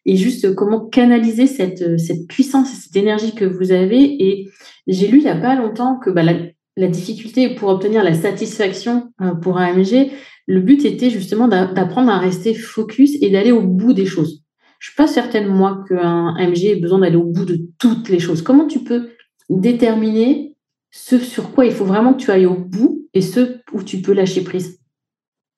et 0.06 0.16
juste 0.16 0.54
comment 0.54 0.80
canaliser 0.88 1.46
cette 1.46 2.00
cette 2.00 2.26
puissance, 2.26 2.68
cette 2.68 2.96
énergie 2.96 3.34
que 3.34 3.44
vous 3.44 3.70
avez. 3.70 4.02
Et 4.02 4.48
j'ai 4.88 5.06
lu 5.06 5.18
il 5.18 5.24
y 5.24 5.28
a 5.28 5.36
pas 5.36 5.54
longtemps 5.54 6.00
que 6.02 6.10
bah, 6.10 6.24
la, 6.24 6.34
la 6.76 6.88
difficulté 6.88 7.54
pour 7.54 7.68
obtenir 7.68 8.02
la 8.02 8.14
satisfaction 8.14 9.12
euh, 9.20 9.34
pour 9.34 9.58
un 9.58 9.72
MG, 9.74 10.10
le 10.46 10.60
but 10.60 10.84
était 10.84 11.10
justement 11.10 11.48
d'apprendre 11.48 12.10
à 12.10 12.18
rester 12.18 12.54
focus 12.54 13.16
et 13.20 13.30
d'aller 13.30 13.52
au 13.52 13.62
bout 13.62 13.92
des 13.92 14.06
choses. 14.06 14.41
Je 14.82 14.88
suis 14.88 14.96
pas 14.96 15.06
certaine, 15.06 15.46
moi, 15.46 15.84
qu'un 15.88 16.34
MG 16.34 16.64
ait 16.64 16.80
besoin 16.80 16.98
d'aller 16.98 17.14
au 17.14 17.22
bout 17.22 17.44
de 17.44 17.68
toutes 17.78 18.08
les 18.08 18.18
choses. 18.18 18.42
Comment 18.42 18.66
tu 18.66 18.80
peux 18.80 19.10
déterminer 19.48 20.56
ce 20.90 21.20
sur 21.20 21.52
quoi 21.52 21.66
il 21.66 21.70
faut 21.70 21.84
vraiment 21.84 22.14
que 22.14 22.20
tu 22.20 22.32
ailles 22.32 22.46
au 22.46 22.56
bout 22.56 23.06
et 23.14 23.20
ce 23.20 23.60
où 23.72 23.84
tu 23.84 24.02
peux 24.02 24.12
lâcher 24.12 24.42
prise? 24.42 24.80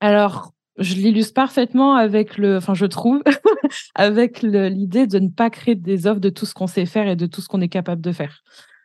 Alors, 0.01 0.53
je 0.77 0.97
l'illustre 0.97 1.33
parfaitement 1.33 1.95
avec 1.95 2.37
le, 2.37 2.59
enfin, 2.59 2.75
je 2.75 2.85
trouve, 2.85 3.23
avec 3.95 4.43
l'idée 4.43 5.07
de 5.07 5.19
ne 5.19 5.29
pas 5.29 5.49
créer 5.49 5.75
des 5.75 6.07
offres 6.07 6.21
de 6.21 6.29
tout 6.29 6.45
ce 6.45 6.53
qu'on 6.53 6.67
sait 6.67 6.85
faire 6.85 7.09
et 7.09 7.17
de 7.17 7.25
tout 7.25 7.41
ce 7.41 7.49
qu'on 7.49 7.63
est 7.63 7.71
capable 7.71 8.03
de 8.03 8.13
faire. 8.13 8.43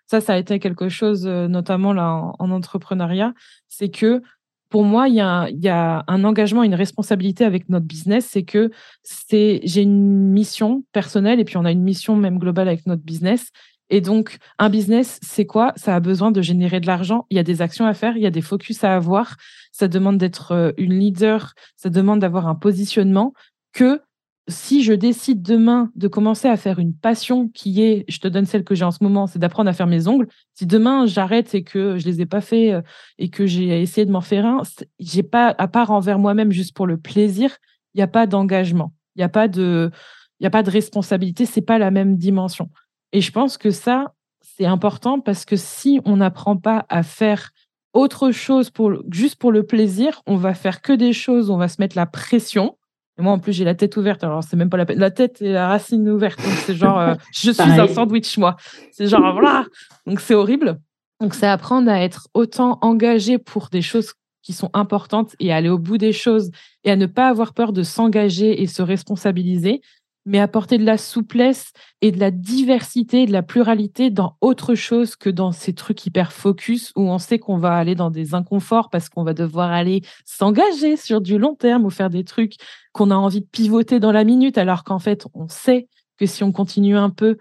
Ça, 0.08 0.22
ça 0.22 0.36
a 0.36 0.38
été 0.38 0.60
quelque 0.60 0.88
chose, 0.88 1.28
euh, 1.28 1.50
notamment 1.50 1.92
là 1.92 2.14
en, 2.14 2.36
en 2.40 2.52
entrepreneuriat, 2.52 3.34
c'est 3.68 3.90
que 3.90 4.22
pour 4.70 4.84
moi, 4.84 5.08
il 5.08 5.16
y, 5.16 5.20
a, 5.20 6.04
un 6.08 6.24
engagement, 6.24 6.64
une 6.64 6.76
responsabilité 6.76 7.44
avec 7.44 7.70
notre 7.70 7.86
business. 7.86 8.28
C'est 8.30 8.44
que 8.44 8.70
c'est, 9.04 9.62
j'ai 9.64 9.82
une 9.82 10.30
mission 10.32 10.84
personnelle 10.92 11.40
et 11.40 11.46
puis 11.46 11.58
on 11.58 11.66
a 11.66 11.72
une 11.72 11.82
mission 11.82 12.16
même 12.16 12.38
globale 12.38 12.68
avec 12.68 12.86
notre 12.86 13.02
business. 13.02 13.50
Et 13.90 14.02
donc, 14.02 14.38
un 14.60 14.70
business, 14.70 15.20
c'est 15.24 15.48
quoi? 15.48 15.74
Ça 15.76 15.96
a 15.96 16.00
besoin 16.00 16.32
de 16.32 16.42
générer 16.44 16.80
de 16.80 16.86
l'argent. 16.86 17.26
Il 17.32 17.38
y 17.38 17.40
a 17.40 17.44
des 17.44 17.64
actions 17.64 17.88
à 17.88 17.96
faire, 17.96 18.16
il 18.16 18.22
y 18.22 18.28
a 18.28 18.32
des 18.32 18.42
focus 18.42 18.84
à 18.84 18.96
avoir. 18.96 19.36
Ça 19.72 19.88
demande 19.88 20.20
d'être 20.20 20.52
euh, 20.52 20.72
une 20.78 20.94
leader, 20.94 21.54
ça 21.76 21.90
demande 21.90 22.20
d'avoir 22.20 22.48
un 22.48 22.56
positionnement 22.56 23.34
que 23.74 24.02
si 24.50 24.84
je 24.84 24.94
décide 24.94 25.42
demain 25.42 25.92
de 25.96 26.08
commencer 26.08 26.48
à 26.48 26.58
faire 26.58 26.80
une 26.80 26.94
passion 26.94 27.48
qui 27.50 27.82
est, 27.82 28.06
je 28.08 28.20
te 28.20 28.28
donne 28.28 28.46
celle 28.46 28.64
que 28.64 28.76
j'ai 28.76 28.84
en 28.84 28.92
ce 28.92 29.04
moment, 29.04 29.28
c'est 29.28 29.40
d'apprendre 29.40 29.70
à 29.70 29.74
faire 29.74 29.88
mes 29.88 30.08
ongles. 30.08 30.28
Si 30.56 30.66
demain 30.66 31.06
j'arrête 31.06 31.54
et 31.56 31.64
que 31.64 31.98
je 31.98 32.06
les 32.06 32.22
ai 32.22 32.26
pas 32.26 32.42
fait 32.42 32.74
euh, 32.74 32.82
et 33.18 33.30
que 33.30 33.46
j'ai 33.46 33.82
essayé 33.82 34.06
de 34.06 34.12
m'en 34.12 34.22
faire 34.22 34.46
un, 34.46 34.64
j'ai 35.00 35.24
pas, 35.24 35.56
à 35.58 35.68
part 35.68 35.92
envers 35.92 36.20
moi-même 36.20 36.52
juste 36.52 36.76
pour 36.76 36.88
le 36.88 36.98
plaisir, 36.98 37.58
il 37.94 38.00
n'y 38.00 38.04
a 38.04 38.08
pas 38.08 38.28
d'engagement, 38.28 38.94
il 39.16 39.20
n'y 39.20 39.24
a 39.24 39.30
pas 39.30 39.48
de, 39.48 39.92
il 40.40 40.48
a 40.48 40.50
pas 40.50 40.64
de 40.64 40.72
responsabilité, 40.72 41.46
c'est 41.46 41.62
pas 41.62 41.78
la 41.78 41.92
même 41.92 42.18
dimension. 42.18 42.70
Et 43.12 43.22
je 43.22 43.32
pense 43.32 43.58
que 43.58 43.72
ça, 43.72 44.14
c'est 44.42 44.66
important 44.66 45.20
parce 45.20 45.46
que 45.46 45.56
si 45.56 46.02
on 46.06 46.18
n'apprend 46.18 46.58
pas 46.58 46.86
à 46.90 47.04
faire 47.04 47.52
autre 47.94 48.32
chose 48.32 48.70
pour, 48.70 48.94
juste 49.12 49.36
pour 49.36 49.52
le 49.52 49.64
plaisir, 49.64 50.22
on 50.28 50.36
va 50.36 50.54
faire 50.54 50.82
que 50.82 50.94
des 50.94 51.14
choses, 51.14 51.50
on 51.50 51.58
va 51.58 51.68
se 51.68 51.80
mettre 51.80 51.96
la 51.96 52.06
pression 52.06 52.78
moi, 53.20 53.34
en 53.34 53.40
plus, 53.40 53.54
j'ai 53.54 53.66
la 53.66 53.76
tête 53.76 53.98
ouverte. 53.98 54.24
Alors, 54.24 54.44
c'est 54.44 54.56
même 54.56 54.70
pas 54.70 54.78
la 54.78 54.86
peine. 54.86 55.00
La 55.00 55.12
tête 55.12 55.42
et 55.42 55.52
la 55.52 55.68
racine 55.68 56.08
ouverte. 56.10 56.42
Donc, 56.42 56.54
c'est 56.66 56.76
genre, 56.76 57.00
euh, 57.00 57.16
je 57.34 57.52
suis 57.52 57.62
un 57.62 57.88
sandwich, 57.88 58.38
moi. 58.38 58.56
C'est 58.92 59.08
genre, 59.08 59.34
voilà. 59.34 59.66
Donc, 60.06 60.20
c'est 60.20 60.36
horrible. 60.36 60.80
Donc, 61.20 61.34
c'est 61.34 61.48
apprendre 61.48 61.90
à 61.92 62.02
être 62.02 62.28
autant 62.34 62.80
engagé 62.82 63.38
pour 63.38 63.70
des 63.70 63.82
choses 63.82 64.14
qui 64.42 64.54
sont 64.54 64.70
importantes 64.74 65.36
et 65.40 65.52
aller 65.52 65.70
au 65.70 65.78
bout 65.78 65.98
des 65.98 66.14
choses 66.14 66.52
et 66.84 66.92
à 66.92 66.96
ne 66.96 67.06
pas 67.06 67.28
avoir 67.28 67.54
peur 67.54 67.74
de 67.74 67.84
s'engager 67.84 68.62
et 68.62 68.68
se 68.68 68.82
responsabiliser 68.82 69.82
mais 70.26 70.40
apporter 70.40 70.78
de 70.78 70.86
la 70.86 70.98
souplesse 70.98 71.72
et 72.02 72.12
de 72.12 72.20
la 72.20 72.32
diversité, 72.32 73.26
de 73.26 73.32
la 73.32 73.42
pluralité 73.42 74.10
dans 74.10 74.38
autre 74.42 74.76
chose 74.76 75.16
que 75.16 75.30
dans 75.30 75.52
ces 75.52 75.74
trucs 75.74 76.06
hyper 76.06 76.34
focus 76.34 76.92
où 76.96 77.02
on 77.10 77.18
sait 77.18 77.40
qu'on 77.40 77.58
va 77.58 77.74
aller 77.76 77.96
dans 77.96 78.12
des 78.12 78.36
inconforts 78.36 78.90
parce 78.90 79.10
qu'on 79.10 79.24
va 79.24 79.34
devoir 79.34 79.72
aller 79.72 80.02
s'engager 80.26 80.98
sur 80.98 81.22
du 81.22 81.38
long 81.38 81.56
terme 81.56 81.86
ou 81.86 81.90
faire 81.90 82.10
des 82.10 82.24
trucs 82.24 82.56
qu'on 82.92 83.12
a 83.12 83.16
envie 83.16 83.42
de 83.42 83.48
pivoter 83.48 84.00
dans 84.00 84.12
la 84.12 84.24
minute, 84.24 84.58
alors 84.58 84.84
qu'en 84.84 85.00
fait, 85.00 85.26
on 85.34 85.48
sait 85.48 85.88
que 86.18 86.26
si 86.26 86.44
on 86.44 86.52
continue 86.52 86.98
un 86.98 87.10
peu 87.10 87.38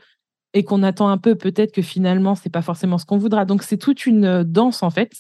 et 0.55 0.65
qu'on 0.65 0.83
attend 0.83 1.09
un 1.09 1.19
peu, 1.19 1.35
peut-être 1.35 1.73
que 1.73 1.83
finalement, 1.83 2.35
c'est 2.35 2.51
pas 2.51 2.63
forcément 2.63 2.99
ce 2.99 3.05
qu'on 3.05 3.19
voudra. 3.19 3.45
Donc, 3.45 3.63
c'est 3.63 3.77
toute 3.77 4.07
une 4.07 4.43
danse, 4.45 4.83
en 4.83 4.91
fait. 4.91 5.13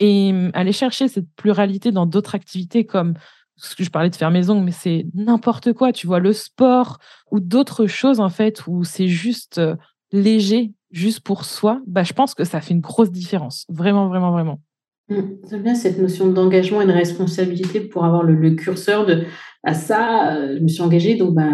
Et 0.00 0.30
hum, 0.32 0.50
aller 0.54 0.72
chercher 0.72 1.08
cette 1.08 1.30
pluralité 1.36 1.92
dans 1.92 2.06
d'autres 2.06 2.34
activités 2.34 2.86
comme 2.86 3.14
ce 3.56 3.76
que 3.76 3.84
je 3.84 3.90
parlais 3.90 4.10
de 4.10 4.16
faire 4.16 4.30
maison, 4.30 4.60
mais 4.60 4.72
c'est 4.72 5.06
n'importe 5.14 5.72
quoi, 5.72 5.92
tu 5.92 6.06
vois, 6.06 6.18
le 6.18 6.32
sport 6.32 6.98
ou 7.30 7.40
d'autres 7.40 7.86
choses 7.86 8.20
en 8.20 8.28
fait 8.28 8.66
où 8.66 8.84
c'est 8.84 9.08
juste 9.08 9.58
euh, 9.58 9.76
léger, 10.12 10.72
juste 10.90 11.20
pour 11.20 11.44
soi, 11.44 11.80
bah, 11.86 12.02
je 12.02 12.12
pense 12.12 12.34
que 12.34 12.44
ça 12.44 12.60
fait 12.60 12.74
une 12.74 12.80
grosse 12.80 13.10
différence. 13.10 13.64
Vraiment, 13.68 14.08
vraiment, 14.08 14.32
vraiment. 14.32 14.60
Mmh. 15.08 15.20
J'aime 15.50 15.62
bien 15.62 15.74
cette 15.74 15.98
notion 15.98 16.30
d'engagement 16.30 16.80
et 16.80 16.86
de 16.86 16.92
responsabilité 16.92 17.80
pour 17.80 18.04
avoir 18.04 18.22
le, 18.22 18.50
curseur 18.54 19.06
de 19.06 19.24
à 19.64 19.70
ah, 19.70 19.74
ça, 19.74 20.34
euh, 20.34 20.56
je 20.58 20.62
me 20.62 20.66
suis 20.66 20.82
engagée, 20.82 21.14
donc 21.14 21.36
bah, 21.36 21.48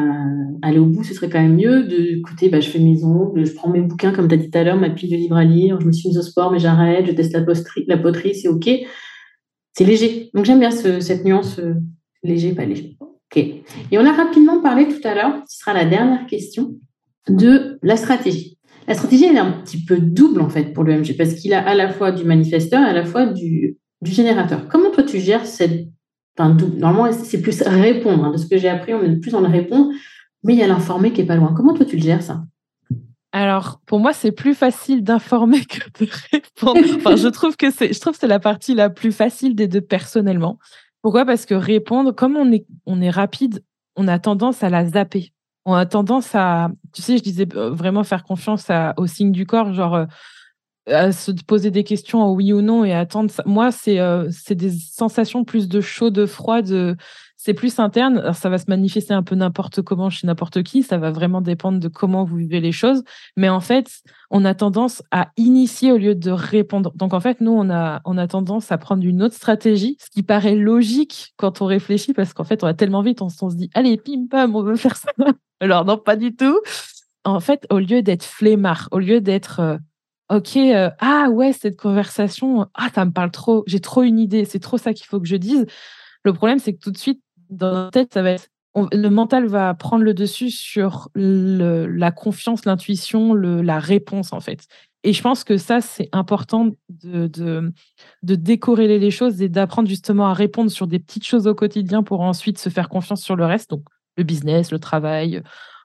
aller 0.62 0.78
au 0.78 0.86
bout, 0.86 1.04
ce 1.04 1.12
serait 1.12 1.28
quand 1.28 1.42
même 1.42 1.56
mieux. 1.56 1.84
De 1.84 2.18
écoutez, 2.18 2.48
bah, 2.48 2.58
je 2.58 2.70
fais 2.70 2.78
maison, 2.78 3.34
je 3.36 3.52
prends 3.52 3.68
mes 3.68 3.82
bouquins, 3.82 4.12
comme 4.12 4.28
tu 4.28 4.34
as 4.34 4.38
dit 4.38 4.50
tout 4.50 4.56
à 4.56 4.64
l'heure, 4.64 4.78
ma 4.78 4.88
pile 4.88 5.10
de 5.10 5.16
livres 5.16 5.36
à 5.36 5.44
lire, 5.44 5.78
je 5.78 5.86
me 5.86 5.92
suis 5.92 6.08
mise 6.08 6.16
au 6.16 6.22
sport, 6.22 6.50
mais 6.50 6.58
j'arrête, 6.58 7.06
je 7.06 7.12
teste 7.12 7.34
la, 7.34 7.44
la 7.86 7.98
poterie, 7.98 8.34
c'est 8.34 8.48
OK. 8.48 8.70
C'est 9.78 9.84
léger. 9.84 10.30
Donc 10.34 10.44
j'aime 10.44 10.58
bien 10.58 10.72
cette 10.72 11.24
nuance 11.24 11.60
euh, 11.60 11.74
Léger, 12.24 12.52
pas 12.52 12.64
léger. 12.64 12.96
OK. 13.00 13.36
Et 13.36 13.62
on 13.96 14.04
a 14.04 14.12
rapidement 14.12 14.60
parlé 14.60 14.88
tout 14.88 15.06
à 15.06 15.14
l'heure, 15.14 15.40
ce 15.46 15.60
sera 15.60 15.72
la 15.72 15.84
dernière 15.84 16.26
question, 16.26 16.74
de 17.28 17.78
la 17.84 17.96
stratégie. 17.96 18.58
La 18.88 18.94
stratégie, 18.94 19.26
elle 19.26 19.36
est 19.36 19.38
un 19.38 19.52
petit 19.52 19.84
peu 19.84 19.98
double 19.98 20.40
en 20.40 20.48
fait 20.48 20.72
pour 20.72 20.82
l'EMG 20.82 21.16
parce 21.16 21.34
qu'il 21.34 21.54
a 21.54 21.64
à 21.64 21.76
la 21.76 21.90
fois 21.90 22.10
du 22.10 22.24
manifesteur 22.24 22.80
et 22.82 22.90
à 22.90 22.92
la 22.92 23.04
fois 23.04 23.26
du, 23.26 23.76
générateur. 24.02 24.66
Comment 24.66 24.90
toi 24.90 25.04
tu 25.04 25.20
gères 25.20 25.46
cette. 25.46 25.86
Double 26.38 26.78
Normalement, 26.78 27.12
c'est 27.12 27.40
plus 27.40 27.62
répondre. 27.62 28.24
Hein. 28.24 28.32
De 28.32 28.36
ce 28.36 28.46
que 28.46 28.58
j'ai 28.58 28.68
appris, 28.68 28.94
on 28.94 29.02
est 29.02 29.16
plus 29.16 29.30
dans 29.30 29.40
le 29.40 29.46
répondre. 29.46 29.92
mais 30.42 30.54
il 30.54 30.58
y 30.58 30.62
a 30.62 30.68
l'informé 30.68 31.12
qui 31.12 31.20
est 31.20 31.26
pas 31.26 31.36
loin. 31.36 31.52
Comment 31.56 31.74
toi 31.74 31.86
tu 31.86 31.96
le 31.96 32.02
gères 32.02 32.22
ça? 32.22 32.42
Alors, 33.32 33.80
pour 33.84 34.00
moi, 34.00 34.12
c'est 34.12 34.32
plus 34.32 34.54
facile 34.54 35.04
d'informer 35.04 35.64
que 35.66 36.04
de 36.04 36.10
répondre. 36.32 37.16
Je 37.16 37.28
trouve 37.28 37.56
que 37.56 37.70
c'est, 37.70 37.92
la 38.26 38.38
partie 38.38 38.74
la 38.74 38.90
plus 38.90 39.12
facile 39.12 39.54
des 39.54 39.68
deux 39.68 39.80
personnellement. 39.80 40.58
Pourquoi? 41.02 41.24
Parce 41.26 41.46
que 41.46 41.54
répondre, 41.54 42.12
comme 42.12 42.36
on 42.36 42.50
est, 42.52 42.66
on 42.86 43.00
est 43.00 43.10
rapide, 43.10 43.62
on 43.96 44.08
a 44.08 44.18
tendance 44.18 44.62
à 44.62 44.70
la 44.70 44.86
zapper. 44.86 45.32
On 45.66 45.74
a 45.74 45.84
tendance 45.84 46.34
à, 46.34 46.70
tu 46.94 47.02
sais, 47.02 47.18
je 47.18 47.22
disais 47.22 47.46
euh, 47.54 47.70
vraiment 47.70 48.02
faire 48.02 48.24
confiance 48.24 48.68
au 48.96 49.06
signe 49.06 49.32
du 49.32 49.44
corps, 49.44 49.74
genre 49.74 49.94
euh, 49.94 50.06
à 50.86 51.12
se 51.12 51.30
poser 51.30 51.70
des 51.70 51.84
questions 51.84 52.22
en 52.22 52.32
oui 52.32 52.54
ou 52.54 52.62
non 52.62 52.84
et 52.84 52.94
attendre. 52.94 53.30
Moi, 53.44 53.70
c'est 53.70 53.98
euh, 54.00 54.30
c'est 54.30 54.54
des 54.54 54.70
sensations 54.70 55.44
plus 55.44 55.68
de 55.68 55.82
chaud, 55.82 56.08
de 56.08 56.24
froid, 56.24 56.62
de 56.62 56.96
c'est 57.40 57.54
plus 57.54 57.78
interne. 57.78 58.34
Ça 58.34 58.48
va 58.50 58.58
se 58.58 58.64
manifester 58.66 59.14
un 59.14 59.22
peu 59.22 59.36
n'importe 59.36 59.80
comment 59.80 60.10
chez 60.10 60.26
n'importe 60.26 60.64
qui. 60.64 60.82
Ça 60.82 60.98
va 60.98 61.12
vraiment 61.12 61.40
dépendre 61.40 61.78
de 61.78 61.86
comment 61.86 62.24
vous 62.24 62.36
vivez 62.36 62.60
les 62.60 62.72
choses. 62.72 63.04
Mais 63.36 63.48
en 63.48 63.60
fait, 63.60 64.02
on 64.30 64.44
a 64.44 64.54
tendance 64.54 65.04
à 65.12 65.30
initier 65.36 65.92
au 65.92 65.98
lieu 65.98 66.16
de 66.16 66.32
répondre. 66.32 66.92
Donc, 66.96 67.14
en 67.14 67.20
fait, 67.20 67.40
nous, 67.40 67.52
on 67.52 67.70
a, 67.70 68.00
on 68.04 68.18
a 68.18 68.26
tendance 68.26 68.72
à 68.72 68.76
prendre 68.76 69.04
une 69.04 69.22
autre 69.22 69.36
stratégie, 69.36 69.96
ce 70.00 70.10
qui 70.10 70.24
paraît 70.24 70.56
logique 70.56 71.32
quand 71.36 71.62
on 71.62 71.66
réfléchit, 71.66 72.12
parce 72.12 72.34
qu'en 72.34 72.44
fait, 72.44 72.64
on 72.64 72.66
va 72.66 72.74
tellement 72.74 73.02
vite, 73.02 73.22
on, 73.22 73.28
se 73.28 73.54
dit, 73.54 73.70
allez, 73.72 73.96
pim, 73.98 74.26
pam, 74.28 74.56
on 74.56 74.62
veut 74.62 74.76
faire 74.76 74.96
ça. 74.96 75.12
Alors, 75.60 75.84
non, 75.84 75.96
pas 75.96 76.16
du 76.16 76.34
tout. 76.34 76.60
En 77.24 77.38
fait, 77.38 77.66
au 77.70 77.78
lieu 77.78 78.02
d'être 78.02 78.24
flemmard, 78.24 78.88
au 78.90 78.98
lieu 78.98 79.20
d'être, 79.20 79.60
euh, 79.60 79.78
OK, 80.30 80.56
euh, 80.56 80.90
ah 80.98 81.28
ouais, 81.30 81.52
cette 81.52 81.76
conversation, 81.76 82.66
ah, 82.74 82.88
ça 82.92 83.04
me 83.04 83.12
parle 83.12 83.30
trop, 83.30 83.62
j'ai 83.68 83.80
trop 83.80 84.02
une 84.02 84.18
idée, 84.18 84.44
c'est 84.44 84.58
trop 84.58 84.76
ça 84.76 84.92
qu'il 84.92 85.06
faut 85.06 85.20
que 85.20 85.28
je 85.28 85.36
dise. 85.36 85.66
Le 86.24 86.32
problème, 86.32 86.58
c'est 86.58 86.74
que 86.74 86.80
tout 86.80 86.90
de 86.90 86.98
suite, 86.98 87.22
dans 87.50 87.72
notre 87.72 87.90
tête, 87.90 88.14
ça 88.14 88.22
va 88.22 88.32
être 88.32 88.48
le 88.92 89.08
mental 89.08 89.46
va 89.46 89.74
prendre 89.74 90.04
le 90.04 90.14
dessus 90.14 90.50
sur 90.50 91.08
la 91.14 92.10
confiance, 92.10 92.64
l'intuition, 92.64 93.34
la 93.34 93.78
réponse 93.78 94.32
en 94.32 94.40
fait. 94.40 94.66
Et 95.04 95.12
je 95.12 95.22
pense 95.22 95.44
que 95.44 95.56
ça, 95.56 95.80
c'est 95.80 96.08
important 96.12 96.70
de, 96.88 97.28
de, 97.28 97.72
décorréler 98.34 98.98
les 98.98 99.12
choses 99.12 99.40
et 99.40 99.48
d'apprendre 99.48 99.88
justement 99.88 100.26
à 100.26 100.34
répondre 100.34 100.70
sur 100.70 100.86
des 100.86 100.98
petites 100.98 101.24
choses 101.24 101.46
au 101.46 101.54
quotidien 101.54 102.02
pour 102.02 102.20
ensuite 102.20 102.58
se 102.58 102.68
faire 102.68 102.88
confiance 102.88 103.22
sur 103.22 103.36
le 103.36 103.46
reste, 103.46 103.70
donc 103.70 103.84
le 104.16 104.24
business, 104.24 104.72
le 104.72 104.80
travail, 104.80 105.42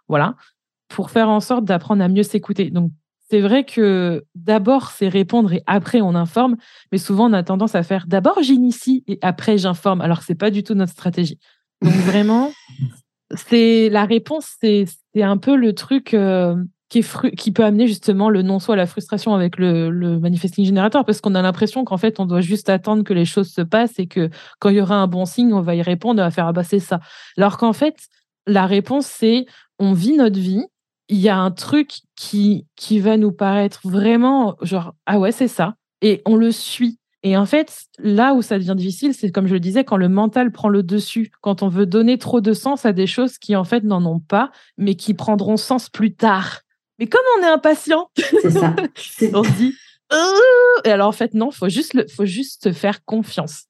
voilà, 0.08 0.36
pour 0.88 1.12
faire 1.12 1.30
en 1.30 1.40
sorte 1.40 1.64
d'apprendre 1.64 2.04
à 2.04 2.08
mieux 2.08 2.24
s'écouter. 2.24 2.72
C'est 3.34 3.42
vrai 3.42 3.64
que 3.64 4.26
d'abord, 4.36 4.92
c'est 4.92 5.08
répondre 5.08 5.54
et 5.54 5.64
après, 5.66 6.02
on 6.02 6.14
informe. 6.14 6.56
Mais 6.92 7.00
souvent, 7.00 7.32
on 7.32 7.34
a 7.34 7.42
tendance 7.42 7.74
à 7.74 7.82
faire 7.82 8.06
d'abord, 8.06 8.44
j'initie 8.44 9.04
et 9.08 9.18
après, 9.24 9.58
j'informe. 9.58 10.02
Alors 10.02 10.20
que 10.20 10.26
ce 10.26 10.34
n'est 10.34 10.38
pas 10.38 10.52
du 10.52 10.62
tout 10.62 10.76
notre 10.76 10.92
stratégie. 10.92 11.40
Donc, 11.82 11.94
vraiment, 12.06 12.52
c'est 13.36 13.90
la 13.90 14.06
réponse, 14.06 14.58
c'est 14.62 14.86
un 15.16 15.38
peu 15.38 15.56
le 15.56 15.74
truc 15.74 16.14
euh, 16.14 16.56
qui, 16.90 17.00
est 17.00 17.36
qui 17.36 17.52
peut 17.52 17.64
amener 17.64 17.88
justement 17.88 18.30
le 18.30 18.44
non-soi, 18.44 18.76
la 18.76 18.86
frustration 18.86 19.34
avec 19.34 19.58
le, 19.58 19.90
le 19.90 20.20
manifesting 20.20 20.64
générateur. 20.64 21.04
Parce 21.04 21.20
qu'on 21.20 21.34
a 21.34 21.42
l'impression 21.42 21.86
qu'en 21.86 21.98
fait, 21.98 22.20
on 22.20 22.28
doit 22.28 22.42
juste 22.42 22.70
attendre 22.70 23.04
que 23.04 23.16
les 23.16 23.26
choses 23.26 23.50
se 23.50 23.62
passent 23.62 23.98
et 23.98 24.06
que 24.06 24.30
quand 24.60 24.70
il 24.70 24.76
y 24.76 24.82
aura 24.82 24.98
un 24.98 25.08
bon 25.08 25.26
signe, 25.26 25.54
on 25.54 25.62
va 25.62 25.74
y 25.74 25.82
répondre, 25.82 26.22
on 26.22 26.26
va 26.26 26.30
faire 26.30 26.46
abasser 26.46 26.78
ça. 26.78 27.00
Alors 27.36 27.58
qu'en 27.58 27.74
fait, 27.74 27.96
la 28.46 28.68
réponse, 28.68 29.08
c'est 29.08 29.48
on 29.80 29.94
vit 29.94 30.18
notre 30.18 30.40
vie 30.40 30.66
il 31.14 31.20
y 31.20 31.30
a 31.30 31.38
un 31.38 31.52
truc 31.52 32.00
qui, 32.16 32.66
qui 32.76 33.00
va 33.00 33.18
nous 33.18 33.32
paraître 33.32 33.82
vraiment 33.84 34.56
genre, 34.62 34.96
ah 35.06 35.20
ouais, 35.20 35.32
c'est 35.32 35.48
ça. 35.48 35.76
Et 36.02 36.24
on 36.26 36.36
le 36.36 36.52
suit. 36.52 36.98
Et 37.22 37.38
en 37.38 37.46
fait, 37.46 37.72
là 38.00 38.34
où 38.34 38.42
ça 38.42 38.58
devient 38.58 38.74
difficile, 38.76 39.14
c'est 39.14 39.32
comme 39.32 39.46
je 39.46 39.54
le 39.54 39.60
disais, 39.60 39.84
quand 39.84 39.96
le 39.96 40.10
mental 40.10 40.52
prend 40.52 40.70
le 40.70 40.82
dessus, 40.82 41.32
quand 41.42 41.62
on 41.62 41.68
veut 41.68 41.86
donner 41.86 42.18
trop 42.18 42.42
de 42.42 42.52
sens 42.52 42.88
à 42.88 42.94
des 42.94 43.06
choses 43.06 43.38
qui 43.38 43.56
en 43.56 43.64
fait 43.64 43.84
n'en 43.84 44.04
ont 44.08 44.20
pas, 44.20 44.52
mais 44.80 44.96
qui 44.96 45.14
prendront 45.14 45.56
sens 45.56 45.88
plus 45.88 46.16
tard. 46.16 46.62
Mais 46.98 47.06
comme 47.06 47.22
on 47.38 47.44
est 47.44 47.50
impatient, 47.50 48.10
c'est 48.18 48.50
ça. 48.50 48.76
on 49.34 49.44
se 49.44 49.52
dit, 49.52 49.76
et 50.84 50.90
alors 50.90 51.10
en 51.10 51.14
fait 51.14 51.36
non, 51.36 51.52
faut 51.52 51.70
juste, 51.70 52.10
faut 52.12 52.26
juste 52.26 52.74
faire 52.74 53.06
confiance. 53.06 53.66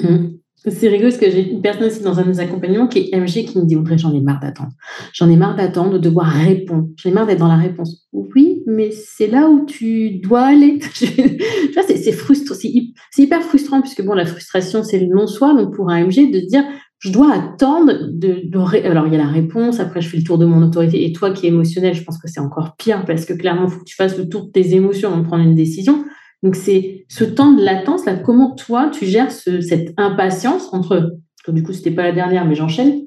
Mmh. 0.00 0.36
C'est 0.66 0.88
rigolo 0.88 1.10
parce 1.10 1.20
que 1.20 1.30
j'ai 1.30 1.50
une 1.50 1.60
personne 1.60 1.84
aussi 1.84 2.02
dans 2.02 2.18
un 2.18 2.22
de 2.22 2.28
nos 2.28 2.40
accompagnements 2.40 2.86
qui 2.86 2.98
est 3.00 3.16
MG 3.16 3.44
qui 3.44 3.58
me 3.58 3.66
dit 3.66 3.76
Audrey, 3.76 3.98
j'en 3.98 4.14
ai 4.14 4.20
marre 4.20 4.40
d'attendre. 4.40 4.72
J'en 5.12 5.28
ai 5.28 5.36
marre 5.36 5.56
d'attendre, 5.56 5.92
de 5.92 5.98
devoir 5.98 6.26
répondre. 6.26 6.88
J'en 6.96 7.10
ai 7.10 7.12
marre 7.12 7.26
d'être 7.26 7.38
dans 7.38 7.48
la 7.48 7.58
réponse. 7.58 8.08
Oui, 8.12 8.62
mais 8.66 8.90
c'est 8.90 9.26
là 9.26 9.50
où 9.50 9.66
tu 9.66 10.20
dois 10.20 10.42
aller. 10.42 10.78
c'est 10.94 12.12
frustrant. 12.12 12.54
C'est 12.54 13.22
hyper 13.22 13.42
frustrant 13.42 13.82
puisque 13.82 14.02
bon, 14.02 14.14
la 14.14 14.24
frustration, 14.24 14.82
c'est 14.82 15.00
le 15.00 15.14
non-soi. 15.14 15.54
Donc 15.54 15.74
pour 15.74 15.90
un 15.90 16.06
MG, 16.06 16.30
de 16.30 16.40
dire 16.48 16.64
je 17.04 17.12
dois 17.12 17.34
attendre 17.34 17.92
de, 18.10 18.86
Alors 18.86 19.06
il 19.06 19.12
y 19.12 19.16
a 19.16 19.18
la 19.18 19.28
réponse, 19.28 19.78
après 19.78 20.00
je 20.00 20.08
fais 20.08 20.16
le 20.16 20.22
tour 20.22 20.38
de 20.38 20.46
mon 20.46 20.62
autorité. 20.62 21.04
Et 21.04 21.12
toi 21.12 21.30
qui 21.30 21.44
es 21.44 21.50
émotionnel, 21.50 21.92
je 21.94 22.02
pense 22.02 22.16
que 22.16 22.28
c'est 22.28 22.40
encore 22.40 22.76
pire 22.78 23.04
parce 23.04 23.26
que 23.26 23.34
clairement, 23.34 23.66
il 23.66 23.70
faut 23.70 23.80
que 23.80 23.84
tu 23.84 23.96
fasses 23.96 24.16
le 24.16 24.30
tour 24.30 24.46
de 24.46 24.50
tes 24.50 24.74
émotions 24.74 25.10
avant 25.10 25.18
de 25.18 25.26
prendre 25.26 25.44
une 25.44 25.54
décision. 25.54 26.06
Donc, 26.44 26.56
c'est 26.56 27.06
ce 27.08 27.24
temps 27.24 27.54
de 27.54 27.64
latence, 27.64 28.04
là, 28.04 28.16
comment 28.16 28.54
toi, 28.54 28.90
tu 28.92 29.06
gères 29.06 29.32
cette 29.32 29.94
impatience 29.96 30.68
entre, 30.74 31.14
du 31.48 31.62
coup, 31.62 31.72
c'était 31.72 31.90
pas 31.90 32.02
la 32.02 32.12
dernière, 32.12 32.44
mais 32.44 32.54
j'enchaîne. 32.54 33.00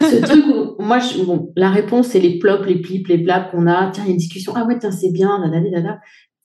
Ce 0.00 0.16
truc 0.22 0.44
où, 0.46 0.80
moi, 0.80 1.00
bon, 1.26 1.52
la 1.56 1.70
réponse, 1.70 2.06
c'est 2.06 2.20
les 2.20 2.38
plops, 2.38 2.64
les 2.68 2.80
plips, 2.80 3.08
les 3.08 3.18
plaps 3.18 3.50
qu'on 3.50 3.66
a. 3.66 3.90
Tiens, 3.90 4.04
il 4.04 4.06
y 4.06 4.10
a 4.10 4.12
une 4.12 4.18
discussion. 4.18 4.52
Ah 4.54 4.64
ouais, 4.64 4.78
tiens, 4.78 4.92
c'est 4.92 5.10
bien, 5.10 5.42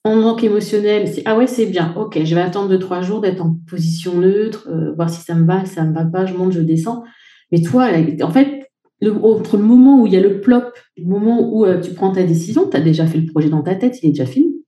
En 0.02 0.16
manque 0.16 0.42
émotionnel, 0.42 1.06
c'est 1.06 1.22
ah 1.24 1.38
ouais, 1.38 1.46
c'est 1.46 1.66
bien. 1.66 1.94
Ok, 1.96 2.18
je 2.24 2.34
vais 2.34 2.40
attendre 2.40 2.68
deux, 2.68 2.80
trois 2.80 3.00
jours 3.00 3.20
d'être 3.20 3.40
en 3.40 3.56
position 3.68 4.18
neutre, 4.18 4.68
euh, 4.68 4.92
voir 4.96 5.08
si 5.08 5.20
ça 5.20 5.36
me 5.36 5.46
va, 5.46 5.64
si 5.64 5.74
ça 5.74 5.84
me 5.84 5.94
va 5.94 6.04
pas, 6.04 6.26
je 6.26 6.34
monte, 6.34 6.50
je 6.50 6.60
descends. 6.60 7.04
Mais 7.52 7.62
toi, 7.62 7.90
en 8.22 8.30
fait, 8.30 8.68
le, 9.00 9.12
entre 9.24 9.56
le 9.56 9.62
moment 9.62 10.02
où 10.02 10.08
il 10.08 10.14
y 10.14 10.16
a 10.16 10.20
le 10.20 10.40
plop, 10.40 10.64
le 10.96 11.06
moment 11.06 11.48
où 11.48 11.64
euh, 11.64 11.80
tu 11.80 11.94
prends 11.94 12.10
ta 12.10 12.24
décision, 12.24 12.68
tu 12.68 12.76
as 12.76 12.80
déjà 12.80 13.06
fait 13.06 13.18
le 13.18 13.26
projet 13.26 13.50
dans 13.50 13.62
ta 13.62 13.76
tête, 13.76 14.02
il 14.02 14.08
est 14.08 14.12
déjà 14.12 14.26
fini. 14.26 14.59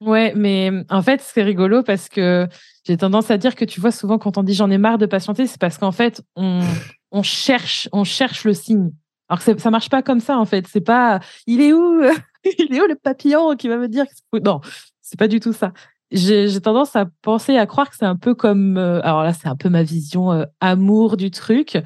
Ouais, 0.00 0.32
mais 0.34 0.70
en 0.88 1.02
fait, 1.02 1.20
c'est 1.20 1.42
rigolo 1.42 1.82
parce 1.82 2.08
que 2.08 2.48
j'ai 2.84 2.96
tendance 2.96 3.30
à 3.30 3.36
dire 3.36 3.54
que 3.54 3.64
tu 3.64 3.80
vois, 3.80 3.90
souvent, 3.90 4.18
quand 4.18 4.38
on 4.38 4.42
dit 4.42 4.54
j'en 4.54 4.70
ai 4.70 4.78
marre 4.78 4.98
de 4.98 5.06
patienter, 5.06 5.46
c'est 5.46 5.60
parce 5.60 5.76
qu'en 5.76 5.92
fait, 5.92 6.22
on, 6.36 6.60
on, 7.10 7.22
cherche, 7.22 7.88
on 7.92 8.04
cherche 8.04 8.44
le 8.44 8.54
signe. 8.54 8.90
Alors 9.28 9.44
que 9.44 9.58
ça 9.58 9.70
marche 9.70 9.90
pas 9.90 10.02
comme 10.02 10.20
ça, 10.20 10.38
en 10.38 10.46
fait. 10.46 10.66
C'est 10.66 10.80
pas 10.80 11.20
il 11.46 11.60
est 11.60 11.72
où? 11.72 12.02
Il 12.58 12.74
est 12.74 12.80
où 12.80 12.86
le 12.86 12.94
papillon 12.94 13.54
qui 13.54 13.68
va 13.68 13.76
me 13.76 13.86
dire 13.86 14.06
que 14.06 14.38
Non, 14.38 14.62
c'est 15.02 15.18
pas 15.18 15.28
du 15.28 15.40
tout 15.40 15.52
ça 15.52 15.74
j'ai 16.10 16.60
tendance 16.60 16.96
à 16.96 17.06
penser, 17.22 17.56
à 17.56 17.66
croire 17.66 17.88
que 17.88 17.96
c'est 17.96 18.04
un 18.04 18.16
peu 18.16 18.34
comme, 18.34 18.76
euh, 18.76 19.00
alors 19.02 19.22
là, 19.22 19.32
c'est 19.32 19.48
un 19.48 19.56
peu 19.56 19.68
ma 19.68 19.82
vision 19.82 20.32
euh, 20.32 20.44
amour 20.60 21.16
du 21.16 21.30
truc. 21.30 21.78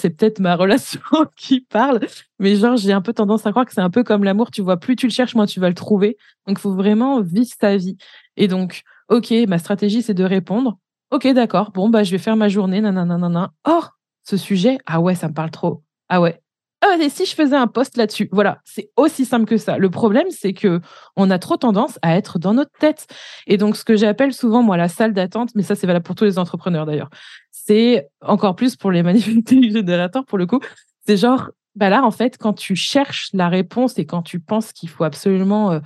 C'est 0.00 0.10
peut-être 0.10 0.40
ma 0.40 0.56
relation 0.56 1.00
qui 1.36 1.60
parle, 1.60 2.00
mais 2.38 2.56
genre, 2.56 2.76
j'ai 2.76 2.92
un 2.92 3.02
peu 3.02 3.12
tendance 3.12 3.46
à 3.46 3.50
croire 3.50 3.66
que 3.66 3.72
c'est 3.72 3.80
un 3.80 3.90
peu 3.90 4.04
comme 4.04 4.24
l'amour. 4.24 4.50
Tu 4.50 4.62
vois, 4.62 4.78
plus 4.78 4.96
tu 4.96 5.06
le 5.06 5.12
cherches, 5.12 5.34
moins 5.34 5.46
tu 5.46 5.60
vas 5.60 5.68
le 5.68 5.74
trouver. 5.74 6.16
Donc, 6.46 6.58
faut 6.58 6.74
vraiment 6.74 7.20
vivre 7.20 7.50
ta 7.58 7.76
vie. 7.76 7.96
Et 8.36 8.48
donc, 8.48 8.82
ok, 9.08 9.32
ma 9.48 9.58
stratégie, 9.58 10.02
c'est 10.02 10.14
de 10.14 10.24
répondre. 10.24 10.78
Ok, 11.10 11.26
d'accord. 11.28 11.70
Bon, 11.72 11.88
bah, 11.88 12.04
je 12.04 12.10
vais 12.10 12.18
faire 12.18 12.36
ma 12.36 12.48
journée, 12.48 12.80
nanana. 12.80 13.52
Or, 13.64 13.98
ce 14.24 14.36
sujet, 14.36 14.78
ah 14.86 15.00
ouais, 15.00 15.14
ça 15.14 15.28
me 15.28 15.34
parle 15.34 15.50
trop. 15.50 15.82
Ah 16.08 16.20
ouais, 16.20 16.40
ah, 16.80 16.96
et 17.00 17.08
si 17.08 17.26
je 17.26 17.34
faisais 17.34 17.56
un 17.56 17.66
post 17.66 17.96
là-dessus 17.96 18.28
Voilà, 18.30 18.58
c'est 18.64 18.90
aussi 18.96 19.24
simple 19.24 19.46
que 19.46 19.56
ça. 19.56 19.78
Le 19.78 19.90
problème, 19.90 20.28
c'est 20.30 20.52
que 20.52 20.80
on 21.16 21.30
a 21.30 21.38
trop 21.38 21.56
tendance 21.56 21.98
à 22.02 22.16
être 22.16 22.38
dans 22.38 22.54
notre 22.54 22.70
tête. 22.78 23.06
Et 23.48 23.56
donc, 23.56 23.76
ce 23.76 23.84
que 23.84 23.96
j'appelle 23.96 24.32
souvent, 24.32 24.62
moi, 24.62 24.76
la 24.76 24.88
salle 24.88 25.12
d'attente, 25.12 25.50
mais 25.56 25.64
ça, 25.64 25.74
c'est 25.74 25.88
valable 25.88 26.04
pour 26.04 26.14
tous 26.14 26.24
les 26.24 26.38
entrepreneurs 26.38 26.86
d'ailleurs, 26.86 27.10
c'est 27.50 28.08
encore 28.22 28.54
plus 28.54 28.76
pour 28.76 28.92
les 28.92 29.02
manifestations 29.02 29.62
générateurs, 29.62 30.24
pour 30.26 30.38
le 30.38 30.46
coup. 30.46 30.60
C'est 31.06 31.16
genre, 31.16 31.50
bah 31.74 31.88
là, 31.88 32.04
en 32.04 32.12
fait, 32.12 32.38
quand 32.38 32.52
tu 32.52 32.76
cherches 32.76 33.30
la 33.32 33.48
réponse 33.48 33.98
et 33.98 34.06
quand 34.06 34.22
tu 34.22 34.38
penses 34.38 34.72
qu'il 34.72 34.88
faut 34.88 35.04
absolument 35.04 35.72
euh, 35.72 35.80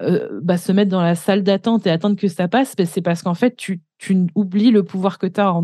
euh, 0.00 0.28
bah, 0.42 0.56
se 0.56 0.72
mettre 0.72 0.90
dans 0.90 1.02
la 1.02 1.14
salle 1.14 1.42
d'attente 1.42 1.86
et 1.86 1.90
attendre 1.90 2.16
que 2.16 2.28
ça 2.28 2.48
passe, 2.48 2.74
bah, 2.76 2.86
c'est 2.86 3.02
parce 3.02 3.22
qu'en 3.22 3.34
fait, 3.34 3.56
tu, 3.56 3.80
oublies 4.34 4.72
le 4.72 4.82
pouvoir 4.82 5.18
que 5.18 5.26
tu 5.26 5.40
as 5.40 5.54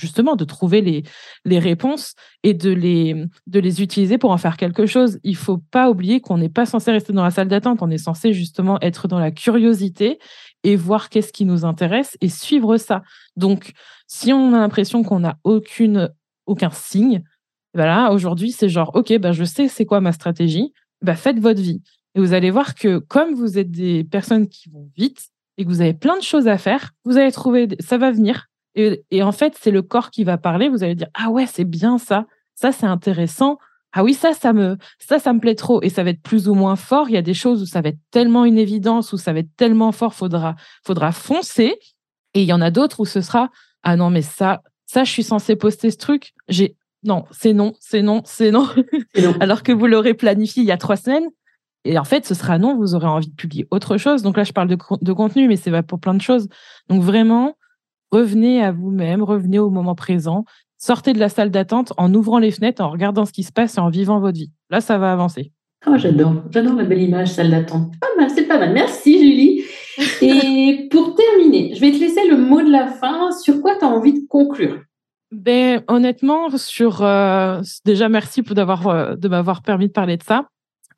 justement 0.00 0.34
de 0.34 0.44
trouver 0.44 0.80
les, 0.80 1.02
les 1.44 1.58
réponses 1.58 2.14
et 2.42 2.54
de 2.54 2.70
les, 2.70 3.24
de 3.46 3.60
les 3.60 3.82
utiliser 3.82 4.18
pour 4.18 4.30
en 4.30 4.38
faire 4.38 4.56
quelque 4.56 4.86
chose. 4.86 5.18
Il 5.22 5.36
faut 5.36 5.58
pas 5.58 5.90
oublier 5.90 6.20
qu'on 6.20 6.38
n'est 6.38 6.48
pas 6.48 6.66
censé 6.66 6.90
rester 6.90 7.12
dans 7.12 7.22
la 7.22 7.30
salle 7.30 7.48
d'attente, 7.48 7.82
on 7.82 7.90
est 7.90 7.98
censé 7.98 8.32
justement 8.32 8.78
être 8.80 9.06
dans 9.06 9.18
la 9.18 9.30
curiosité 9.30 10.18
et 10.64 10.76
voir 10.76 11.08
qu'est-ce 11.08 11.32
qui 11.32 11.44
nous 11.44 11.64
intéresse 11.64 12.16
et 12.20 12.28
suivre 12.28 12.76
ça. 12.76 13.02
Donc, 13.36 13.72
si 14.06 14.32
on 14.32 14.54
a 14.54 14.58
l'impression 14.58 15.02
qu'on 15.02 15.20
n'a 15.20 15.38
aucune, 15.44 16.10
aucun 16.46 16.70
signe, 16.70 17.22
voilà, 17.74 18.12
aujourd'hui, 18.12 18.50
c'est 18.50 18.68
genre, 18.68 18.90
OK, 18.94 19.16
ben, 19.18 19.32
je 19.32 19.44
sais 19.44 19.68
c'est 19.68 19.86
quoi 19.86 20.00
ma 20.00 20.12
stratégie, 20.12 20.72
ben, 21.02 21.14
faites 21.14 21.38
votre 21.38 21.60
vie. 21.60 21.82
Et 22.14 22.20
vous 22.20 22.32
allez 22.32 22.50
voir 22.50 22.74
que 22.74 22.98
comme 22.98 23.34
vous 23.34 23.58
êtes 23.58 23.70
des 23.70 24.04
personnes 24.04 24.48
qui 24.48 24.68
vont 24.68 24.90
vite 24.96 25.28
et 25.56 25.64
que 25.64 25.68
vous 25.68 25.80
avez 25.80 25.94
plein 25.94 26.16
de 26.16 26.22
choses 26.22 26.48
à 26.48 26.58
faire, 26.58 26.92
vous 27.04 27.16
allez 27.16 27.30
trouver, 27.30 27.68
ça 27.78 27.98
va 27.98 28.10
venir, 28.10 28.49
et, 28.74 29.22
en 29.22 29.32
fait, 29.32 29.56
c'est 29.60 29.70
le 29.70 29.82
corps 29.82 30.10
qui 30.10 30.24
va 30.24 30.38
parler. 30.38 30.68
Vous 30.68 30.84
allez 30.84 30.94
dire 30.94 31.08
ah 31.14 31.30
ouais, 31.30 31.46
c'est 31.46 31.64
bien 31.64 31.98
ça, 31.98 32.26
ça 32.54 32.72
c'est 32.72 32.86
intéressant. 32.86 33.58
Ah 33.92 34.04
oui, 34.04 34.14
ça, 34.14 34.32
ça 34.34 34.52
me, 34.52 34.76
ça, 35.00 35.18
ça 35.18 35.32
me 35.32 35.40
plaît 35.40 35.56
trop. 35.56 35.82
Et 35.82 35.88
ça 35.88 36.04
va 36.04 36.10
être 36.10 36.22
plus 36.22 36.48
ou 36.48 36.54
moins 36.54 36.76
fort. 36.76 37.08
Il 37.08 37.14
y 37.14 37.18
a 37.18 37.22
des 37.22 37.34
choses 37.34 37.62
où 37.62 37.66
ça 37.66 37.80
va 37.80 37.88
être 37.88 37.98
tellement 38.12 38.44
une 38.44 38.58
évidence, 38.58 39.12
où 39.12 39.18
ça 39.18 39.32
va 39.32 39.40
être 39.40 39.56
tellement 39.56 39.90
fort, 39.90 40.14
faudra, 40.14 40.54
faudra 40.84 41.10
foncer. 41.10 41.76
Et 42.34 42.42
il 42.42 42.46
y 42.46 42.52
en 42.52 42.60
a 42.60 42.70
d'autres 42.70 43.00
où 43.00 43.04
ce 43.04 43.20
sera 43.20 43.50
ah 43.82 43.96
non 43.96 44.10
mais 44.10 44.22
ça, 44.22 44.62
ça, 44.86 45.04
je 45.04 45.10
suis 45.10 45.22
censé 45.22 45.56
poster 45.56 45.90
ce 45.90 45.96
truc. 45.96 46.32
J'ai 46.48 46.76
non, 47.02 47.24
c'est 47.30 47.52
non, 47.52 47.72
c'est 47.80 48.02
non, 48.02 48.22
c'est 48.24 48.50
non. 48.50 48.68
Alors 49.40 49.62
que 49.62 49.72
vous 49.72 49.86
l'aurez 49.86 50.14
planifié 50.14 50.62
il 50.62 50.66
y 50.66 50.72
a 50.72 50.76
trois 50.76 50.96
semaines. 50.96 51.28
Et 51.84 51.98
en 51.98 52.04
fait, 52.04 52.26
ce 52.26 52.34
sera 52.34 52.58
non, 52.58 52.76
vous 52.76 52.94
aurez 52.94 53.06
envie 53.06 53.28
de 53.28 53.34
publier 53.34 53.66
autre 53.70 53.96
chose. 53.96 54.22
Donc 54.22 54.36
là, 54.36 54.44
je 54.44 54.52
parle 54.52 54.68
de, 54.68 54.76
de 55.00 55.12
contenu, 55.14 55.48
mais 55.48 55.56
c'est 55.56 55.82
pour 55.82 55.98
plein 55.98 56.12
de 56.12 56.20
choses. 56.20 56.48
Donc 56.88 57.02
vraiment, 57.02 57.56
revenez 58.10 58.62
à 58.62 58.72
vous-même, 58.72 59.22
revenez 59.22 59.58
au 59.58 59.70
moment 59.70 59.94
présent, 59.94 60.44
sortez 60.78 61.12
de 61.12 61.18
la 61.18 61.28
salle 61.28 61.50
d'attente 61.50 61.92
en 61.96 62.12
ouvrant 62.14 62.38
les 62.38 62.50
fenêtres, 62.50 62.82
en 62.82 62.90
regardant 62.90 63.24
ce 63.24 63.32
qui 63.32 63.42
se 63.42 63.52
passe 63.52 63.76
et 63.76 63.80
en 63.80 63.90
vivant 63.90 64.20
votre 64.20 64.38
vie. 64.38 64.52
Là, 64.70 64.80
ça 64.80 64.98
va 64.98 65.12
avancer. 65.12 65.52
Oh, 65.86 65.96
j'adore, 65.96 66.42
j'adore 66.50 66.74
la 66.74 66.84
belle 66.84 67.02
image, 67.02 67.28
salle 67.28 67.50
d'attente. 67.50 67.92
Pas 68.00 68.08
mal, 68.18 68.30
c'est 68.34 68.46
pas 68.46 68.58
mal. 68.58 68.72
Merci 68.72 69.18
Julie. 69.18 69.62
Et 70.22 70.88
pour 70.90 71.14
terminer, 71.14 71.74
je 71.74 71.80
vais 71.80 71.92
te 71.92 71.98
laisser 71.98 72.28
le 72.28 72.36
mot 72.36 72.60
de 72.60 72.70
la 72.70 72.88
fin. 72.88 73.30
Sur 73.32 73.60
quoi 73.62 73.76
tu 73.76 73.84
as 73.84 73.88
envie 73.88 74.12
de 74.12 74.26
conclure? 74.28 74.80
Ben, 75.32 75.82
honnêtement, 75.88 76.56
sur 76.56 77.02
euh, 77.02 77.62
déjà 77.84 78.08
merci 78.08 78.42
pour 78.42 78.54
d'avoir 78.54 78.88
euh, 78.88 79.14
de 79.14 79.28
m'avoir 79.28 79.62
permis 79.62 79.86
de 79.86 79.92
parler 79.92 80.16
de 80.16 80.22
ça 80.22 80.48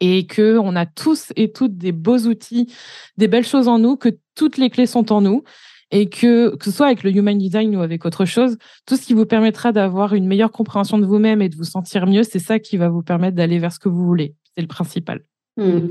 et 0.00 0.26
que 0.26 0.58
on 0.58 0.74
a 0.74 0.86
tous 0.86 1.32
et 1.36 1.52
toutes 1.52 1.76
des 1.76 1.92
beaux 1.92 2.18
outils, 2.18 2.72
des 3.18 3.28
belles 3.28 3.46
choses 3.46 3.68
en 3.68 3.78
nous, 3.78 3.96
que 3.96 4.08
toutes 4.34 4.56
les 4.56 4.70
clés 4.70 4.86
sont 4.86 5.12
en 5.12 5.20
nous 5.20 5.44
et 5.92 6.08
que 6.08 6.56
que 6.56 6.64
ce 6.64 6.70
soit 6.72 6.86
avec 6.86 7.04
le 7.04 7.14
human 7.14 7.38
design 7.38 7.76
ou 7.76 7.82
avec 7.82 8.04
autre 8.04 8.24
chose, 8.24 8.56
tout 8.86 8.96
ce 8.96 9.02
qui 9.02 9.14
vous 9.14 9.26
permettra 9.26 9.72
d'avoir 9.72 10.14
une 10.14 10.26
meilleure 10.26 10.50
compréhension 10.50 10.98
de 10.98 11.06
vous-même 11.06 11.42
et 11.42 11.48
de 11.48 11.56
vous 11.56 11.64
sentir 11.64 12.06
mieux, 12.06 12.24
c'est 12.24 12.40
ça 12.40 12.58
qui 12.58 12.76
va 12.78 12.88
vous 12.88 13.02
permettre 13.02 13.36
d'aller 13.36 13.58
vers 13.58 13.72
ce 13.72 13.78
que 13.78 13.88
vous 13.88 14.04
voulez. 14.04 14.34
C'est 14.56 14.62
le 14.62 14.68
principal. 14.68 15.22
Hmm. 15.58 15.88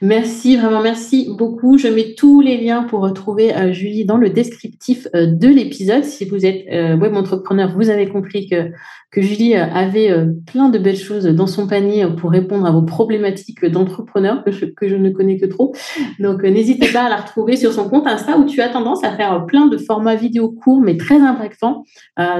Merci, 0.00 0.56
vraiment 0.56 0.80
merci 0.80 1.28
beaucoup. 1.36 1.76
Je 1.76 1.86
mets 1.88 2.14
tous 2.16 2.40
les 2.40 2.56
liens 2.56 2.84
pour 2.84 3.02
retrouver 3.02 3.54
euh, 3.54 3.70
Julie 3.70 4.06
dans 4.06 4.16
le 4.16 4.30
descriptif 4.30 5.06
euh, 5.14 5.26
de 5.26 5.48
l'épisode. 5.48 6.04
Si 6.04 6.24
vous 6.24 6.46
êtes 6.46 6.64
euh, 6.72 6.96
web 6.96 7.14
entrepreneur, 7.14 7.70
vous 7.76 7.90
avez 7.90 8.08
compris 8.08 8.48
que, 8.48 8.70
que 9.10 9.20
Julie 9.20 9.54
avait 9.54 10.10
plein 10.46 10.70
de 10.70 10.78
belles 10.78 10.96
choses 10.96 11.26
dans 11.26 11.46
son 11.46 11.66
panier 11.66 12.06
pour 12.16 12.30
répondre 12.30 12.64
à 12.64 12.70
vos 12.70 12.80
problématiques 12.80 13.62
d'entrepreneur 13.66 14.42
que 14.44 14.50
je, 14.50 14.64
que 14.64 14.88
je 14.88 14.96
ne 14.96 15.10
connais 15.10 15.38
que 15.38 15.44
trop. 15.44 15.74
Donc 16.18 16.42
n'hésitez 16.42 16.90
pas 16.90 17.02
à 17.02 17.08
la 17.10 17.16
retrouver 17.16 17.56
sur 17.56 17.74
son 17.74 17.90
compte 17.90 18.06
Insta 18.06 18.38
où 18.38 18.46
tu 18.46 18.62
as 18.62 18.70
tendance 18.70 19.04
à 19.04 19.14
faire 19.14 19.44
plein 19.44 19.66
de 19.66 19.76
formats 19.76 20.14
vidéo 20.14 20.48
courts 20.50 20.80
mais 20.80 20.96
très 20.96 21.20
impactants 21.20 21.84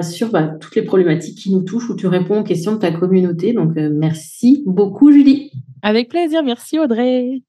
sur 0.01 0.31
bah, 0.31 0.53
toutes 0.59 0.75
les 0.75 0.83
problématiques 0.83 1.37
qui 1.37 1.53
nous 1.53 1.63
touchent 1.63 1.91
où 1.91 1.97
tu 1.97 2.07
réponds 2.07 2.41
aux 2.41 2.45
questions 2.45 2.73
de 2.73 2.79
ta 2.79 2.91
communauté. 2.91 3.53
Donc 3.53 3.75
merci 3.77 4.63
beaucoup 4.65 5.13
Julie. 5.13 5.51
Avec 5.83 6.09
plaisir, 6.09 6.45
merci 6.45 6.79
Audrey. 6.79 7.43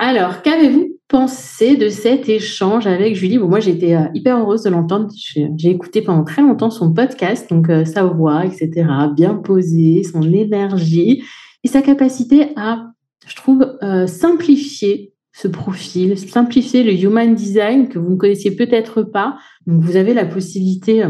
Alors, 0.00 0.42
qu'avez-vous 0.42 0.98
pensé 1.06 1.76
de 1.76 1.88
cet 1.88 2.28
échange 2.28 2.88
avec 2.88 3.14
Julie? 3.14 3.38
Bon, 3.38 3.48
Moi, 3.48 3.60
j'étais 3.60 3.94
euh, 3.94 4.08
hyper 4.12 4.38
heureuse 4.38 4.64
de 4.64 4.70
l'entendre. 4.70 5.08
J'ai 5.14 5.70
écouté 5.70 6.02
pendant 6.02 6.24
très 6.24 6.42
longtemps 6.42 6.70
son 6.70 6.92
podcast, 6.92 7.48
donc 7.48 7.70
euh, 7.70 7.84
sa 7.84 8.04
voix, 8.04 8.44
etc., 8.44 8.88
bien 9.14 9.34
posée, 9.34 10.02
son 10.02 10.22
énergie 10.22 11.22
et 11.62 11.68
sa 11.68 11.82
capacité 11.82 12.48
à, 12.56 12.90
je 13.24 13.36
trouve, 13.36 13.78
euh, 13.84 14.08
simplifier 14.08 15.12
ce 15.32 15.46
profil, 15.46 16.18
simplifier 16.18 16.82
le 16.82 16.92
human 16.92 17.36
design 17.36 17.88
que 17.88 18.00
vous 18.00 18.10
ne 18.10 18.16
connaissiez 18.16 18.56
peut-être 18.56 19.02
pas. 19.02 19.38
Donc, 19.68 19.80
vous 19.82 19.94
avez 19.94 20.14
la 20.14 20.26
possibilité 20.26 21.04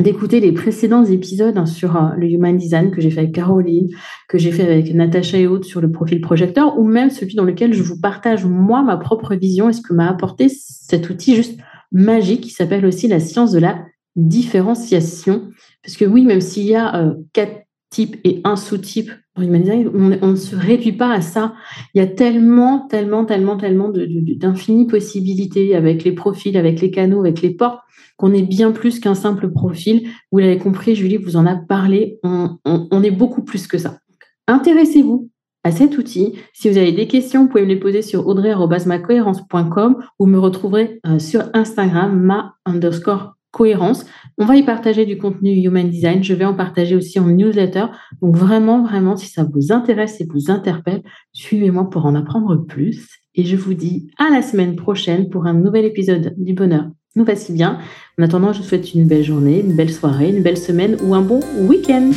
d'écouter 0.00 0.40
les 0.40 0.52
précédents 0.52 1.04
épisodes 1.04 1.56
hein, 1.56 1.66
sur 1.66 1.96
euh, 1.96 2.14
le 2.16 2.28
Human 2.28 2.56
Design 2.56 2.90
que 2.90 3.00
j'ai 3.00 3.10
fait 3.10 3.20
avec 3.20 3.34
Caroline, 3.34 3.88
que 4.28 4.38
j'ai 4.38 4.50
fait 4.50 4.64
avec 4.64 4.92
Natacha 4.92 5.38
et 5.38 5.46
autres 5.46 5.66
sur 5.66 5.80
le 5.80 5.90
profil 5.90 6.20
projecteur, 6.20 6.78
ou 6.78 6.84
même 6.84 7.10
celui 7.10 7.34
dans 7.34 7.44
lequel 7.44 7.72
je 7.72 7.82
vous 7.82 8.00
partage 8.00 8.44
moi 8.44 8.82
ma 8.82 8.96
propre 8.96 9.34
vision 9.34 9.68
et 9.68 9.72
ce 9.72 9.82
que 9.82 9.92
m'a 9.92 10.08
apporté 10.08 10.48
cet 10.48 11.10
outil 11.10 11.36
juste 11.36 11.60
magique 11.92 12.40
qui 12.40 12.50
s'appelle 12.50 12.84
aussi 12.86 13.06
la 13.06 13.20
science 13.20 13.52
de 13.52 13.60
la 13.60 13.84
différenciation. 14.16 15.50
Parce 15.82 15.96
que 15.96 16.04
oui, 16.04 16.24
même 16.24 16.40
s'il 16.40 16.64
y 16.64 16.74
a 16.74 16.96
euh, 16.96 17.14
quatre 17.32 17.62
types 17.90 18.16
et 18.24 18.40
un 18.42 18.56
sous-type 18.56 19.10
dans 19.36 19.42
Human 19.42 19.62
Design, 19.62 19.90
on, 19.94 20.28
ne 20.28 20.36
se 20.36 20.56
réduit 20.56 20.92
pas 20.92 21.12
à 21.12 21.20
ça. 21.20 21.54
Il 21.94 21.98
y 21.98 22.00
a 22.00 22.06
tellement, 22.06 22.86
tellement, 22.88 23.24
tellement, 23.24 23.56
tellement 23.56 23.92
d'infinies 23.92 24.86
possibilités 24.86 25.76
avec 25.76 26.04
les 26.04 26.12
profils, 26.12 26.56
avec 26.56 26.80
les 26.80 26.90
canaux, 26.90 27.20
avec 27.20 27.42
les 27.42 27.50
portes 27.50 27.80
qu'on 28.16 28.32
est 28.32 28.42
bien 28.42 28.72
plus 28.72 29.00
qu'un 29.00 29.14
simple 29.14 29.50
profil. 29.50 30.08
Vous 30.30 30.38
l'avez 30.38 30.58
compris, 30.58 30.94
Julie 30.94 31.16
vous 31.16 31.36
en 31.36 31.46
a 31.46 31.56
parlé, 31.56 32.18
on, 32.22 33.02
est 33.02 33.10
beaucoup 33.10 33.42
plus 33.42 33.66
que 33.66 33.78
ça. 33.78 33.98
Intéressez-vous 34.46 35.30
à 35.64 35.70
cet 35.70 35.96
outil. 35.96 36.34
Si 36.52 36.68
vous 36.68 36.76
avez 36.76 36.92
des 36.92 37.08
questions, 37.08 37.42
vous 37.42 37.48
pouvez 37.48 37.62
me 37.62 37.68
les 37.68 37.80
poser 37.80 38.02
sur 38.02 38.26
audrey.macohérence.com 38.26 39.96
ou 40.18 40.26
me 40.26 40.38
retrouverez 40.38 41.00
euh, 41.06 41.18
sur 41.18 41.44
Instagram, 41.54 42.20
ma 42.20 42.54
underscore 42.66 43.34
cohérence. 43.50 44.04
On 44.36 44.44
va 44.44 44.56
y 44.56 44.62
partager 44.64 45.06
du 45.06 45.16
contenu 45.16 45.52
Human 45.52 45.88
Design. 45.88 46.22
Je 46.22 46.34
vais 46.34 46.44
en 46.44 46.54
partager 46.54 46.96
aussi 46.96 47.18
en 47.18 47.28
newsletter. 47.28 47.86
Donc 48.20 48.36
vraiment, 48.36 48.82
vraiment, 48.82 49.16
si 49.16 49.28
ça 49.28 49.44
vous 49.44 49.72
intéresse 49.72 50.20
et 50.20 50.26
vous 50.26 50.50
interpelle, 50.50 51.02
suivez-moi 51.32 51.88
pour 51.88 52.04
en 52.04 52.14
apprendre 52.14 52.56
plus. 52.56 53.08
Et 53.34 53.44
je 53.44 53.56
vous 53.56 53.74
dis 53.74 54.10
à 54.18 54.30
la 54.30 54.42
semaine 54.42 54.76
prochaine 54.76 55.30
pour 55.30 55.46
un 55.46 55.54
nouvel 55.54 55.84
épisode 55.84 56.34
du 56.36 56.52
bonheur 56.52 56.90
nous 57.16 57.24
voici 57.24 57.52
bien. 57.52 57.78
En 58.18 58.22
attendant, 58.22 58.52
je 58.52 58.58
vous 58.60 58.64
souhaite 58.64 58.94
une 58.94 59.06
belle 59.06 59.24
journée, 59.24 59.60
une 59.60 59.74
belle 59.74 59.92
soirée, 59.92 60.30
une 60.30 60.42
belle 60.42 60.58
semaine 60.58 60.96
ou 61.02 61.14
un 61.14 61.22
bon 61.22 61.40
week-end. 61.60 62.10